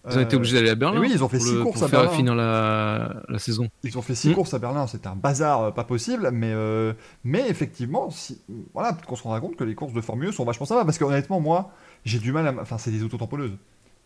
[0.10, 0.99] Ils ont été obligés d'aller à Berlin.
[0.99, 2.16] oui, ils ont fait six le- courses pour à faire Berlin.
[2.18, 3.70] finir la, la saison.
[3.84, 4.34] Ils ont fait six Mm.
[4.34, 6.91] courses à Berlin, c'était un bazar euh, pas possible, mais, euh,
[7.24, 8.41] mais effectivement, si,
[8.74, 10.97] voilà, qu'on se rendra compte que les courses de Formule 1 sont vachement sympas, parce
[10.97, 11.72] que honnêtement, moi,
[12.04, 12.54] j'ai du mal à.
[12.62, 13.56] Enfin, c'est des autotamponneuses.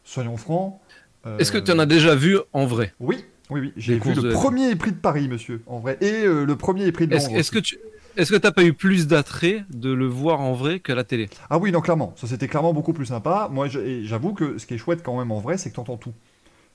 [0.04, 0.80] Soyons francs.
[1.26, 2.93] euh, Est-ce que tu en as déjà vu en vrai?
[3.00, 3.74] Oui, oui, oui.
[3.76, 6.91] J'ai vu le de- premier prix de Paris, monsieur, en vrai, et euh, le premier
[6.91, 7.32] prix de Londres.
[7.36, 7.78] est-ce que tu
[8.18, 11.30] est-ce que t'as pas eu plus d'attrait de le voir en vrai qu'à la télé?
[11.49, 12.13] Ah oui, non, clairement.
[12.18, 13.47] Ça, c'était clairement beaucoup plus sympa.
[13.51, 13.68] Moi,
[14.03, 16.13] j'avoue que ce qui est chouette quand même en vrai, c'est que t'entends tout.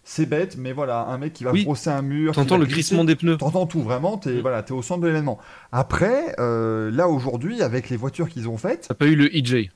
[0.05, 1.63] C'est bête, mais voilà, un mec qui va Oui.
[1.65, 2.35] brosser un mur.
[2.35, 2.81] T'entends le glisser.
[2.81, 3.37] crissement des pneus.
[3.37, 4.41] T'entends tout, vraiment, t'es Mm.
[4.41, 5.39] voilà, t'es au centre de l'événement.
[5.71, 8.87] Après, euh, là aujourd'hui, avec les voitures qu'ils ont faites.
[8.89, 9.71] T'as pas eu le EJ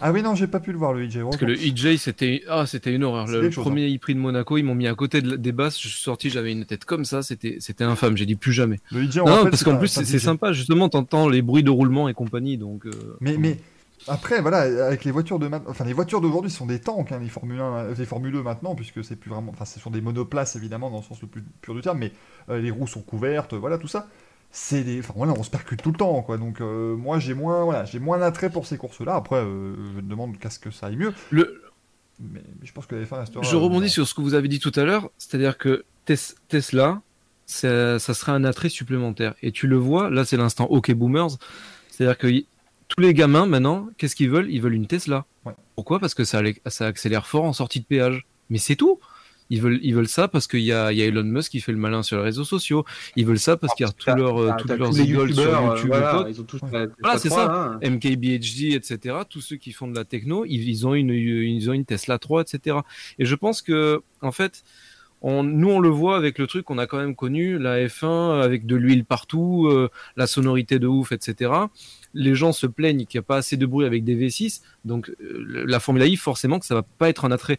[0.00, 1.20] Ah oui, non, j'ai pas pu le voir le EJ.
[1.22, 3.26] Parce que le EJ c'était ah c'était une horreur.
[3.26, 5.80] Le, chose, premier e-prix de Monaco, ils m'ont mis à côté de des basses.
[5.80, 7.22] Je suis sorti, j'avais une tête comme ça.
[7.22, 8.16] C'était c'était infâme.
[8.16, 8.78] J'ai dit plus jamais.
[8.92, 10.52] Le EJ, on Non, rappelle, parce qu'en plus c'est sympa.
[10.52, 12.58] Justement, t'entends les bruits de roulement et compagnie.
[12.58, 12.86] Donc.
[12.86, 13.58] euh, Mais, mais
[14.06, 17.18] après, voilà, avec les voitures de maintenant, enfin les voitures d'aujourd'hui sont des tanks, hein,
[17.20, 19.90] les Formule 1, euh, les Formule 2 maintenant, puisque c'est plus vraiment, enfin ce sont
[19.90, 22.12] des monoplaces évidemment dans le sens le plus pur du terme, mais
[22.48, 24.08] euh, les roues sont couvertes, voilà tout ça.
[24.50, 26.38] C'est des, enfin voilà, on se percute tout le temps, quoi.
[26.38, 29.14] Donc euh, moi j'ai moins, voilà, j'ai moins d'attrait pour ces courses-là.
[29.14, 31.62] Après, euh, je me demande qu'à ce que ça aille mieux, Le,
[32.18, 33.42] mais, mais je pense que la F1 restera.
[33.42, 36.16] Je rebondis euh, sur ce que vous avez dit tout à l'heure, c'est-à-dire que Tes-
[36.48, 37.02] Tesla,
[37.46, 39.34] ça, ça serait un attrait supplémentaire.
[39.42, 41.36] Et tu le vois, là c'est l'instant OK Boomers,
[41.90, 42.46] c'est-à-dire que y-
[42.88, 44.50] tous les gamins maintenant, qu'est-ce qu'ils veulent?
[44.50, 45.26] Ils veulent une Tesla.
[45.44, 45.52] Ouais.
[45.76, 46.00] Pourquoi?
[46.00, 48.24] Parce que ça, ça accélère fort en sortie de péage.
[48.48, 48.98] Mais c'est tout.
[49.50, 51.60] Ils veulent, ils veulent ça parce qu'il y a, il y a Elon Musk qui
[51.60, 52.84] fait le malin sur les réseaux sociaux.
[53.16, 55.74] Ils veulent ça parce qu'il y a tous leurs, euh, toutes leurs idoles sur euh,
[55.76, 56.60] YouTube et voilà, ils ont tous
[57.00, 57.78] Voilà, c'est 3, ça.
[57.82, 57.90] hein.
[57.90, 59.16] MKBHD, etc.
[59.28, 62.18] Tous ceux qui font de la techno, ils, ils ont une, ils ont une Tesla
[62.18, 62.76] 3, etc.
[63.18, 64.64] Et je pense que, en fait,
[65.20, 68.40] on, nous on le voit avec le truc qu'on a quand même connu, la F1
[68.40, 71.50] avec de l'huile partout, euh, la sonorité de ouf, etc.
[72.14, 74.60] les gens se plaignent qu'il n'y a pas assez de bruit avec des V6.
[74.84, 77.58] Donc euh, la Formule I, forcément que ça va pas être un attrait.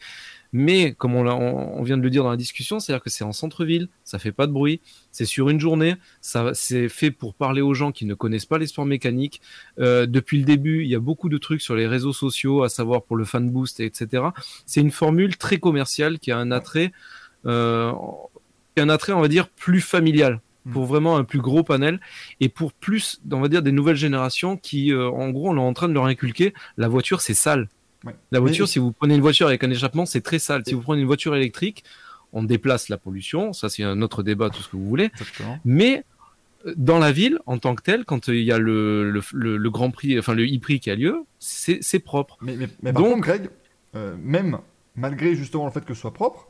[0.51, 3.31] Mais comme on, on, vient de le dire dans la discussion, c'est-à-dire que c'est en
[3.31, 4.81] centre-ville, ça fait pas de bruit,
[5.11, 8.57] c'est sur une journée, ça c'est fait pour parler aux gens qui ne connaissent pas
[8.57, 9.41] les sports mécaniques.
[9.79, 12.69] Euh, depuis le début, il y a beaucoup de trucs sur les réseaux sociaux, à
[12.69, 14.23] savoir pour le fan boost, etc.
[14.65, 16.91] C'est une formule très commerciale qui a un attrait,
[17.45, 17.91] euh,
[18.75, 20.71] qui a un attrait, on va dire, plus familial hmm.
[20.71, 21.99] pour vraiment un plus gros panel
[22.39, 25.59] et pour plus, on va dire, des nouvelles générations qui, euh, en gros, on est
[25.59, 27.69] en train de leur inculquer la voiture, c'est sale.
[28.31, 30.63] La voiture, si vous prenez une voiture avec un échappement, c'est très sale.
[30.65, 31.83] Si vous prenez une voiture électrique,
[32.33, 33.53] on déplace la pollution.
[33.53, 35.11] Ça, c'est un autre débat, tout ce que vous voulez.
[35.65, 36.03] Mais
[36.65, 39.91] euh, dans la ville, en tant que telle, quand il y a le, le, Grand
[39.91, 42.37] Prix, enfin le e-prix qui a lieu, c'est propre.
[42.41, 43.49] Mais, mais, par contre, Greg,
[43.95, 44.59] euh, même
[44.95, 46.47] malgré justement le fait que ce soit propre,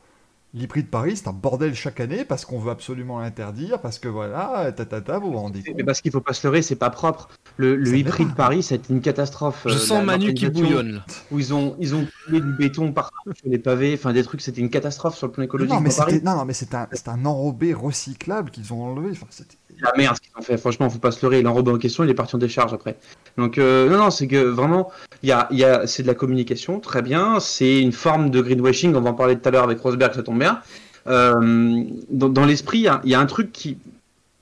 [0.52, 4.08] L'hybride de Paris, c'est un bordel chaque année parce qu'on veut absolument l'interdire, parce que
[4.08, 5.76] voilà, tatata, vous vous rendez compte.
[5.76, 7.28] Mais parce qu'il faut pas se leurrer, c'est pas propre.
[7.56, 9.62] Le, le hybride de Paris, c'est une catastrophe.
[9.66, 11.04] Je euh, sens Manu qui bouillonne.
[11.30, 14.40] Où ils ont, ils ont mis du béton partout sur les pavés, enfin des trucs,
[14.40, 15.72] c'était une catastrophe sur le plan écologique.
[15.72, 15.90] Non, mais,
[16.24, 19.10] non, non, mais c'est un, un enrobé recyclable qu'ils ont enlevé.
[19.12, 19.26] Enfin,
[19.80, 20.56] la merde ce qu'ils ont fait.
[20.58, 21.42] Franchement, faut pas se leurrer.
[21.42, 22.96] L'enrobé en question, il est parti en décharge après.
[23.36, 24.90] Donc, euh, non, non, c'est que vraiment,
[25.22, 27.40] il y a, y a, c'est de la communication, très bien.
[27.40, 28.94] C'est une forme de greenwashing.
[28.94, 30.60] On va en parler tout à l'heure avec Rosberg, ça tombe bien.
[31.06, 33.78] Euh, dans, l'esprit, il y, a un truc qui.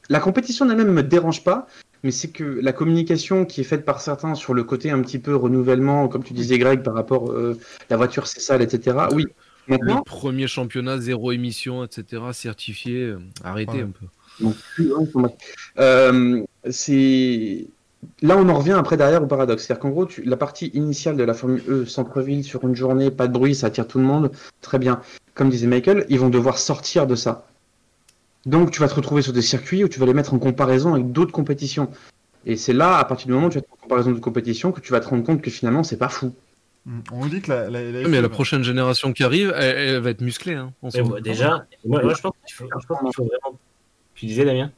[0.09, 1.67] La compétition elle-même me dérange pas,
[2.03, 5.19] mais c'est que la communication qui est faite par certains sur le côté un petit
[5.19, 7.59] peu renouvellement, comme tu disais, Greg, par rapport euh,
[7.91, 8.97] la voiture c'est sale, etc.
[9.13, 9.27] Oui.
[9.69, 12.23] Maintenant, le premier championnat zéro émission, etc.
[12.33, 14.07] certifié, euh, arrêtez un peu.
[15.79, 17.67] Euh, c'est
[18.23, 19.67] là on en revient après derrière au paradoxe.
[19.67, 23.27] C'est-à-dire qu'en gros, la partie initiale de la Formule E, centre-ville, sur une journée, pas
[23.27, 24.31] de bruit, ça attire tout le monde,
[24.61, 25.01] très bien.
[25.35, 27.47] Comme disait Michael, ils vont devoir sortir de ça.
[28.47, 30.95] Donc tu vas te retrouver sur des circuits où tu vas les mettre en comparaison
[30.95, 31.91] avec d'autres compétitions.
[32.47, 34.73] Et c'est là, à partir du moment où tu vas être en comparaison de compétitions,
[34.73, 36.33] que tu vas te rendre compte que finalement c'est pas fou.
[36.87, 37.01] Mm.
[37.13, 40.55] On dit que la, mais la prochaine génération qui arrive, elle, va être musclée.
[40.55, 40.73] Hein,
[41.23, 43.59] déjà, moi, je pense qu'il faut, vraiment
[44.19, 44.73] tu disais, Damien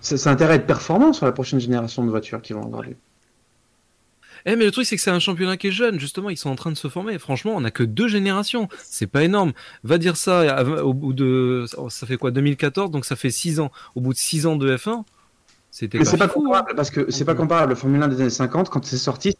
[0.00, 2.96] C'est intérêt de performance sur la prochaine génération de voitures qui vont avoir lieu.
[4.46, 6.50] Eh mais le truc c'est que c'est un championnat qui est jeune, justement ils sont
[6.50, 7.18] en train de se former.
[7.18, 9.54] Franchement, on n'a que deux générations, c'est pas énorme.
[9.84, 13.72] Va dire ça au bout de, ça fait quoi, 2014, donc ça fait six ans.
[13.94, 15.04] Au bout de six ans de F1,
[15.70, 15.98] c'était.
[15.98, 17.70] Mais c'est pas comparable parce que c'est pas comparable.
[17.70, 19.34] Le Formule 1 des années 50 quand c'est sorti,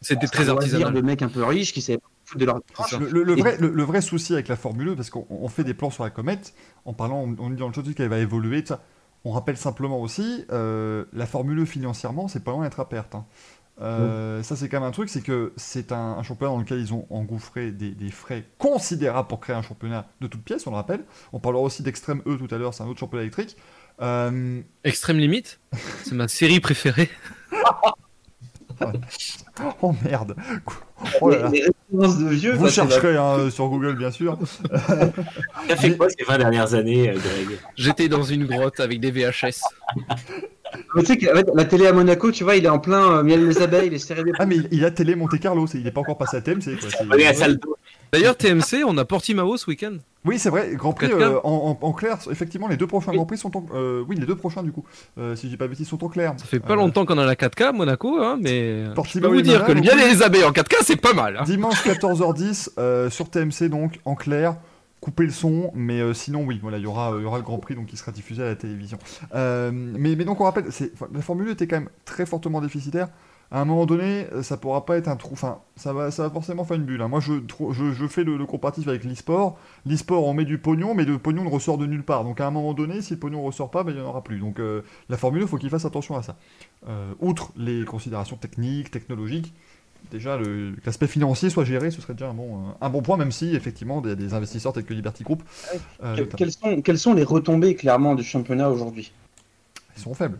[0.00, 0.94] c'était très artisanal.
[0.94, 1.98] De mecs un peu riches qui savaient
[2.36, 2.60] de leur.
[2.98, 5.90] Le, le, vrai, le, vrai souci avec la Formule 1, parce qu'on fait des plans
[5.90, 6.54] sur la comète,
[6.84, 8.82] en parlant, on, dit dans le show qu'elle va évoluer, ça.
[9.24, 13.14] On rappelle simplement aussi, euh, la Formule 1 financièrement, c'est pas loin d'être à perte.
[13.14, 13.26] Hein.
[13.82, 16.92] Euh, ça, c'est quand même un truc, c'est que c'est un, championnat dans lequel ils
[16.92, 20.76] ont engouffré des, des, frais considérables pour créer un championnat de toutes pièces, on le
[20.76, 21.04] rappelle.
[21.32, 23.56] On parlera aussi d'Extrême E tout à l'heure, c'est un autre championnat électrique.
[24.00, 24.60] Euh...
[24.84, 25.60] Extrême Limite
[26.04, 27.10] C'est ma série préférée.
[29.82, 30.34] oh merde
[31.20, 34.38] oh de vieux, Vous chercherez hein, sur Google, bien sûr.
[35.68, 39.10] T'as fait quoi ces 20 dernières années, euh, Greg J'étais dans une grotte avec des
[39.10, 39.62] VHS.
[40.98, 43.46] tu sais que la télé à Monaco, tu vois, il est en plein euh, miel
[43.46, 44.00] les abeilles, les
[44.38, 46.78] Ah, mais il a télé Monte Carlo, il n'est pas encore passé à TMC.
[48.12, 49.96] D'ailleurs, TMC, on a Portimao ce week-end.
[50.24, 53.56] Oui, c'est vrai, Grand Prix euh, en, clair, effectivement, les deux prochains Grand Prix sont
[53.56, 53.64] en.
[53.74, 54.84] Euh, oui, les deux prochains, du coup,
[55.16, 56.34] euh, si je dis pas bêtises, sont en clair.
[56.36, 58.84] Ça fait pas longtemps qu'on a la 4K Monaco, hein, mais.
[58.84, 61.38] je peux vous dire que le bien des abeilles en 4K, c'est pas mal.
[61.38, 61.44] Hein.
[61.44, 64.56] Dimanche 14h10 sur TMC, donc, en clair.
[65.00, 67.74] Couper le son, mais sinon oui, voilà, il y aura, y aura le Grand Prix
[67.74, 68.98] donc qui sera diffusé à la télévision.
[69.32, 70.66] mais, mais donc on rappelle,
[71.14, 73.08] la Formule 1 était quand même très fortement déficitaire
[73.52, 75.30] à un moment donné, ça pourra pas être un trou.
[75.32, 77.02] Enfin, ça va, ça va forcément faire une bulle.
[77.02, 77.08] Hein.
[77.08, 77.32] Moi, je,
[77.72, 79.58] je, fais le, comparatif avec l'e-sport.
[79.86, 82.22] L'e-sport, on met du pognon, mais le pognon ne ressort de nulle part.
[82.22, 84.08] Donc, à un moment donné, si le pognon ne ressort pas, ben, il n'y en
[84.08, 84.38] aura plus.
[84.38, 86.36] Donc, euh, la Formule, il faut qu'il fasse attention à ça.
[86.88, 89.52] Euh, outre les considérations techniques, technologiques,
[90.12, 90.38] déjà,
[90.84, 93.56] l'aspect financier soit géré, ce serait déjà un bon, euh, un bon point, même si,
[93.56, 95.42] effectivement, des, des investisseurs tels que Liberty Group.
[96.36, 99.12] quelles, sont, quelles sont les retombées, clairement, du championnat aujourd'hui?
[99.94, 100.38] Elles sont faibles.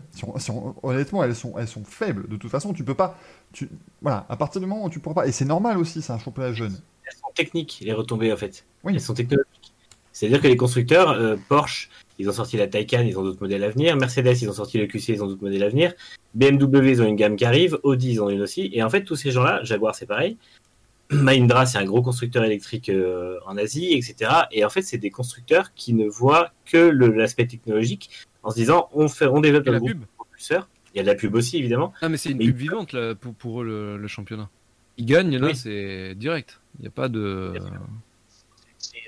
[0.83, 2.27] honnêtement, elles sont, elles sont faibles.
[2.27, 3.17] De toute façon, tu peux pas.
[3.53, 3.69] Tu,
[4.01, 5.27] voilà, à partir du moment où tu pourras pas.
[5.27, 6.79] Et c'est normal aussi, c'est un championnat jeune.
[7.05, 8.65] Elles sont techniques, les retombées, en fait.
[8.83, 8.93] Oui.
[8.95, 9.73] Elles sont technologiques.
[10.13, 11.89] C'est-à-dire que les constructeurs, euh, Porsche,
[12.19, 13.95] ils ont sorti la Taycan, ils ont d'autres modèles à venir.
[13.97, 15.93] Mercedes, ils ont sorti le QC, ils ont d'autres modèles à venir.
[16.33, 17.79] BMW, ils ont une gamme qui arrive.
[17.83, 18.69] Audi, ils ont une aussi.
[18.73, 20.37] Et en fait, tous ces gens-là, Jaguar, c'est pareil.
[21.11, 24.31] Mahindra, c'est un gros constructeur électrique euh, en Asie, etc.
[24.51, 28.09] Et en fait, c'est des constructeurs qui ne voient que l'aspect technologique
[28.43, 30.03] en se disant on, fait, on développe la pub.
[30.15, 30.67] propulseur.
[30.93, 31.93] Il y a de la pub aussi, évidemment.
[32.01, 34.49] Ah, mais c'est une pub vivante là, pour, pour eux, le, championnat.
[34.97, 36.59] Ils gagnent, là, c'est direct.
[36.77, 37.53] Il n'y a pas de.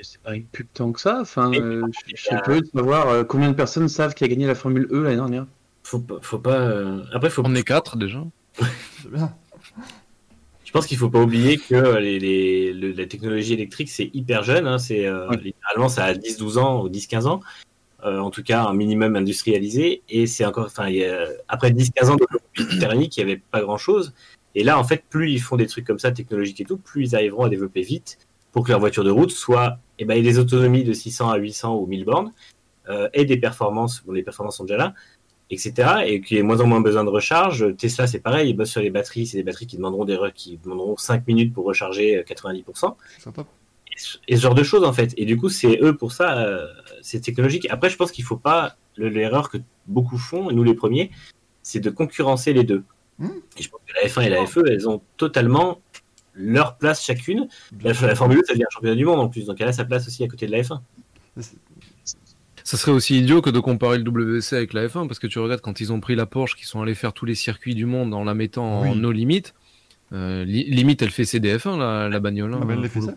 [0.02, 1.20] C'est pas une pub tant que ça.
[1.22, 1.84] Enfin, euh,
[2.14, 4.88] je suis curieux de savoir euh, combien de personnes savent qui a gagné la Formule
[4.92, 5.46] E l'année dernière.
[5.84, 6.60] faut pas, faut pas.
[6.60, 7.42] euh, Après, faut.
[7.46, 8.24] On est quatre déjà.
[9.02, 9.34] C'est bien.
[10.66, 14.44] Je pense qu'il faut pas oublier que les, les- le- la technologie électrique c'est hyper
[14.44, 14.68] jeune.
[14.68, 17.42] hein, c'est euh, littéralement ça a 10-12 ans ou 10-15 ans.
[18.06, 20.04] Euh, en tout cas, un minimum industrialisé.
[20.10, 20.70] Et c'est encore,
[21.48, 24.14] après 10-15 ans de thermique, il n'y avait pas grand chose.
[24.56, 27.04] Et là, en fait, plus ils font des trucs comme ça, technologiques et tout, plus
[27.08, 28.20] ils arriveront à développer vite
[28.52, 31.76] pour que leur voiture de route soit, eh ben, des autonomies de 600 à 800
[31.76, 32.34] ou 1000 bornes,
[32.90, 34.94] euh, et des performances, bon, les performances sont déjà là,
[35.50, 35.74] etc.
[36.06, 37.76] Et qu'il y ait moins en moins besoin de recharge.
[37.78, 40.60] Tesla, c'est pareil, ils bossent sur les batteries, c'est des batteries qui demanderont des, qui
[40.64, 43.48] demanderont 5 minutes pour recharger euh, 90% C'est top.
[44.28, 45.14] Et ce- genre de choses en fait.
[45.18, 46.68] Et du coup, c'est eux pour ça, euh,
[47.02, 47.68] c'est technologique.
[47.70, 49.58] Après, je pense qu'il faut pas le- l'erreur que
[49.88, 51.12] beaucoup font, nous les premiers,
[51.62, 52.84] c'est de concurrencer les deux.
[53.20, 53.28] Hmm.
[53.58, 55.82] Et je pense que la F1 et la FE, elles ont totalement
[56.34, 57.48] leur place chacune.
[57.84, 59.74] La, la Formule 1, ça devient un championnat du monde en plus, donc elle a
[59.74, 60.82] sa place aussi à côté de la F1.
[62.64, 65.38] Ça serait aussi idiot que de comparer le WC avec la F1 parce que tu
[65.40, 67.86] regardes quand ils ont pris la Porsche, qui sont allés faire tous les circuits du
[67.86, 68.98] monde en la mettant en Oui.
[68.98, 69.54] no limite.
[70.14, 72.54] euh, li- limite, elle fait CDF1 la, la bagnole.
[72.54, 73.14] hein, Ah, bah, elle fait le ça.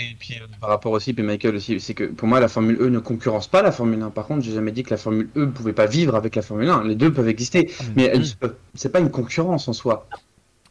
[0.00, 2.76] Et puis euh, par rapport aussi, puis Michael aussi, c'est que pour moi la Formule
[2.80, 4.10] E ne concurrence pas la Formule 1.
[4.10, 6.42] Par contre, j'ai jamais dit que la Formule E ne pouvait pas vivre avec la
[6.42, 6.84] Formule 1.
[6.84, 8.12] Les deux peuvent exister, Ah, mais
[8.74, 10.08] c'est pas une concurrence en soi.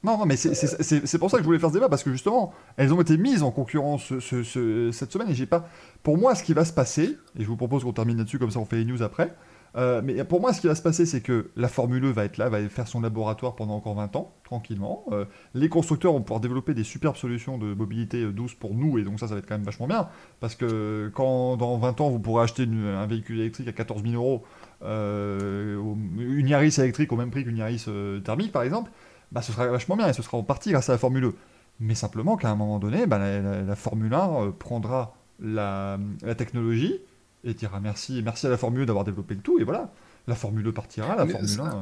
[0.03, 1.87] Non, non, mais c'est- c'est c'est- c'est pour ça que je voulais faire ce débat,
[1.87, 5.35] parce que justement, elles ont été mises en concurrence ce- ce- ce- cette semaine, et
[5.35, 5.69] j'ai pas.
[6.01, 8.49] Pour moi, ce qui va se passer, et je vous propose qu'on termine là-dessus, comme
[8.49, 9.31] ça on fait les news après.
[9.77, 12.25] Euh, mais pour moi, ce qui va se passer, c'est que la Formule E va
[12.25, 15.05] être là, va faire son laboratoire pendant encore 20 ans, tranquillement.
[15.11, 18.97] Euh, les constructeurs vont pouvoir développer des superbes solutions de mobilité euh, douce pour nous,
[18.97, 20.09] et donc ça, ça va être quand même vachement bien.
[20.39, 24.15] Parce que quand dans 20 ans, vous pourrez acheter un véhicule électrique à 14 000
[24.15, 24.43] euros,
[24.81, 27.85] une Yaris électrique au même prix qu'une Yaris
[28.23, 28.91] thermique, par exemple,
[29.31, 31.33] bah, ce sera vachement bien et ce sera en partie grâce à la Formule E.
[31.79, 35.97] Mais simplement qu'à un moment donné, bah, la, Formule 1 euh, prendra la
[36.37, 36.99] technologie
[37.43, 39.91] et dira merci, merci à la Formule E d'avoir développé le tout et voilà.
[40.27, 41.67] La Formule E partira, la Mais Formule ça- 1.
[41.67, 41.81] euh,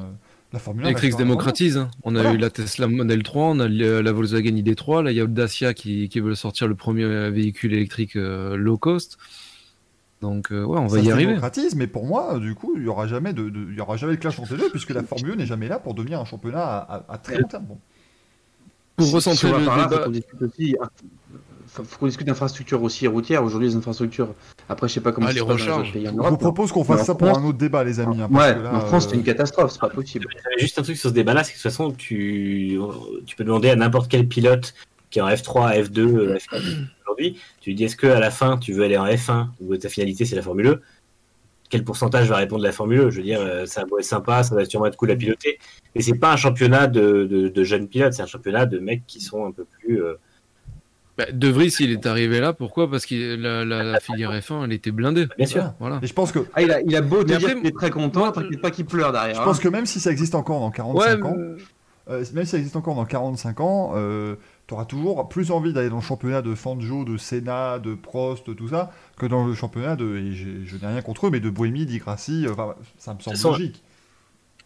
[0.54, 1.78] la Formule 1 Electrix restera démocratise.
[1.78, 1.92] hein.
[2.04, 2.34] On a Voilà.
[2.36, 5.74] eu la Tesla Model 3, on a la Volkswagen ID3, là il y a Dacia
[5.74, 9.18] qui, qui veut sortir le premier euh, véhicule électrique euh, low cost.
[10.22, 11.28] Donc euh, ouais, on Ça va y se arriver.
[11.28, 13.96] démocratise, mais pour moi, du coup, il y aura jamais de, de- il y aura
[13.98, 16.20] jamais de clash entre les deux puisque la Formule E n'est jamais là pour devenir
[16.20, 17.66] un championnat à, à- à très long terme.
[17.66, 17.78] Bon.
[18.98, 20.08] Pour recentrer si le débat-
[20.42, 20.76] aussi.
[21.80, 23.44] Hein, Faut, qu'on discute d'infrastructures aussi routières.
[23.44, 24.34] Aujourd'hui, les infrastructures.
[24.68, 25.82] Après, je sais pas comment Ah, les recharges.
[25.88, 28.00] autres pays en Je vous propose qu'on fasse ça pour France- un autre débat, les
[28.00, 28.22] amis.
[28.22, 30.28] hein, parce Ouais, que là, en France, euh, c'est une catastrophe, c'est pas possible.
[30.58, 32.80] Juste un truc sur ce débat-là, c'est que de toute façon, tu,
[33.26, 34.74] tu peux demander à n'importe quel pilote
[35.10, 36.62] qui est en F3, F2, euh, F4
[37.04, 39.76] aujourd'hui, tu lui dis est-ce que à la fin tu veux aller en F1 ou
[39.76, 40.82] ta finalité c'est la Formule E?
[41.72, 43.10] Quel pourcentage va répondre la Formule E?
[43.10, 45.58] Je veux dire, euh, ça va être sympa, ça va sûrement être cool à piloter,
[45.96, 49.02] mais c'est pas un championnat de, de, de jeunes pilotes, c'est un championnat de mecs
[49.08, 50.04] qui sont un peu plus.
[50.04, 50.14] euh,
[51.20, 52.90] Bah, de Vries, il est arrivé là, pourquoi?
[52.90, 55.28] Parce que la, la- la filière F1, elle était blindée.
[55.38, 55.74] Bien sûr.
[55.80, 56.00] voilà.
[56.02, 57.90] Et je pense que Ah, il a, il a beau te dire qu'il est très
[57.92, 59.36] content, t'inquiète pas qu'il pleure derrière.
[59.36, 59.44] je hein.
[59.44, 61.62] pense que même si ça existe encore dans 45 Ouais, ans, mais-
[62.10, 63.94] Euh, même si ça existe encore dans 45 ans,
[64.68, 68.56] tu auras toujours plus envie d'aller dans le championnat de Fangio, de Senna, de Prost,
[68.56, 71.40] tout ça, que dans le championnat de, et j'ai- je n'ai rien contre eux, mais
[71.40, 73.84] de Bohémie, d'Igrassi, euh, enfin, ça me semble logique.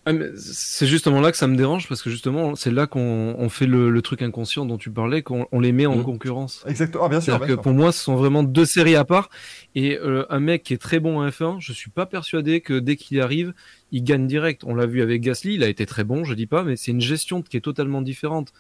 [0.06, 3.48] Ah, c'est justement là que ça me dérange parce que justement c'est là qu'on on
[3.48, 6.04] fait le, le truc inconscient dont tu parlais, qu'on on les met en Mhm.
[6.04, 6.64] concurrence.
[6.68, 7.26] Exactement, ah, bien sûr.
[7.34, 7.62] C'est-à-dire bien que sûr.
[7.62, 9.30] pour moi, ce sont vraiment deux séries à part.
[9.76, 12.80] Et euh, un mec qui est très bon en F1, je suis pas persuadé que
[12.80, 13.54] dès qu'il arrive,
[13.94, 14.64] il gagne direct.
[14.66, 16.92] On l'a vu avec Gasly, il a été très bon, je dis pas, mais c'est
[16.92, 18.52] une gestion qui est totalement différente.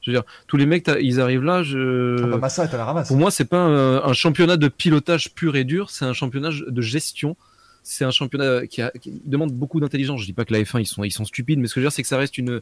[0.00, 1.62] Je veux dire, tous les mecs, ils arrivent là.
[1.64, 2.22] Je...
[2.22, 3.08] Ah bah, Massa est à la ramasse.
[3.08, 6.50] Pour moi, c'est pas un, un championnat de pilotage pur et dur, c'est un championnat
[6.68, 7.36] de gestion.
[7.84, 10.20] C'est un championnat qui, a- qui demande beaucoup d'intelligence.
[10.22, 11.84] Je dis pas que la F1 ils sont ils sont stupides, mais ce que je
[11.84, 12.60] veux dire c'est que ça reste une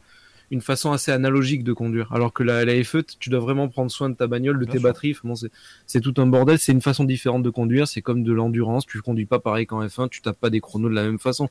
[0.51, 2.11] une façon assez analogique de conduire.
[2.13, 4.73] Alors que la, la F1, tu dois vraiment prendre soin de ta bagnole, de Bien
[4.73, 4.89] tes sûr.
[4.89, 5.15] batteries.
[5.23, 5.33] Bon,
[5.87, 6.59] c'est tout un bordel.
[6.59, 7.87] C'est une façon différente de conduire.
[7.87, 8.85] C'est comme de l'endurance.
[8.85, 10.09] Tu conduis pas pareil qu'en F1.
[10.09, 11.49] Tu tapes pas des chronos de la même façon.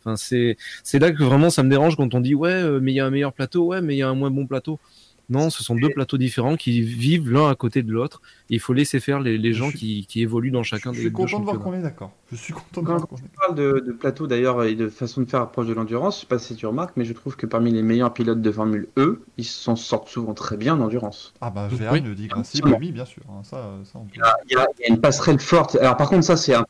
[0.00, 2.92] Enfin, c'est c'est là que vraiment ça me dérange quand on dit ouais, euh, mais
[2.92, 4.80] il y a un meilleur plateau, ouais, mais il y a un moins bon plateau.
[5.28, 8.20] Non, ce sont deux plateaux différents qui vivent l'un à côté de l'autre.
[8.52, 10.92] Il faut laisser faire les, les Je gens suis- qui, qui évoluent dans Je chacun
[10.92, 12.12] des suis deux content de voir qu'on est d'accord.
[12.30, 14.74] Je suis content de Quand voir qu'on est on parle de, de plateau d'ailleurs et
[14.74, 17.12] de façon de faire approche de l'endurance, je sais pas si tu remarques, mais je
[17.12, 20.74] trouve que parmi les meilleurs pilotes de Formule E, ils s'en sortent souvent très bien
[20.74, 21.32] en endurance.
[21.40, 21.78] Ah bah Oui.
[21.78, 22.78] Verne, d'Igrassi, Absolument.
[22.78, 23.22] Bohémie, bien sûr.
[23.30, 25.76] hein, ça, ça, on peut- Il y, a, il y a- une passerelle forte.
[25.76, 26.64] Alors par contre, ça c'est un...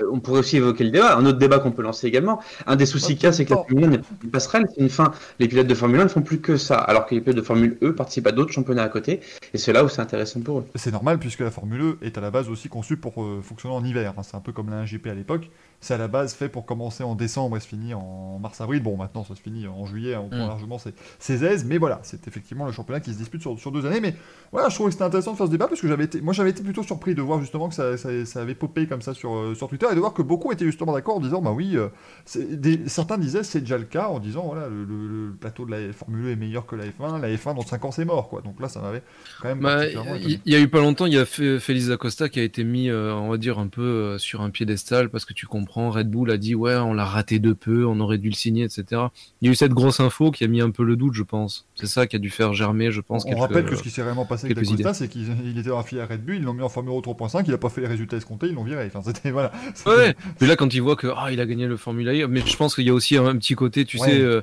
[0.00, 2.40] euh, On pourrait aussi évoquer le débat, un autre débat qu'on peut lancer également.
[2.66, 3.62] Un des soucis qu'il y a, c'est que la.
[3.62, 5.12] Formule 1 n'est pas une passerelle, c'est une fin.
[5.38, 7.42] Les pilotes de Formule 1 ne font plus que ça, alors que les pilotes de
[7.42, 9.20] Formule E participent à d'autres championnats à côté,
[9.54, 10.64] et c'est là où c'est intéressant pour eux.
[10.74, 13.74] C'est normal puisque la Formule E est à la base aussi conçue pour euh, fonctionner
[13.74, 14.14] en hiver.
[14.16, 14.22] hein.
[14.22, 15.50] C'est un peu comme la 1GP à l'époque.
[15.82, 18.82] C'est à la base fait pour commencer en décembre et se finir en mars-avril.
[18.82, 20.48] Bon, maintenant ça se finit en juillet, on prend Mm.
[20.48, 23.72] largement ses, ses aises, mais voilà, c'est effectivement le championnat qui se dispute sur, sur
[23.72, 24.00] deux années.
[24.00, 24.14] Mais
[24.52, 26.34] voilà, je trouvais que c'était intéressant de faire ce débat parce que j'avais été, moi
[26.34, 29.14] j'avais été plutôt surpris de voir justement que ça, ça- ça avait popé comme ça
[29.14, 31.52] sur, euh, sur Twitter et de voir que beaucoup étaient justement d'accord en disant bah
[31.52, 31.88] oui, euh,
[32.36, 35.70] des- certains disaient c'est déjà le cas en disant voilà, le, le- le plateau de
[35.70, 38.28] la Formule E est meilleur que la F1, la F1 dans 5 ans c'est mort
[38.28, 38.42] quoi.
[38.42, 39.02] Donc là ça m'avait
[39.40, 42.28] quand même Bah, il y, a eu pas longtemps, il y a Fé- Félix Acosta
[42.28, 45.32] qui a été mis, euh, on va dire, un peu sur un piédestal parce que
[45.32, 48.28] tu comprends, Red Bull a dit ouais, on l'a raté de peu, on aurait dû
[48.28, 49.02] le signer, etc.
[49.40, 51.22] Il y a eu cette grosse info qui a mis un peu le doute, je
[51.22, 51.66] pense.
[51.74, 53.24] C'est ça qui a dû faire germer, je pense.
[53.24, 54.58] On quelques- rappelle que ce qui s'est réellement passé avec
[54.94, 57.00] c'est qu'il il était dans la filière Red Bull, ils l'ont mis en Formule Euro
[57.00, 58.86] 3.5, il a pas fait les résultats escomptés, ils l'ont viré.
[58.86, 59.52] Enfin, c'était voilà.
[59.86, 62.40] Ouais, mais là quand il voit que ah il a gagné le Formula E, mais
[62.44, 64.06] je pense qu'il y a aussi un, petit côté, tu Ouais.
[64.10, 64.42] sais, euh,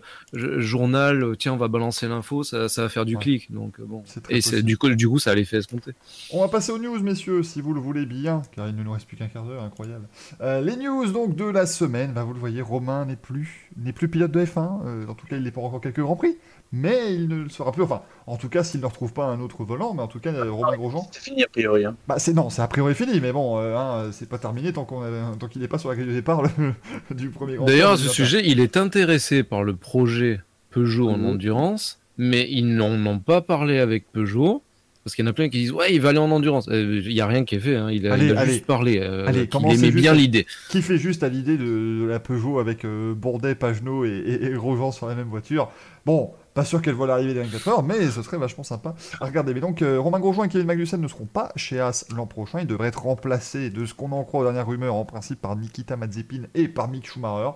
[0.62, 3.22] journal, tiens on va balancer l'info, ça, ça va faire du Ouais.
[3.22, 4.04] clic, donc euh, bon.
[4.30, 5.91] Et du coup, du coup ça a l'effet escompté.
[6.32, 8.91] On va passer aux news, messieurs, si vous le voulez bien, car il ne nous
[8.91, 10.08] reste plus qu'un quart d'heure, incroyable.
[10.41, 13.94] Euh, les news donc de la semaine, bah, vous le voyez, Romain n'est plus, n'est
[13.94, 14.85] plus pilote de F1.
[14.85, 16.38] euh, en tout cas, il n'est pas encore quelques grands prix,
[16.72, 17.81] mais il ne le sera plus.
[17.84, 20.31] Enfin, en tout cas, s'il ne retrouve pas un autre volant, mais en tout cas,
[20.34, 21.07] euh, Romain Grosjean.
[21.11, 21.85] C'est fini a priori.
[21.85, 21.95] Hein.
[22.07, 24.85] Bah, c'est non, c'est a priori fini, mais bon, euh, hein, c'est pas terminé tant
[24.85, 26.73] qu'on a- tant qu'il n'est pas sur la grille de départ le-
[27.15, 31.18] du premier Grand D'ailleurs, à ce sujet, il est intéressé par le projet Peugeot en
[31.18, 31.26] Mhm.
[31.26, 34.61] endurance, mais ils n'en ont pas parlé avec Peugeot.
[35.07, 36.67] Parce qu'il y en a plein qui disent ouais il va aller en endurance.
[36.67, 37.89] Euh, Il y a rien qui est fait, hein.
[37.89, 38.51] il a, Allez, il a allez.
[38.51, 38.99] juste parlé.
[39.01, 40.45] Euh, Allez, commencez aimait bien l'idée.
[40.67, 44.91] Qui fait juste à l'idée de, de la Peugeot avec euh, Bourdet, Pagenot et, et,
[44.91, 45.71] sur la même voiture.
[46.05, 49.25] Bon, pas sûr qu'elle voit l'arrivée des 24 heures, mais ce serait vachement sympa à
[49.27, 49.53] regarder.
[49.53, 52.61] Mais donc, euh, Romain Grosjean et Kevin Magnussen ne seront pas chez As l'an prochain.
[52.61, 55.55] Ils devraient être remplacés, de ce qu'on en croit aux dernières rumeurs, en principe par
[55.55, 57.51] Nikita Mazepin et par Mick Schumacher.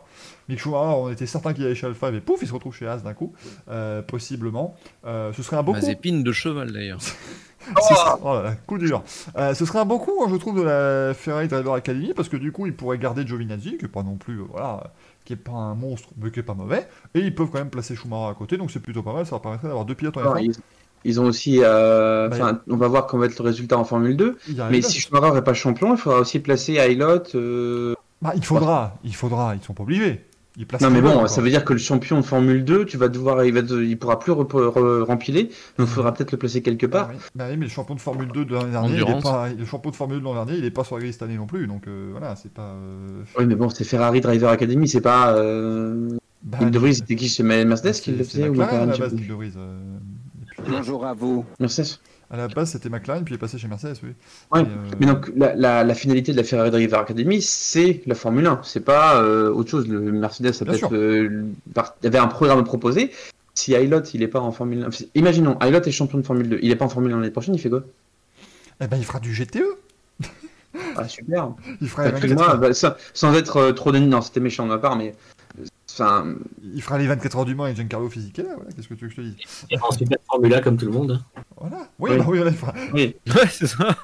[0.50, 2.86] Mick Schumacher, on était certain qu'il allait chez Alpha, mais pouf, il se retrouve chez
[2.88, 3.34] As d'un coup,
[3.72, 4.76] euh, possiblement.
[5.04, 5.80] Euh, ce serait un beau coup.
[5.80, 7.00] Mazépine de cheval d'ailleurs.
[8.24, 9.04] Oh là là, coup dur.
[9.36, 12.30] Euh, ce serait un beau coup, hein, je trouve, de la Ferrari Driver Academy, parce
[12.30, 14.92] que du coup, ils pourraient garder Giovinazzi, qui est pas non plus, euh, voilà,
[15.26, 17.70] qui est pas un monstre, mais qui est pas mauvais, et ils peuvent quand même
[17.70, 20.18] placer Schumacher à côté, donc c'est plutôt pas mal, ça leur permettrait d'avoir deux pilotes
[20.18, 20.44] en Alors, F1.
[20.44, 20.54] ils,
[21.04, 21.60] ils ont aussi.
[21.64, 24.38] euh, Bah, on va voir comment va être le résultat en Formule 2.
[24.48, 27.24] Il y a Mais si Schumacher n'est pas champion, il faudra aussi placer Ailot.
[27.36, 30.26] euh, Bah, il faudra, il faudra, ils sont pas obligés.
[30.82, 33.46] Non mais bon, ça veut dire que le champion de Formule 2, tu vas devoir,
[33.46, 35.44] il va, il pourra plus rep- re- rempiler,
[35.78, 37.10] donc il faudra peut-être le placer quelque Bah part.
[37.12, 37.16] oui.
[37.36, 39.66] Bah oui, mais le champion de Formule 2 de l'année dernière, il est pas, le
[39.66, 41.38] champion de Formule 2 de l'an dernier, il est pas sur la grille cette année
[41.38, 42.74] non plus, donc euh, voilà, c'est pas.
[42.76, 45.34] euh, Oui, mais bon, c'est Ferrari Driver Academy, c'est pas.
[45.38, 46.10] Euh...
[46.44, 46.58] bah,
[46.92, 49.14] c'était qui chez Mercedes qui le faisait ou McLaren à la base,
[49.58, 49.78] euh,
[50.70, 51.46] Bonjour à vous.
[51.62, 51.98] Mercedes.
[52.34, 54.10] À la base, c'était McLaren, puis il est passé chez Mercedes, oui.
[54.54, 54.68] Ouais, Et, euh,
[55.02, 58.62] Mais donc la, la, la finalité de la Ferrari Driver Academy, c'est la Formule 1,
[58.64, 59.88] c'est pas euh, autre chose.
[59.90, 60.88] Le Mercedes a Bien sûr.
[60.90, 61.44] peut-être euh,
[62.06, 63.12] avait un programme à proposer.
[63.54, 66.48] Si Ailot il est pas en Formule 1, enfin, imaginons Ailot est champion de Formule
[66.48, 67.84] 2, il est pas en Formule 1 l'année prochaine, il fait quoi?
[68.80, 69.60] Eh ben, il fera du GTE.
[70.96, 71.50] Ah super.
[71.82, 72.58] Il fera, les 24 Excuse-moi, heures.
[72.60, 75.14] bah, sans, sans être euh, trop de non, c'était méchant de ma part, mais
[75.92, 76.26] enfin,
[76.74, 79.10] il fera les 24 heures du Mans avec Giancarlo Fisichella, voilà, qu'est-ce que tu veux
[79.10, 79.36] que je te dise?
[79.70, 81.22] Et en super Formula comme tout le monde.
[81.36, 81.42] hein.
[81.58, 81.71] Voilà.
[82.02, 82.18] Oui, Oui.
[82.18, 82.40] bah oui,
[82.94, 83.16] oui.
[83.36, 83.96] Ouais, c'est ça.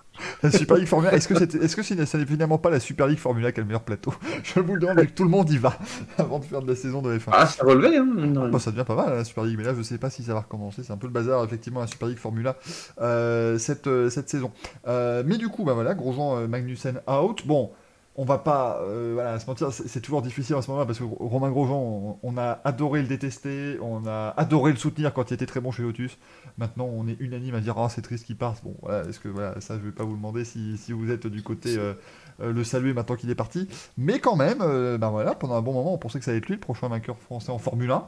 [0.44, 1.14] la Super League Formula.
[1.14, 3.68] Est-ce que c'est est -ce n'est finalement pas la Super League Formula qui a le
[3.68, 4.14] meilleur plateau?
[4.44, 5.78] Je vous le demande, que tout le monde y va
[6.20, 7.30] avant de faire de la saison de F1.
[7.32, 8.06] Ah, ça relevait, hein.
[8.06, 8.50] de rien.
[8.50, 10.34] Bah, ça devient pas mal la Super League, mais là je sais pas si ça
[10.34, 10.84] va recommencer.
[10.84, 12.56] C'est un peu le bazar effectivement la Super League Formula
[13.02, 14.52] euh, cette, euh, cette saison.
[14.88, 17.42] Euh, mais du coup, bah voilà, Grosjean Magnussen out.
[17.48, 17.72] Bon,
[18.18, 21.04] on va pas euh, voilà, se mentir, c'est toujours difficile à ce moment-là parce que
[21.04, 25.36] Romain Grosjean, on, on a adoré le détester, on a adoré le soutenir quand il
[25.36, 26.18] était très bon chez Lotus.
[26.58, 28.64] Maintenant, on est unanime à dire ah c'est triste qu'il parte.
[28.64, 31.28] Bon, voilà, est-ce que voilà, ça je vais pas vous demander si, si vous êtes
[31.28, 31.94] du côté euh,
[32.42, 33.68] euh, le saluer maintenant qu'il est parti.
[33.98, 36.40] Mais quand même, euh, ben voilà, pendant un bon moment, on pensait que ça allait
[36.40, 38.08] être lui le prochain vainqueur français en Formule 1.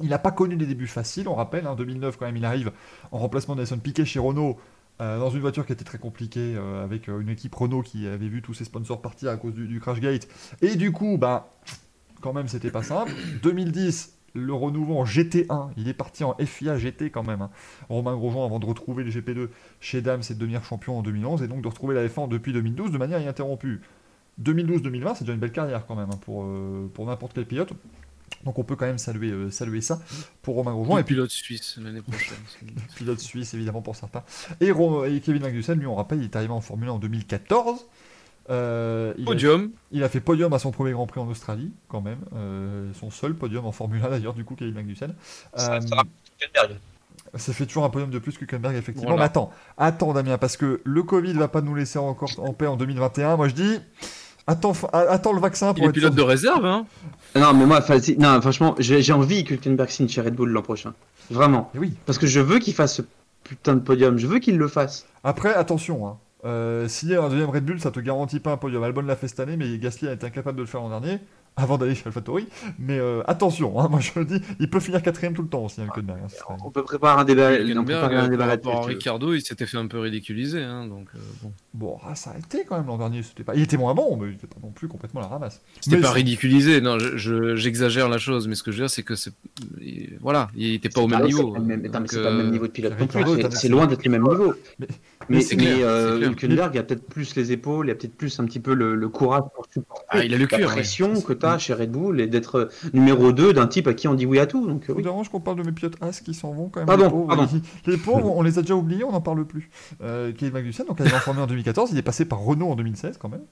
[0.00, 2.72] Il n'a pas connu des débuts faciles, on rappelle, en 2009 quand même, il arrive
[3.10, 4.58] en remplacement de Nelson Piquet chez Renault,
[5.00, 8.06] euh, dans une voiture qui était très compliquée, euh, avec euh, une équipe Renault qui
[8.06, 10.28] avait vu tous ses sponsors partir à cause du, du Crashgate.
[10.60, 11.54] Et du coup, bah,
[12.20, 13.12] quand même, c'était pas simple.
[13.42, 17.42] 2010, le renouveau en GT1, il est parti en FIA GT quand même.
[17.42, 17.50] hein.
[17.88, 19.48] Romain Grosjean avant de retrouver le GP2
[19.80, 22.52] chez Dams et de devenir champion en 2011, et donc de retrouver la F1 depuis
[22.52, 23.80] 2012 de manière ininterrompue.
[24.42, 26.46] 2012-2020, c'est déjà une belle carrière quand même hein, pour,
[26.94, 27.72] pour n'importe quel pilote.
[28.44, 30.00] Donc on peut quand même saluer, euh, saluer ça
[30.42, 30.96] pour Romain Grosjean.
[30.98, 32.36] Et Et puis pilote suisse l'année prochaine.
[32.96, 34.22] pilote suisse évidemment pour certains.
[34.60, 36.98] Et, Ro- et Kevin Magnussen, lui on rappelle, il est arrivé en Formule 1 en
[36.98, 37.86] 2014.
[38.50, 39.70] Euh, il, a, Podium.
[39.92, 42.20] il a fait podium à son premier Grand Prix en Australie quand même.
[42.34, 45.14] Euh, son seul podium en Formule 1 d'ailleurs du coup Kevin Magnussen.
[45.54, 45.80] Ça-
[47.34, 49.10] Euh, fait toujours un podium de plus que Hülkenberg, effectivement.
[49.10, 49.24] Voilà.
[49.24, 52.66] Mais attends, attends Damien, parce que le Covid va pas nous laisser encore en paix
[52.66, 53.36] en 2021.
[53.36, 53.78] Moi je dis,
[54.48, 56.24] attends, fa- attends le vaccin pour Il est être pilote sûr.
[56.24, 56.86] de réserve, hein.
[57.36, 57.80] Non, mais moi,
[58.18, 60.94] non, franchement, j'ai envie que Hülkenberg signe chez Red Bull l'an prochain.
[61.30, 61.70] Vraiment.
[61.76, 61.94] Oui.
[62.06, 63.02] Parce que je veux qu'il fasse ce
[63.44, 65.06] putain de podium, je veux qu'il le fasse.
[65.22, 66.16] Après, attention, hein.
[66.44, 68.82] Euh, signer un deuxième Red Bull, ça te garantit pas un podium.
[68.84, 71.18] Albon l'a fait cette année, mais Gasly a été incapable de le faire l'an dernier,
[71.56, 72.46] avant d'aller chez AlphaTauri.
[72.78, 75.64] Mais euh, attention, hein, moi je le dis, il peut finir quatrième tout le temps
[75.64, 77.50] aussi, Hülkenberg, hein, serait- On peut préparer un débat.
[77.50, 78.84] on peut Hülkenberg, préparer un débat par.
[78.84, 80.62] Ricardo, il s'était fait un peu ridiculiser.
[80.62, 81.52] Hein, donc, euh, bon.
[81.74, 83.22] Bon, ah, ça a été quand même l'an dernier.
[83.22, 83.54] C'était pas...
[83.54, 85.60] Il était moins bon, mais il était pas non plus complètement la ramasse.
[85.80, 88.90] C'était pas ridiculisé, non, je- je- j'exagère la chose, mais ce que je veux dire,
[88.90, 89.32] c'est que c'est.
[89.80, 91.52] il- Voilà, il était pas au même niveau.
[91.54, 92.94] c'est même- c'est pas le même euh, niveau de pilote
[93.52, 94.54] c'est- loin d'être le même niveau.
[94.78, 94.86] Mais-
[95.28, 95.44] Mais,
[95.82, 96.18] euh.
[96.30, 98.94] Hülkenberg, il a peut-être plus les épaules, il a peut-être plus un petit peu le,
[98.94, 100.64] le courage pour supporter Ah, il a le la ouais.
[100.64, 103.94] pression que tu as chez Red Bull et d'être euh, numéro 2 d'un type à
[103.94, 104.66] qui on dit oui à tout.
[104.66, 105.02] Donc, euh, oui.
[105.02, 107.48] dérange qu'on parle de mes pilotes As qui s'en vont quand même Pardon, les pauvres,
[107.86, 109.68] les pauvres, on les a déjà oubliés, on n'en parle plus.
[110.02, 112.76] Euh, Kevin Magnussen, donc il est formé en 2014, il est passé par Renault en
[112.76, 113.44] 2016 quand même,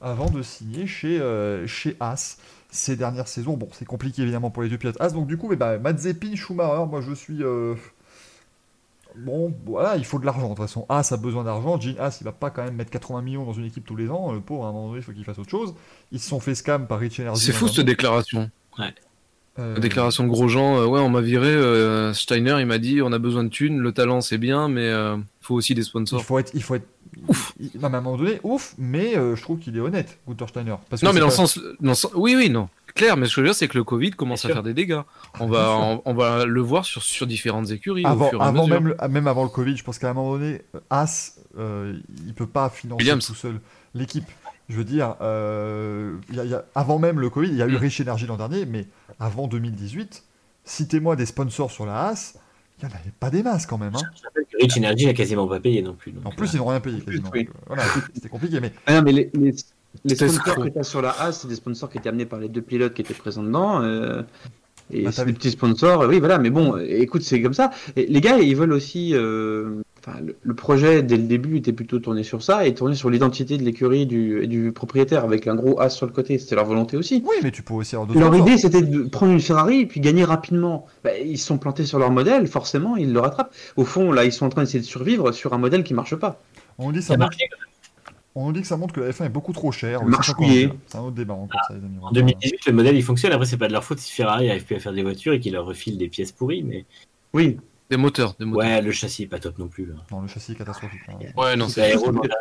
[0.00, 2.38] avant de signer chez, euh, chez As.
[2.72, 5.52] Ces dernières saisons, bon, c'est compliqué évidemment pour les deux pilotes As, donc du coup,
[5.52, 7.42] eh ben, Mazepin, Schumacher, moi je suis.
[7.42, 7.74] euh,
[9.16, 10.42] Bon, voilà, il faut de l'argent.
[10.50, 11.80] De toute façon, As a besoin d'argent.
[11.80, 14.08] Gene As, il va pas quand même mettre 80 millions dans une équipe tous les
[14.08, 14.30] ans.
[14.32, 15.74] Le pauvre, à un moment donné, il faut qu'il fasse autre chose.
[16.12, 17.46] Ils se sont fait scam par Rich Energy.
[17.46, 18.50] C'est fou cette déclaration.
[19.60, 21.48] Euh, La déclaration de Grosjean, euh, ouais, on m'a viré.
[21.48, 24.88] euh, Steiner, il m'a dit on a besoin de thunes, le talent c'est bien, mais
[24.88, 26.24] euh, faut aussi des Il sponsors.
[26.24, 26.86] faut être, il faut être,
[27.28, 27.52] Ouf.
[27.60, 30.18] il- non, mais à un moment donné, ouf, mais euh, je trouve qu'il est honnête,
[30.28, 30.74] Gunther Steiner.
[30.88, 33.16] Parce que Non, mais dans le pas- sens, dans le sens- oui, oui, non, clair.
[33.16, 35.00] Mais ce que je veux dire, c'est que le Covid commence à faire des dégâts.
[35.40, 38.44] On va, on, on va le voir sur, sur différentes écuries au avant, fur et
[38.44, 38.80] à avant mesure.
[38.80, 42.34] même, le- même avant le Covid, je pense qu'à un moment donné, As, euh, il
[42.34, 43.26] peut pas financer Williams.
[43.26, 43.60] tout seul
[43.94, 44.24] l'équipe.
[44.70, 47.56] Je veux dire, euh, il y a- il y a- avant même le Covid, il
[47.56, 47.76] y a eu Mm.
[47.76, 48.86] Rich Energy l'an dernier, mais
[49.18, 50.22] avant 2018,
[50.64, 52.34] citez-moi des sponsors sur la As,
[52.80, 53.94] il n'y en avait pas des masses quand même.
[53.96, 54.00] hein.
[54.16, 56.12] Je rappelle que Rich Energy n'a quasiment pas payé non plus.
[56.12, 57.30] donc, En plus, euh, ils n'ont rien payé quasiment.
[57.34, 57.48] oui.
[57.66, 57.82] Voilà,
[58.14, 59.54] c'était compliqué, mais Ah non, mais les, les,
[60.04, 62.26] les C'est sponsors que tu as sur la A, c'est des sponsors qui étaient amenés
[62.26, 63.82] par les deux pilotes qui étaient présents dedans.
[63.82, 64.22] euh,
[64.92, 67.70] et Bah, c'est des petits sponsors, oui, voilà, mais bon, écoute, c'est comme ça.
[67.96, 69.14] Et les gars, ils veulent aussi.
[69.14, 72.94] euh, Enfin, le, le projet, dès le début, était plutôt tourné sur ça et tourné
[72.94, 76.38] sur l'identité de l'écurie du, et du propriétaire avec un gros as sur le côté.
[76.38, 77.22] C'était leur volonté aussi.
[77.26, 79.86] oui, mais tu peux aussi avoir d'autres Leur idée, c'était de prendre une Ferrari et
[79.86, 80.86] puis gagner rapidement.
[81.04, 83.54] Bah, ils se sont plantés sur leur modèle, forcément, ils le rattrapent.
[83.76, 86.16] Au fond, là, ils sont en train d'essayer de survivre sur un modèle qui marche
[86.16, 86.40] pas.
[86.78, 87.44] On dit ça Ça a montre- marché.
[88.34, 90.02] on nous dit que ça montre que la F1 est beaucoup trop chère.
[90.06, 91.98] Marche c'est un autre débat encore, ça, les amis.
[92.00, 93.32] En 2018, le modèle il fonctionne.
[93.32, 95.40] Après, c'est pas de leur faute si Ferrari n'arrive plus à faire des voitures et
[95.40, 96.62] qu'ils leur refilent des pièces pourries.
[96.62, 96.86] Mais
[97.34, 97.58] Oui,
[97.90, 98.68] Des moteurs, des moteurs.
[98.68, 99.92] ouais, le châssis est pas top non plus.
[100.12, 101.00] Non, le châssis est catastrophique.
[101.08, 101.14] hein.
[101.36, 101.94] Ouais, non, C'est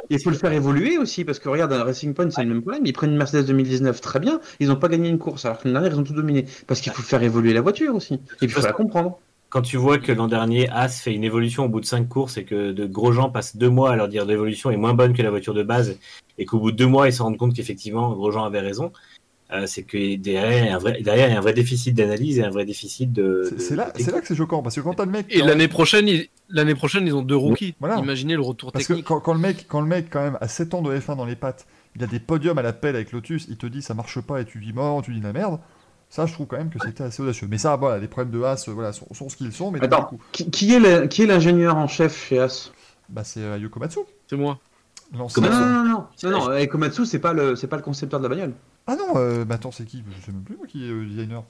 [0.10, 2.62] Il faut le faire évoluer aussi, parce que regarde, un Racing Point, c'est le même
[2.62, 2.86] problème.
[2.86, 4.40] Ils prennent une Mercedes 2019, très bien.
[4.60, 6.46] Ils n'ont pas gagné une course, alors que l'année dernière, ils ont tout dominé.
[6.68, 8.14] Parce qu'il faut faire évoluer la voiture aussi.
[8.14, 9.18] Et puis, il faut la comprendre.
[9.50, 12.38] Quand tu vois que l'an dernier, As fait une évolution au bout de 5 courses
[12.38, 15.14] et que de gros gens passent deux mois à leur dire l'évolution est moins bonne
[15.14, 15.98] que la voiture de base
[16.38, 18.92] et qu'au bout de deux mois, ils se rendent compte qu'effectivement, Grosjean avait raison,
[19.52, 21.54] euh, c'est que derrière, il y a un vrai, derrière, il y a un vrai
[21.54, 23.52] déficit d'analyse et un vrai déficit de.
[23.58, 25.26] C'est- là, de c'est là que c'est choquant parce que quand t'as le mec.
[25.30, 26.28] Et l'année prochaine, ils...
[26.50, 27.74] l'année prochaine, ils ont deux rookies.
[27.80, 27.98] Voilà.
[27.98, 29.06] Imaginez le retour Parce que technique.
[29.08, 31.26] quand, quand le mec, quand le mec quand même a 7 ans de F1 dans
[31.26, 31.66] les pattes,
[31.96, 34.40] il a des podiums à la pelle avec Lotus, il te dit ça marche pas
[34.42, 35.60] et tu dis mort, tu dis la merde.
[36.12, 37.48] Ça, je trouve quand même que c'était assez audacieux.
[37.50, 39.70] Mais ça, voilà, les problèmes de As, euh, voilà, sont, sont ce qu'ils sont.
[39.70, 40.06] Mais Attends.
[40.06, 42.72] coup, Qui, qui est le- qui est l'ingénieur en chef chez As
[43.10, 44.00] bah, c'est euh, Matsu.
[44.28, 44.60] C'est moi.
[45.16, 45.84] l'ancien- non, non, non,
[46.24, 48.54] non, non, non, Komatsu, c'est pas le, c'est pas le concepteur de la bagnole.
[48.91, 50.03] Ah non, euh, bah attends, c'est qui?
[50.20, 51.44] Je sais même plus moi qui est euh, designer.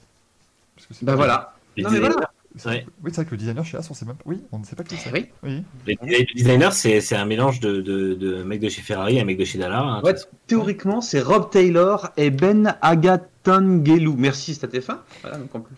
[0.76, 1.54] Parce que c'est Bah pas- voilà.
[1.76, 2.30] Les Non, mais designers- voilà.
[2.56, 2.86] c'est- Ouais.
[3.02, 4.24] Oui, c'est vrai que le designer chez As, on sait même pas.
[4.26, 5.12] Oui, on ne sait pas qui Eh c'est.
[5.12, 5.26] oui.
[5.42, 5.64] Oui.
[5.86, 9.20] les- Le designer, c'est c'est un mélange de, de, de mec de chez Ferrari et
[9.20, 9.98] un mec de chez Dallara.
[9.98, 10.02] hein.
[10.02, 10.14] Ouais,
[10.46, 14.16] théoriquement, c'est Rob Taylor et Ben Agatongelou.
[14.18, 14.98] Merci, StatF1.
[15.22, 15.74] Voilà, donc en plus,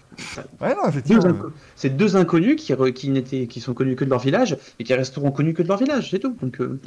[0.60, 1.22] Ouais, non, deux effectivement.
[1.28, 4.56] inco- c'est deux inconnus qui, re- qui, n'étaient, qui sont connus que de leur village
[4.78, 6.36] et qui resteront connus que de leur village, c'est tout.
[6.40, 6.80] Donc, euh,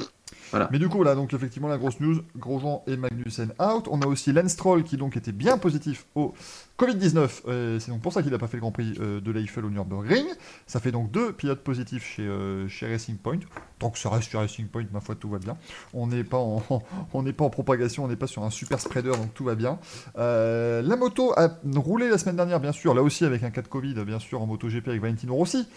[0.70, 3.88] Mais du coup, là, donc effectivement, la grosse news, Grosjean et Magnussen out.
[3.90, 6.34] On a aussi Lance Stroll qui donc était bien positif au
[6.78, 7.42] Covid-19.
[7.48, 9.64] Euh, c'est donc pour ça qu'il n'a pas fait le Grand Prix euh, de l'Eiffel
[9.64, 10.26] au Nürburgring.
[10.66, 13.38] Ça fait donc deux pilotes positifs chez, euh, chez Racing Point.
[13.78, 15.56] Tant que ça reste chez Racing Point, ma foi, tout va bien.
[15.94, 16.60] On n'est pas en,
[17.10, 19.78] pas en propagation, on n'est pas sur un super spreader, donc tout va bien.
[20.16, 23.68] La moto a roulé la semaine dernière, bien sûr, là aussi avec un cas de
[23.68, 25.68] Covid, bien sûr, en MotoGP avec Valentino Rossi,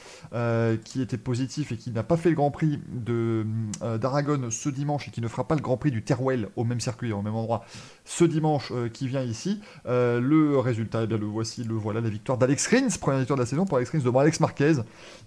[0.84, 5.12] qui était positif et qui n'a pas fait le Grand Prix d'Aragon ce dimanche et
[5.12, 7.66] qui ne fera pas le Grand Prix du Teruel au même circuit, au même endroit,
[8.06, 9.62] ce dimanche qui vient ici.
[9.86, 13.44] Le résultat, eh bien, le voici, le voilà, la victoire d'Alex Rins, première victoire de
[13.44, 14.74] la saison pour Alex Rins devant Alex Marquez.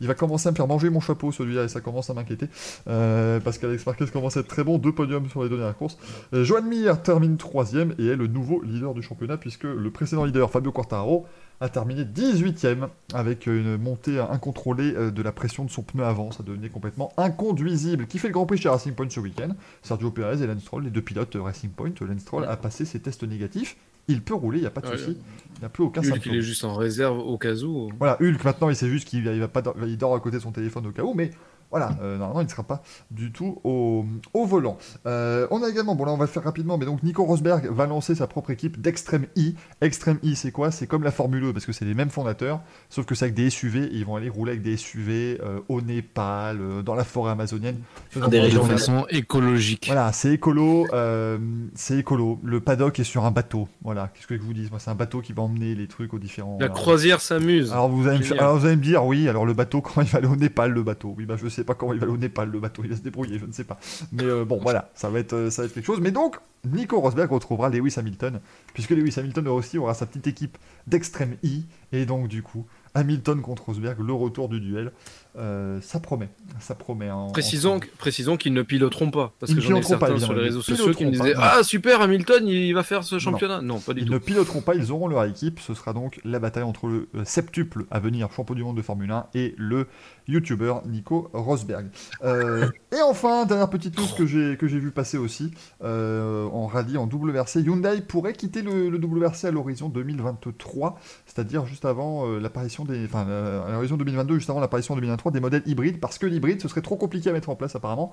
[0.01, 2.47] Il va commencer à me faire manger mon chapeau celui-là et ça commence à m'inquiéter
[2.89, 5.77] euh, parce qu'Alex Marquez commence à être très bon, deux podiums sur les deux dernières
[5.77, 5.99] courses.
[6.35, 10.25] Euh, Joan Mir termine troisième et est le nouveau leader du championnat puisque le précédent
[10.25, 11.27] leader, Fabio Quartararo,
[11.63, 16.33] a terminé 18ème avec une montée incontrôlée euh, de la pression de son pneu avant.
[16.33, 18.09] Ça devenait complètement inconduisible.
[18.09, 19.51] Qui fait le Grand Prix chez Racing Point ce week-end?
[19.81, 21.93] Sergio Perez et Lance Stroll, les deux pilotes euh, Racing Point.
[22.01, 23.77] Lance Stroll a passé ses tests négatifs.
[24.09, 25.17] Il peut rouler, il n'y a pas de Ouais, souci.
[25.57, 26.33] Il n'y a plus aucun Hulk, symptôme.
[26.33, 27.91] il est juste en réserve au cas où.
[27.99, 30.43] Voilà, Hulk maintenant il sait juste qu'il il va pas il dort à côté de
[30.43, 31.31] son téléphone au cas où, mais
[31.73, 34.05] voilà, euh, normalement, il ne sera pas du tout au,
[34.35, 34.77] au volant.
[35.07, 37.67] Euh, on a également, bon là, on va le faire rapidement, mais donc Nico Rosberg
[37.73, 39.55] va lancer sa propre équipe d'Extreme E.
[39.81, 40.71] Extreme E, c'est quoi?
[40.71, 43.35] C'est comme la Formule E, parce que c'est les mêmes fondateurs, sauf que c'est avec
[43.35, 46.95] des SUV, et ils vont aller rouler avec des SUV euh, au Népal, euh, dans
[46.95, 47.79] la forêt amazonienne.
[48.17, 49.87] Dans des De régions façon écologique.
[49.87, 51.39] Voilà, c'est écolo, euh,
[51.75, 52.39] c'est écolo.
[52.45, 53.67] Le paddock est sur un bateau.
[53.83, 54.69] Voilà, qu'est-ce que je vous dis?
[54.71, 56.59] Moi, c'est un bateau qui va emmener les trucs aux différents.
[56.61, 57.73] La alors- croisière s'amuse.
[57.73, 60.11] alors vous, allez me, alors vous allez me dire, oui, alors le bateau, comment il
[60.11, 61.15] va aller au Népal, le bateau?
[61.17, 62.97] Oui, bah je sais pas comment il va aller au Népal, le bateau, il va
[62.97, 63.79] se débrouiller, je ne sais pas.
[64.13, 66.01] Mais euh, bon, voilà, ça va, être, euh, ça va être quelque chose.
[66.01, 68.41] Mais donc, Nico Rosberg retrouvera Lewis Hamilton,
[68.75, 71.63] puisque Lewis Hamilton aussi aura sa petite équipe d'Extreme E,
[71.93, 74.93] et donc du coup, Hamilton contre Rosberg, le retour du duel,
[75.39, 76.29] euh, ça promet,
[76.61, 77.11] ça promet.
[77.11, 77.81] En, précisons, en...
[77.97, 80.61] précisons qu'ils ne piloteront pas, parce ils que j'en ai certains pas, sur les réseaux
[80.61, 83.63] sociaux qui me disaient ah super Hamilton, il va faire ce championnat.
[83.63, 84.07] Non, pas du tout.
[84.07, 85.59] Ils ne piloteront pas, ils auront leur équipe.
[85.61, 88.83] Ce sera donc la bataille entre le euh, septuple à venir champion du monde de
[88.83, 89.87] Formule 1 et le
[90.29, 91.87] youtubeur Nico Rosberg.
[92.23, 95.51] Euh, et enfin, dernière petite news que j'ai que j'ai vu passer aussi
[95.83, 101.87] en rallye en WRC, Hyundai pourrait quitter le, le WRC à l'horizon 2023, c'est-à-dire juste
[101.87, 106.19] avant l'apparition des, enfin à l'horizon 2022, juste avant l'apparition 2023 des modèles hybrides, parce
[106.19, 108.13] que l'hybride, ce serait trop compliqué à mettre en place apparemment.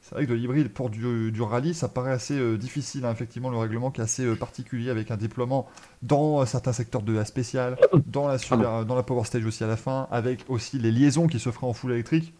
[0.00, 3.04] C'est vrai que de l'hybride pour du, du, rallye, ça paraît assez euh, difficile.
[3.04, 3.12] Hein.
[3.12, 5.68] Effectivement, le règlement qui est assez euh, particulier avec un déploiement
[6.02, 7.76] dans euh, certains secteurs de la spéciale,
[8.06, 10.92] dans la, super, ah dans la Power Stage aussi à la fin, avec aussi les
[10.92, 12.32] liaisons qui se feraient en full électrique.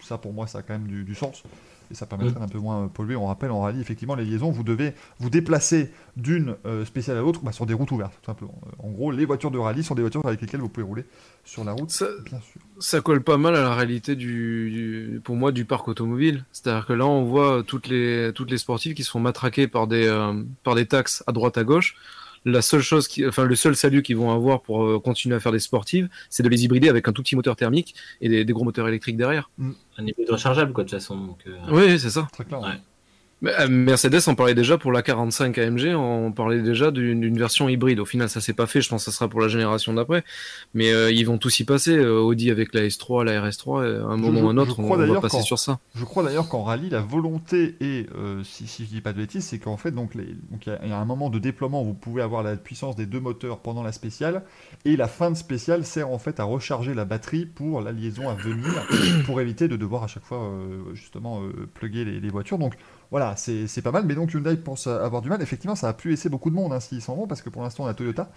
[0.00, 1.44] Ça, pour moi, ça a quand même du sens.
[1.92, 3.14] Et ça permettrait d'un peu moins euh, polluer.
[3.16, 7.20] On rappelle, en rallye, effectivement, les liaisons, vous devez vous déplacer d'une euh, spéciale à
[7.20, 8.58] l'autre bah, sur des routes ouvertes, tout simplement.
[8.66, 11.04] Euh, en gros, les voitures de rallye sont des voitures avec lesquelles vous pouvez rouler
[11.44, 12.60] sur la route, Ça, bien sûr.
[12.80, 16.44] ça colle pas mal à la réalité du, du- pour moi du parc automobile.
[16.52, 19.86] C'est-à-dire que là, on voit toutes les toutes les sportives qui se font matraquer par
[19.86, 21.94] des euh, par des taxes à droite à gauche.
[22.44, 25.40] La seule chose qui, enfin le seul salut qu'ils vont avoir pour euh, continuer à
[25.40, 28.44] faire des sportives, c'est de les hybrider avec un tout petit moteur thermique et des,
[28.44, 29.50] des gros moteurs électriques derrière.
[29.96, 31.16] Un hybride rechargeable, quoi, de toute façon.
[31.16, 32.26] Donc, euh, Oui, c'est ça.
[32.32, 32.66] Très clairement.
[32.66, 32.80] Ouais.
[33.44, 37.98] Euh, Mercedes en parlait déjà pour la 45 AMG, on parlait déjà d'une version hybride.
[37.98, 38.80] Au final, ça s'est pas fait.
[38.80, 40.22] Je pense que ça sera pour la génération d'après.
[40.74, 41.96] Mais euh, ils vont tous y passer.
[41.96, 43.82] Euh, Audi avec la S3, la RS3.
[43.82, 45.80] euh, à un moment ou un autre, on, va passer sur ça.
[45.94, 49.18] Je crois d'ailleurs qu'en rallye, la volonté est, euh, si, si je dis pas de
[49.18, 50.20] bêtises, c'est qu'en fait, donc, il
[50.66, 52.94] y, a- il y a un moment de déploiement où vous pouvez avoir la puissance
[52.96, 54.44] des deux moteurs pendant la spéciale,
[54.84, 58.28] et la fin de spéciale sert en fait à recharger la batterie pour la liaison
[58.28, 58.86] à venir,
[59.26, 61.42] pour éviter de devoir à chaque fois euh, justement
[61.74, 62.58] plugger les, les voitures.
[62.58, 62.74] Donc
[63.12, 65.42] voilà, c'est pas mal, mais donc Hyundai pense avoir du mal.
[65.42, 67.60] Effectivement, ça a pu laisser beaucoup de monde hein, s'ils s'en vont, parce que pour
[67.60, 68.30] l'instant, on a Toyota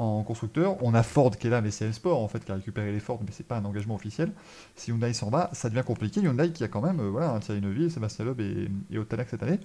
[0.00, 2.56] en constructeur, on a Ford qui est là, mais c'est Sport en fait qui a
[2.56, 4.32] récupéré les Ford, mais c'est pas un engagement officiel.
[4.74, 6.20] Si Hyundai s'en va, ça devient compliqué.
[6.20, 9.28] Hyundai qui a quand même, euh, voilà, un Thierry Neuville, Sébastien Loeb et, et Otanak
[9.30, 9.60] cette année,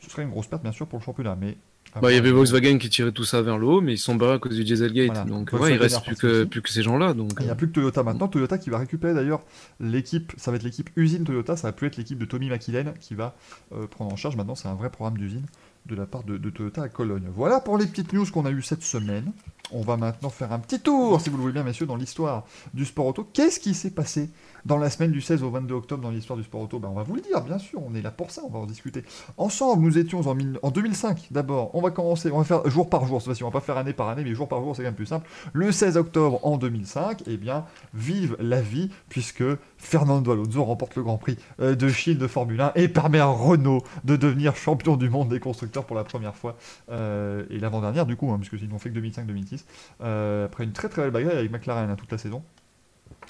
[0.00, 1.56] ce serait une grosse perte bien sûr pour le championnat, mais
[2.00, 4.16] Bah, il y avait Volkswagen qui tirait tout ça vers le haut, mais ils sont
[4.16, 5.06] barrés à cause du Dieselgate.
[5.06, 5.24] Voilà.
[5.24, 6.48] Donc Volkswagen ouais, il reste plus que aussi.
[6.48, 7.14] plus que ces gens-là.
[7.14, 8.28] Donc Il n'y a plus que Toyota maintenant.
[8.28, 9.42] Toyota qui va récupérer d'ailleurs
[9.80, 12.94] l'équipe, ça va être l'équipe usine Toyota, ça va plus être l'équipe de Tommy McKillen
[13.00, 13.36] qui va
[13.72, 14.36] euh, prendre en charge.
[14.36, 15.46] Maintenant, c'est un vrai programme d'usine
[15.86, 17.28] de la part de, de Toyota à Cologne.
[17.34, 19.32] Voilà pour les petites news qu'on a eues cette semaine.
[19.70, 22.44] On va maintenant faire un petit tour, si vous le voulez bien, messieurs, dans l'histoire
[22.72, 23.28] du sport auto.
[23.32, 24.30] Qu'est-ce qui s'est passé
[24.64, 26.94] dans la semaine du 16 au 22 octobre dans l'histoire du sport auto ben, On
[26.94, 29.02] va vous le dire, bien sûr, on est là pour ça, on va en discuter.
[29.36, 31.70] Ensemble, nous étions en, mille- en 2005 d'abord.
[31.74, 33.92] On va commencer, on va faire jour par jour, cette on va pas faire année
[33.92, 35.28] par année, mais jour par jour, c'est quand même plus simple.
[35.52, 39.44] Le 16 octobre en 2005, eh bien, vive la vie, puisque
[39.78, 43.26] Fernando Alonso remporte le Grand Prix euh, de Chine de Formule 1 et permet à
[43.26, 46.56] Renault de devenir champion du monde des constructeurs pour la première fois.
[46.90, 49.64] Euh, et l'avant-dernière, du coup, hein, puisque ils n'ont fait que 2005-2006.
[50.02, 52.42] Euh, après une très très belle bagarre avec McLaren hein, toute la saison.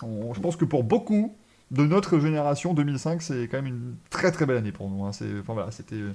[0.02, 1.34] On- je pense que pour beaucoup
[1.70, 5.04] de notre génération, 2005, c'est quand même une très très belle année pour nous.
[5.04, 5.12] hein.
[5.12, 5.96] C'est, enfin voilà, c'était.
[5.96, 6.12] euh,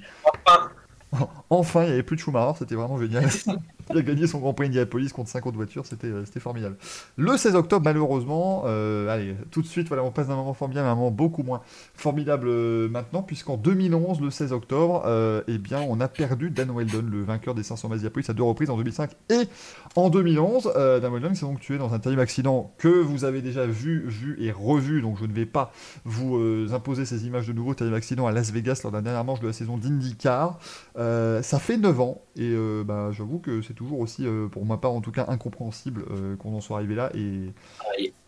[1.49, 3.25] Enfin, il n'y avait plus de Schumacher, c'était vraiment génial.
[3.91, 6.77] il a gagné son Grand Prix Indianapolis contre 5 autres voitures, c'était euh, formidable.
[7.15, 10.87] Le 16 octobre, malheureusement, euh, allez, tout de suite, voilà, on passe d'un moment formidable
[10.87, 11.61] à un moment beaucoup moins
[11.95, 15.03] formidable euh, maintenant, puisqu'en 2011, le 16 octobre,
[15.47, 18.69] eh bien, on a perdu Dan Weldon, le vainqueur des 500 Indianapolis à deux reprises
[18.69, 19.47] en 2005 et
[19.95, 20.71] en 2011.
[20.75, 24.05] Euh, Dan Weldon s'est donc tué dans un terrible accident que vous avez déjà vu,
[24.07, 25.71] vu et revu, donc je ne vais pas
[26.05, 26.39] vous
[26.71, 27.73] imposer ces images de nouveau.
[27.73, 30.59] Terrible accident à Las Vegas lors de la dernière manche de la saison d'IndyCar.
[30.95, 32.55] Ça fait 9 ans et
[32.85, 36.35] bah, j'avoue que c'est toujours aussi, euh, pour ma part en tout cas, incompréhensible euh,
[36.35, 37.53] qu'on en soit arrivé là et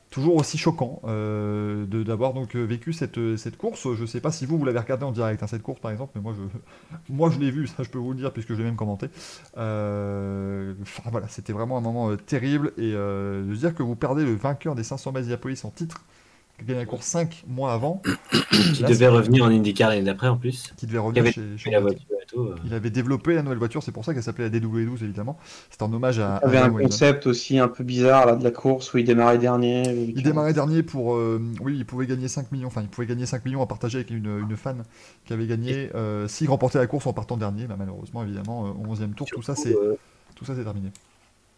[0.10, 3.88] toujours aussi choquant euh, de- d'avoir donc vécu cette, cette course.
[3.96, 6.14] Je sais pas si vous, vous l'avez regardé en direct, hein, cette course par exemple,
[6.16, 6.44] mais moi je,
[7.14, 9.08] moi, je l'ai vu, ça je peux vous le dire puisque je l'ai même commenté.
[9.56, 14.36] Enfin, voilà, c'était vraiment un moment terrible et de se dire que vous perdez le
[14.36, 16.04] vainqueur des 500 miles Indianapolis en titre,
[16.60, 18.02] qui gagné la course 5 mois avant,
[18.74, 20.74] qui devait revenir en IndyCar l'année d'après en plus.
[20.78, 22.06] qui devait revenir chez, chez la voiture
[22.36, 22.56] euh.
[22.64, 25.38] Il avait développé la nouvelle voiture, c'est pour ça qu'elle s'appelait la DW12 évidemment.
[25.70, 26.40] C'était en hommage à.
[26.42, 26.88] Il avait à un Wayne.
[26.88, 30.14] concept aussi un peu bizarre là, de la course où il démarrait dernier.
[30.16, 31.16] Il démarrait dernier pour.
[31.16, 32.68] euh, oui, il pouvait gagner 5 millions.
[32.68, 34.84] Enfin, il pouvait gagner 5 millions à partager avec une, une fan
[35.26, 35.90] qui avait gagné.
[35.96, 39.30] Euh, S'il remportait la course en partant dernier, bah, malheureusement, évidemment, euh, au 11e tour,
[39.32, 39.96] tout ça, c'est Euh,
[40.36, 40.92] tout ça, c'est terminé.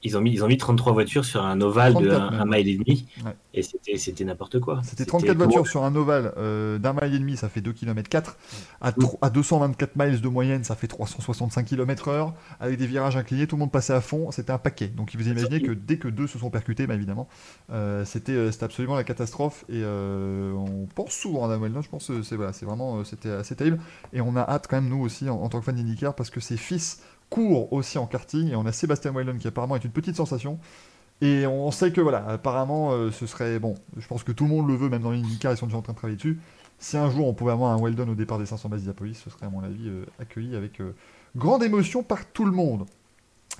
[0.04, 2.46] Ils, ont mis, ils ont mis 33 voitures sur un ovale de 34 un, un
[2.46, 2.46] même.
[2.46, 3.08] mile et demi.
[3.26, 3.36] Ouais.
[3.54, 4.82] Et c'était c'était n'importe quoi.
[4.84, 8.10] C'était 34 voitures sur un ovale euh, d'un mile et demi, ça fait 2 km
[8.10, 8.38] 4.
[8.82, 12.34] À, tro- à 224 miles de moyenne, ça fait 365 km heure.
[12.60, 14.32] Avec des virages inclinés, tout le monde passait à fond.
[14.32, 14.88] C'était un paquet.
[14.88, 17.28] Donc, vous imaginez que dès que deux se sont percutés, bah, évidemment,
[17.72, 19.66] euh, c'était euh, c'était absolument la catastrophe.
[19.70, 21.82] Et euh, on pense souvent à Dan Weldon.
[21.82, 23.80] Je pense que c'est voilà, c'est vraiment c'était assez terrible.
[24.14, 26.30] Et on a hâte quand même, nous aussi, en, en tant que fan d'IndyCar, parce
[26.30, 27.02] que ses fils
[27.34, 28.52] courent aussi en karting.
[28.52, 30.60] Et on a Sébastien Weldon qui apparemment est une petite sensation.
[31.22, 33.76] Et on sait que voilà, apparemment, euh, ce serait bon.
[33.98, 35.82] Je pense que tout le monde le veut, même dans l'IndyCar, ils sont déjà en
[35.82, 36.40] train de travailler dessus.
[36.80, 39.30] Si un jour on pouvait avoir un Weldon au départ des 500 bases d'Iapolis, ce
[39.30, 40.94] serait à mon avis euh, accueilli avec euh,
[41.36, 42.86] grande émotion par tout le monde.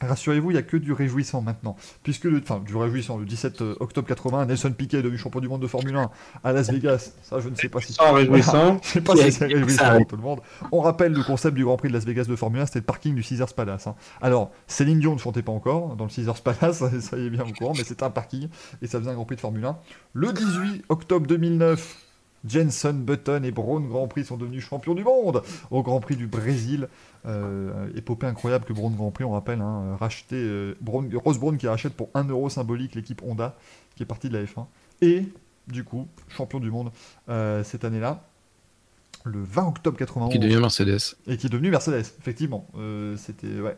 [0.08, 1.76] Rassurez-vous, il n'y a que du réjouissant maintenant.
[2.04, 5.48] Puisque le, enfin, du réjouissant, le 17 octobre 80, Nelson Piquet est devenu champion du
[5.48, 6.10] monde de Formule 1
[6.44, 7.14] à Las Vegas.
[7.22, 8.80] Ça, je ne sais pas si Sans réjouissant.
[8.84, 10.40] je sais pas si c'est réjouissant pour tout le monde.
[10.72, 12.86] On rappelle le concept du Grand Prix de Las Vegas de Formule 1, c'était le
[12.86, 13.88] parking du Caesars Palace.
[13.88, 13.96] hein.
[14.22, 17.30] Alors, Céline Dion ne chantait pas encore dans le Caesars Palace, ça, ça y est
[17.30, 18.48] bien au courant, mais c'était un parking
[18.82, 19.78] et ça faisait un Grand Prix de Formule 1.
[20.14, 21.98] Le 18 octobre 2009,
[22.48, 26.28] Jenson Button et Braun Grand Prix sont devenus champions du monde au Grand Prix du
[26.28, 26.90] Brésil.
[27.26, 31.56] Euh, épopée incroyable que Braun Grand Prix, on rappelle, hein, racheté, euh, Braun- Ross Braun
[31.58, 33.56] qui rachète pour 1 euro symbolique l'équipe Honda
[33.96, 34.66] qui est partie de la F1.
[35.02, 35.26] Et
[35.68, 36.92] du coup, champion du monde
[37.30, 38.24] euh, cette année-là,
[39.24, 41.16] le 20 octobre 91 Qui devient Mercedes.
[41.28, 42.68] et qui est devenu Mercedes, effectivement.
[42.78, 43.78] Euh, C'était ouais.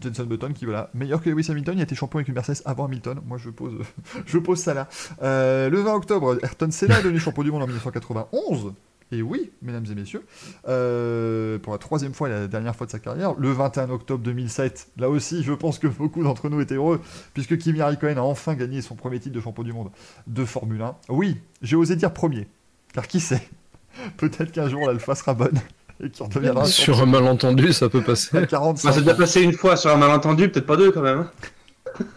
[0.00, 2.62] Jenson Button qui voilà meilleur que Lewis Hamilton, il a été champion avec une Mercedes
[2.64, 3.20] avant Hamilton.
[3.26, 3.74] Moi je pose,
[4.26, 4.88] je pose ça là.
[5.22, 8.72] Euh, le 20 octobre, Ayrton Senna est devenu champion du monde en 1991.
[9.12, 10.24] Et oui, mesdames et messieurs,
[10.68, 14.22] euh, pour la troisième fois et la dernière fois de sa carrière, le 21 octobre
[14.22, 17.00] 2007, là aussi, je pense que beaucoup d'entre nous étaient heureux,
[17.34, 19.90] puisque Kimi Raikkonen a enfin gagné son premier titre de champion du monde
[20.28, 20.96] de Formule 1.
[21.08, 22.46] Oui, j'ai osé dire premier,
[22.92, 23.48] car qui sait,
[24.16, 25.58] peut-être qu'un jour l'Alpha sera bonne
[26.02, 28.36] et qu'il redeviendra Sur un malentendu, ça peut passer.
[28.38, 31.02] à 45 Bah, c'est déjà passé une fois sur un malentendu, peut-être pas deux quand
[31.02, 31.26] même.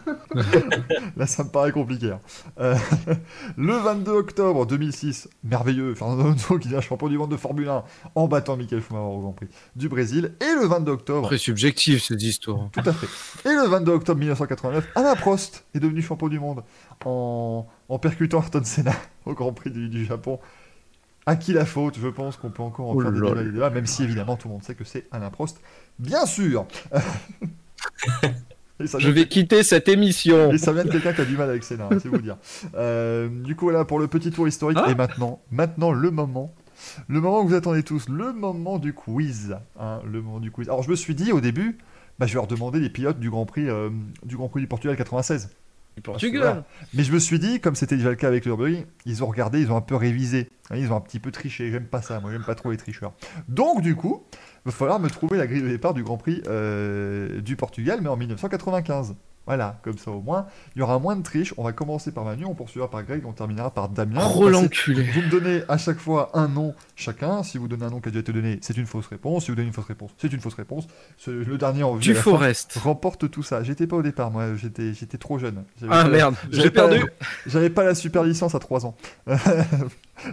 [0.08, 0.16] Hein.
[1.18, 2.12] Là, ça me paraît compliqué.
[2.12, 2.20] hein.
[2.60, 2.76] Euh,
[3.58, 7.84] le 22 octobre 2006, merveilleux, Fernando Alonso qui devient champion du monde de Formule 1
[8.16, 10.34] en battant Michael Schumacher au Grand Prix du Brésil.
[10.42, 12.70] Et le 22 octobre, Très subjectif cette histoire.
[12.72, 13.50] tout à fait.
[13.50, 16.64] Et le 22 octobre 1989, Alain Prost est devenu champion du monde
[17.06, 18.94] en, en percutant Ayrton Senna
[19.26, 20.40] au Grand Prix du, du Japon.
[21.26, 21.98] À qui la faute?
[22.02, 23.44] Je pense qu'on peut encore en Oh faire des débats, là.
[23.44, 25.62] des débats, même si évidemment tout le monde sait que c'est Alain Prost.
[25.98, 26.66] Bien sûr
[28.80, 30.52] Je vais quitter cette émission.
[30.52, 32.38] et ça vient de quelqu'un qui a du mal avec Senna, hein, c'est vous dire.
[32.76, 34.78] Euh, du coup, voilà pour le petit tour historique.
[34.84, 34.90] Ah.
[34.92, 36.54] et maintenant, maintenant le moment,
[37.08, 39.56] le moment que vous attendez tous, le moment du quiz.
[39.80, 40.68] hein, le moment du quiz.
[40.70, 41.78] Alors, je me suis dit au début,
[42.20, 43.90] bah, je vais leur demander les pilotes du Grand Prix, euh,
[44.26, 45.50] du Grand Prix du Portugal 96.
[45.96, 46.14] Du Voilà.
[46.14, 46.64] Portugal.
[46.96, 49.62] Mais je me suis dit, comme c'était déjà le cas avec Nürburgring, ils ont regardé,
[49.62, 50.50] ils ont un peu révisé.
[50.72, 51.70] Hein, Ils ont un petit peu triché.
[51.72, 53.14] J'aime pas ça, moi, j'aime pas trop les tricheurs.
[53.48, 54.24] Donc, du coup,
[54.66, 58.10] va falloir me trouver la grille de départ du Grand Prix euh, du Portugal, mais
[58.10, 59.16] en 1995.
[59.46, 61.54] Voilà, comme ça au moins, il y aura moins de triche.
[61.58, 64.22] On va commencer par Manu, on poursuivra par Greg, on terminera par Damien.
[64.24, 65.04] Oh Vous passez- l'enculé.
[65.14, 67.44] Vous me donnez à chaque fois un nom chacun.
[67.44, 69.44] Si vous donnez un nom qui a déjà été donné, c'est une fausse réponse.
[69.44, 70.88] Si vous donnez une fausse réponse, c'est une fausse réponse.
[71.18, 72.78] Ce- Le dernier en vue Du Forest.
[72.78, 73.64] remporte tout ça.
[73.64, 75.66] J'étais pas au départ, moi, j'étais j'étais trop jeune.
[75.84, 77.06] Ah pas- merde, j'avais j'ai pas- perdu.
[77.46, 78.96] J'avais pas la super licence à 3 ans.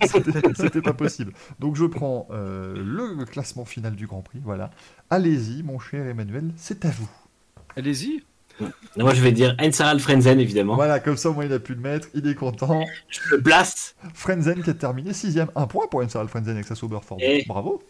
[0.07, 1.33] C'était c'était pas possible.
[1.59, 4.41] Donc je prends euh, le classement final du Grand Prix.
[4.45, 4.71] Voilà.
[5.09, 7.09] Allez-y, mon cher Emmanuel, c'est à vous.
[7.77, 8.23] Allez-y.
[8.97, 10.75] Moi, je vais dire Ensaral Frenzen, évidemment.
[10.75, 12.09] Voilà, comme ça, au moins il a pu le mettre.
[12.15, 12.85] Il est content.
[13.09, 13.95] Je le place.
[14.15, 15.49] Frenzen qui a terminé 6ème.
[15.57, 17.19] Un point pour Ensar Frenzen avec sa Sauber Ford.
[17.21, 17.45] Eh.
[17.47, 17.83] Bravo.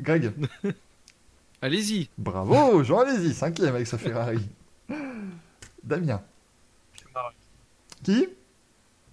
[0.00, 0.32] Greg,
[1.62, 2.08] Allez-y.
[2.18, 2.82] bravo.
[2.84, 4.38] Jean, allez-y, 5ème avec sa Ferrari.
[5.82, 6.20] Damien.
[8.02, 8.28] Qui?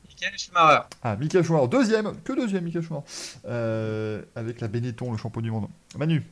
[0.08, 0.82] Michael Schumacher.
[1.02, 3.06] Ah, Michael Schumacher, deuxième, que deuxième Michael Schumacher,
[3.46, 5.68] Euh, avec la Benetton, le champion du monde.
[5.98, 6.24] Manu.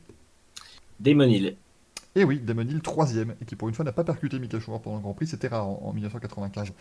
[1.00, 1.56] Damon Hill.
[2.16, 4.96] Et oui, Damon Hill, troisième, et qui pour une fois n'a pas percuté Schumacher pendant
[4.96, 6.72] le Grand Prix, c'était rare en, en 1995.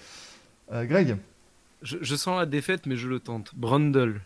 [0.72, 1.18] Euh, Greg,
[1.84, 3.53] Je, je sens la défaite, mais je le tente.
[3.56, 4.22] Brundle.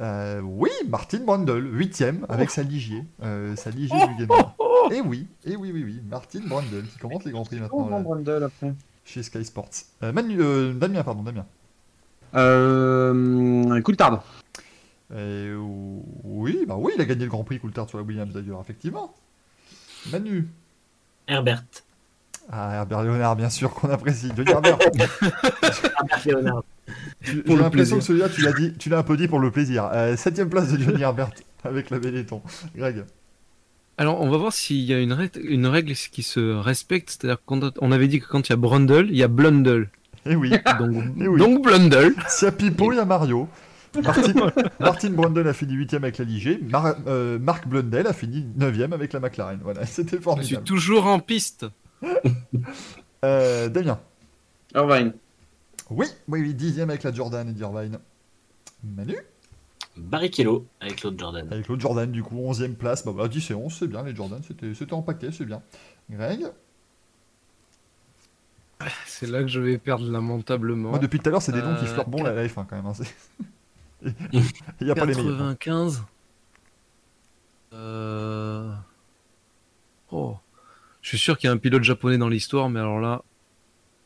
[0.00, 4.54] Euh, oui, Martin Brundle, huitième, avec sa Ligier, euh, sa Ligier du Gagnant.
[4.90, 8.00] Et oui, et oui, oui, oui, Martin Brundle, qui commente les Grands Prix maintenant là,
[8.00, 8.74] Brundle après.
[9.06, 9.70] chez Sky Sports.
[10.02, 11.46] Euh, Manu, euh, Damien, pardon, Damien.
[12.34, 14.22] Euh, Coulthard.
[15.10, 19.14] Oui, bah oui, il a gagné le Grand Prix Coulthard sur la Williams d'ailleurs, effectivement.
[20.12, 20.46] Manu.
[21.26, 21.64] Herbert.
[22.52, 24.30] Ah, Herbert Léonard, bien sûr, qu'on apprécie.
[24.36, 24.78] Johnny Herbert.
[25.62, 26.64] Herbert Léonard.
[27.22, 27.98] J'ai le l'impression plaisir.
[27.98, 29.88] que celui-là, tu l'as dit, tu l'as un peu dit pour le plaisir.
[29.92, 31.30] Euh, septième place de Johnny Herbert
[31.64, 32.42] avec la Benetton.
[32.76, 33.04] Greg.
[33.96, 37.10] Alors, on va voir s'il y a une, règle- une règle qui se respecte.
[37.10, 39.88] C'est-à-dire qu'on on avait dit que quand il y a Brundle, il y a Blundle.
[40.26, 41.38] Et oui, Donc, Eh oui.
[41.38, 42.14] donc Blundle.
[42.28, 43.48] s'il y a Pipo, il y a Mario.
[44.02, 44.50] Martin,
[44.80, 46.58] Martin Brundle a fini 8ème avec la Ligier.
[46.68, 49.60] Mar- euh, Marc Blundell a fini 9ème avec la McLaren.
[49.62, 50.64] Voilà, c'était Je suis formidable.
[50.64, 51.66] toujours en piste.
[53.24, 53.98] Euh, Damien.
[54.74, 55.14] Irvine.
[55.88, 57.98] Oui, oui, oui, 10ème avec la Jordan et d'Irvine.
[58.84, 59.16] Manu
[59.96, 61.48] Barrichello avec l'autre Jordan.
[61.50, 63.02] Avec l'autre Jordan, du coup, 11ème place.
[63.02, 65.62] Bah, bah 10 et 11, c'est bien, les Jordan, c'était c'était en paquet, c'est bien.
[66.10, 66.44] Greg
[69.06, 70.90] C'est là que je vais perdre lamentablement.
[70.90, 72.72] Moi, depuis tout à l'heure, c'est des noms qui Euh, fleurent bon la F1 quand
[72.76, 72.84] même.
[72.86, 72.92] hein,
[74.32, 74.42] Il
[74.82, 75.38] n'y a pas les meilleurs.
[75.58, 76.04] 95.
[77.72, 78.72] Euh...
[80.10, 80.36] Oh.
[81.02, 83.22] Je suis sûr qu'il y a un pilote japonais dans l'histoire, mais alors là,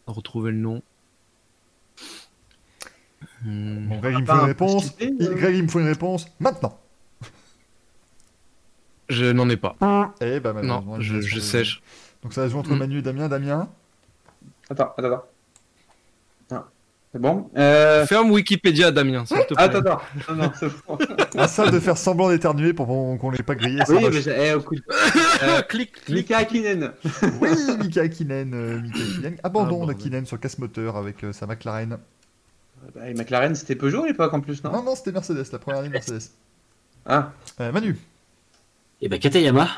[0.07, 0.83] retrouver le nom.
[3.43, 3.89] Hmm.
[3.89, 4.97] Bon, Greg, il me faut une un réponse.
[5.01, 5.35] euh.
[5.35, 6.79] Greg, il me faut une réponse maintenant.
[9.09, 9.77] Je n'en ai pas.
[10.21, 11.83] Eh ben, Non, je, je sèche.
[12.23, 12.79] Donc ça se joue entre Mm.
[12.79, 13.29] Manu et Damien.
[13.29, 13.69] Damien
[14.71, 15.25] Attends, attends, attends.
[17.19, 18.07] Ah, C'est bon euh...
[18.07, 19.65] Ferme Wikipédia, Damien, s'il te plaît.
[19.65, 20.01] Attends, attends.
[20.29, 20.53] Non, non,
[20.87, 20.99] bon.
[21.37, 23.83] À ça de faire semblant d'éternuer pour qu'on l'ait pas grillé.
[23.89, 24.31] oui, mais j'ai...
[24.37, 24.83] Eh, écoute.
[25.43, 26.17] Euh, clic, clic.
[26.17, 26.93] Mika Hakkinen.
[27.41, 27.49] Oui,
[27.81, 29.37] Mika Hakkinen, euh, Mika Hakkinen.
[29.45, 31.99] Abandon Ah, d'Hakkinen sur casse-moteur avec euh, sa McLaren.
[32.95, 35.59] Bah, et McLaren, c'était Peugeot à l'époque en plus, non, Non, non, c'était Mercedes, la
[35.59, 36.31] première année de Mercedes.
[37.07, 37.97] Ah, Euh, Manu.
[39.01, 39.69] Et bah Katayama,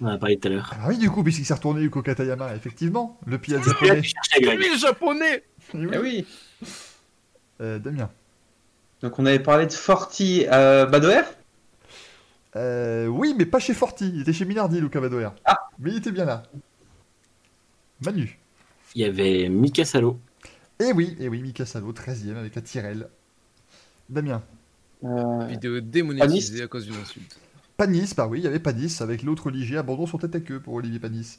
[0.00, 0.72] on en a parlé tout à l'heure.
[0.80, 4.02] Ah oui, du coup, puisqu'il s'est retourné Yuko Katayama, effectivement, le là japonais.
[4.42, 5.44] le japonais
[5.74, 6.26] Eh oui.
[7.60, 8.10] Euh, Damien.
[9.02, 11.22] Donc on avait parlé de Forti euh, Badoer?
[12.56, 14.10] Euh, oui, mais pas chez Forti.
[14.14, 15.30] Il était chez Minardi, Luca Badoer.
[15.44, 15.68] Ah.
[15.78, 16.42] Mais il était bien là.
[18.04, 18.38] Manu.
[18.94, 20.18] Il y avait Mika Salo.
[20.80, 23.08] Eh oui, eh oui, Mika Salo, 13ème avec la Tyrell.
[24.08, 24.42] Damien.
[25.04, 25.46] euh...
[25.46, 27.38] Vidéo démonétisée à cause d'une insulte.
[27.76, 30.60] Panis, bah oui, il y avait Panis avec l'autre Ligier, abandon sur tête à queue
[30.60, 31.38] pour Olivier Panis.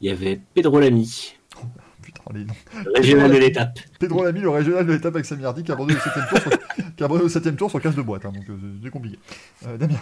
[0.00, 1.34] Il y avait Pedro Lamy,
[2.08, 2.54] Putain, les noms.
[2.94, 3.78] régional de l'étape.
[3.98, 6.50] Pedro Lamy, le régional de l'étape avec Samirdi, qui a abandonné au 7ème tour, sur...
[6.96, 9.18] qui a abandonné au 7ème tour sur casse de boîte, hein, donc euh, c'est compliqué.
[9.66, 9.98] Euh, Damien.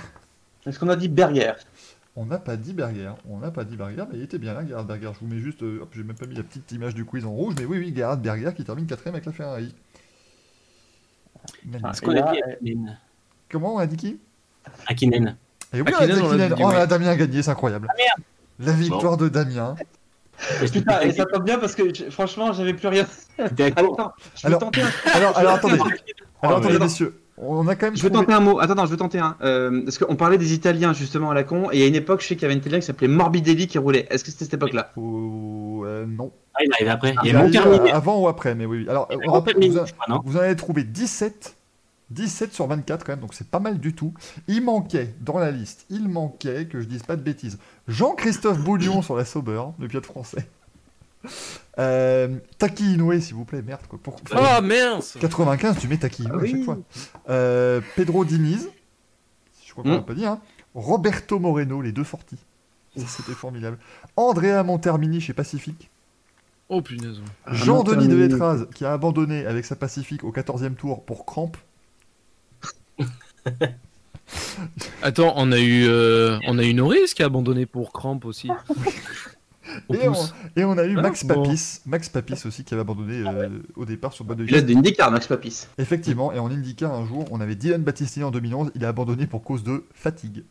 [0.64, 1.54] Est-ce qu'on a dit Berger?
[2.14, 4.64] On n'a pas dit Berger, on n'a pas dit Berger, mais il était bien là,
[4.64, 5.10] Gerhard Berger.
[5.14, 7.24] Je vous mets juste, euh, hop, j'ai même pas mis la petite image du quiz
[7.26, 9.74] en rouge, mais oui, oui, Gerhard Berger qui termine 4ème avec la Ferrari.
[11.82, 12.76] Ah, a dit
[13.50, 14.20] Comment on a dit qui?
[14.86, 15.36] Hakkinen.
[15.72, 17.88] Et oui, Hakkinen, on a dit on dit, Oh là, Damien a gagné, c'est incroyable.
[18.60, 19.74] La victoire de Damien.
[20.72, 23.06] Putain, et ça tombe bien parce que franchement, j'avais plus rien.
[23.38, 24.90] Attends, je Alors- tenter un...
[25.14, 25.78] Alors, alors attendez,
[26.42, 28.24] alors messieurs, on a quand même Je vais trouvé...
[28.26, 28.58] tenter un mot.
[28.60, 29.36] Attends, attends, je vais tenter un.
[29.42, 32.28] Euh, parce qu'on parlait des Italiens justement à la con, et à une époque, je
[32.28, 34.06] sais qu'il y avait un Italien qui s'appelait Morbidelli qui roulait.
[34.10, 34.92] Est-ce que c'était cette époque-là?
[34.96, 36.32] Euh, non.
[36.54, 37.14] Ah, il arrive après.
[37.24, 38.78] Il y avant ou après, mais oui.
[38.82, 38.88] oui.
[38.88, 39.78] Alors, on rappelle, vous,
[40.24, 41.55] vous en avez trouvé 17.
[42.10, 44.14] 17 sur 24 quand même, donc c'est pas mal du tout.
[44.46, 47.58] Il manquait dans la liste, il manquait, que je dise pas de bêtises,
[47.88, 50.48] Jean-Christophe Boulion sur la Sauber, le pilote français.
[51.78, 53.98] Euh, Taki Inoue, s'il vous plaît, merde quoi.
[54.02, 54.16] Pour...
[54.32, 56.78] Oh mince 95, tu mets Taki Inoue Ah à chaque fois.
[57.28, 58.70] Euh, Pedro Diniz,
[59.66, 60.40] je crois qu'on l'a pas dit, hein.
[60.74, 62.38] Roberto Moreno, les deux sorties.
[62.96, 63.78] Ça, C'était formidable.
[64.16, 65.90] Andrea Montermini chez Pacifique.
[66.68, 67.20] Oh punaise.
[67.46, 68.32] Jean-Denis de Montermini.
[68.32, 71.56] Letraz, qui a abandonné avec sa Pacifique au 14e tour pour crampe.
[75.02, 78.50] Attends, on a eu, euh, on a eu Norris qui a abandonné pour crampe aussi.
[79.88, 80.32] Au Et on, pouce.
[80.56, 81.42] et on a eu Ah, Max bon.
[81.42, 84.74] Papis, Max Papis aussi qui avait abandonné euh, au départ sur boîte de Pilote de
[84.74, 85.66] IndyCar, Max Papis.
[85.76, 89.26] Effectivement, et en IndyCar un jour, on avait Dylan Battistini en 2011, il a abandonné
[89.26, 90.44] pour cause de fatigue.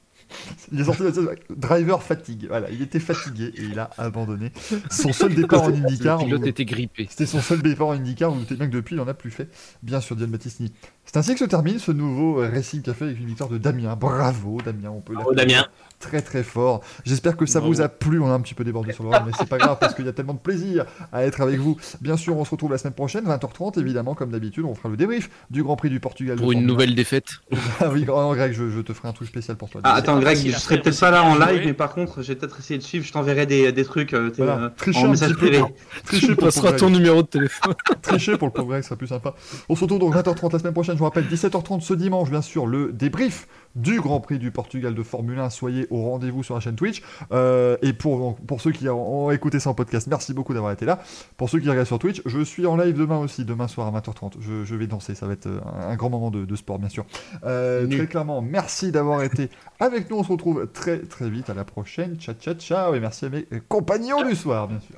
[0.71, 2.47] Il est sorti de la- driver fatigue.
[2.47, 4.51] Voilà, il était fatigué et il a abandonné.
[4.89, 6.19] Son seul départ en IndyCar.
[6.19, 7.07] Le pilote était grippé.
[7.09, 9.31] C'était son seul départ en IndyCar, vous doutez bien que depuis, il en a plus
[9.31, 9.49] fait.
[9.83, 10.73] Bien sûr, Dylan Battistini.
[11.05, 13.95] C'est ainsi que se termine ce nouveau euh, Racing Café avec une victoire de Damien.
[13.95, 15.65] Bravo, Damien, on peut Bravo, Damien.
[15.99, 16.81] Très très fort.
[17.05, 17.73] J'espère que ça Bravo.
[17.73, 18.19] vous a plu.
[18.19, 20.05] On a un petit peu débordé sur le rôle, mais c'est pas grave parce qu'il
[20.05, 21.77] y a tellement de plaisir à être avec vous.
[22.01, 24.65] Bien sûr, on se retrouve la semaine prochaine, 20h30, évidemment, comme d'habitude.
[24.65, 26.37] On fera le débrief du Grand Prix du Portugal.
[26.37, 27.25] Pour une Formule nouvelle défaite.
[27.51, 27.57] 1.
[27.85, 29.81] Ah oui, oh non, Greg, je, je te ferai un truc spécial pour toi.
[29.83, 32.59] Ah, attends, Greg, je serai peut-être pas là en live, mais par contre, j'ai peut-être
[32.59, 33.05] essayé de suivre.
[33.05, 35.63] Je t'enverrai des, des trucs euh, t'es, Voilà, euh, tricher en message privé.
[36.05, 37.73] Tricher pauvre ton numéro de téléphone.
[38.01, 39.35] Tricher pour le pauvre Greg, ce sera plus sympa.
[39.69, 40.95] On se retrouve donc 20h30 la semaine prochaine.
[40.95, 44.95] Je vous rappelle, 17h30 ce dimanche, bien sûr, le débrief du Grand Prix du Portugal
[44.95, 45.49] de Formule 1.
[45.49, 47.01] Soyez au rendez-vous sur la chaîne Twitch.
[47.31, 50.85] Euh, et pour, pour ceux qui ont, écouté ça en podcast, merci beaucoup d'avoir été
[50.85, 50.99] là.
[51.37, 53.99] Pour ceux qui regardent sur Twitch, je suis en live demain aussi, demain soir à
[53.99, 54.33] 20h30.
[54.39, 56.79] Je, je vais danser, ça va être euh, un, un grand moment de, de sport,
[56.79, 57.05] bien sûr.
[57.43, 59.49] Euh, très clairement, merci d'avoir été
[59.79, 60.17] avec nous.
[60.17, 61.49] On se retrouve très très vite.
[61.49, 62.15] À la prochaine.
[62.17, 62.95] Ciao, ciao, ciao.
[62.95, 64.97] Et merci à mes compagnons du soir, bien sûr.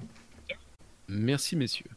[1.10, 1.97] Merci messieurs.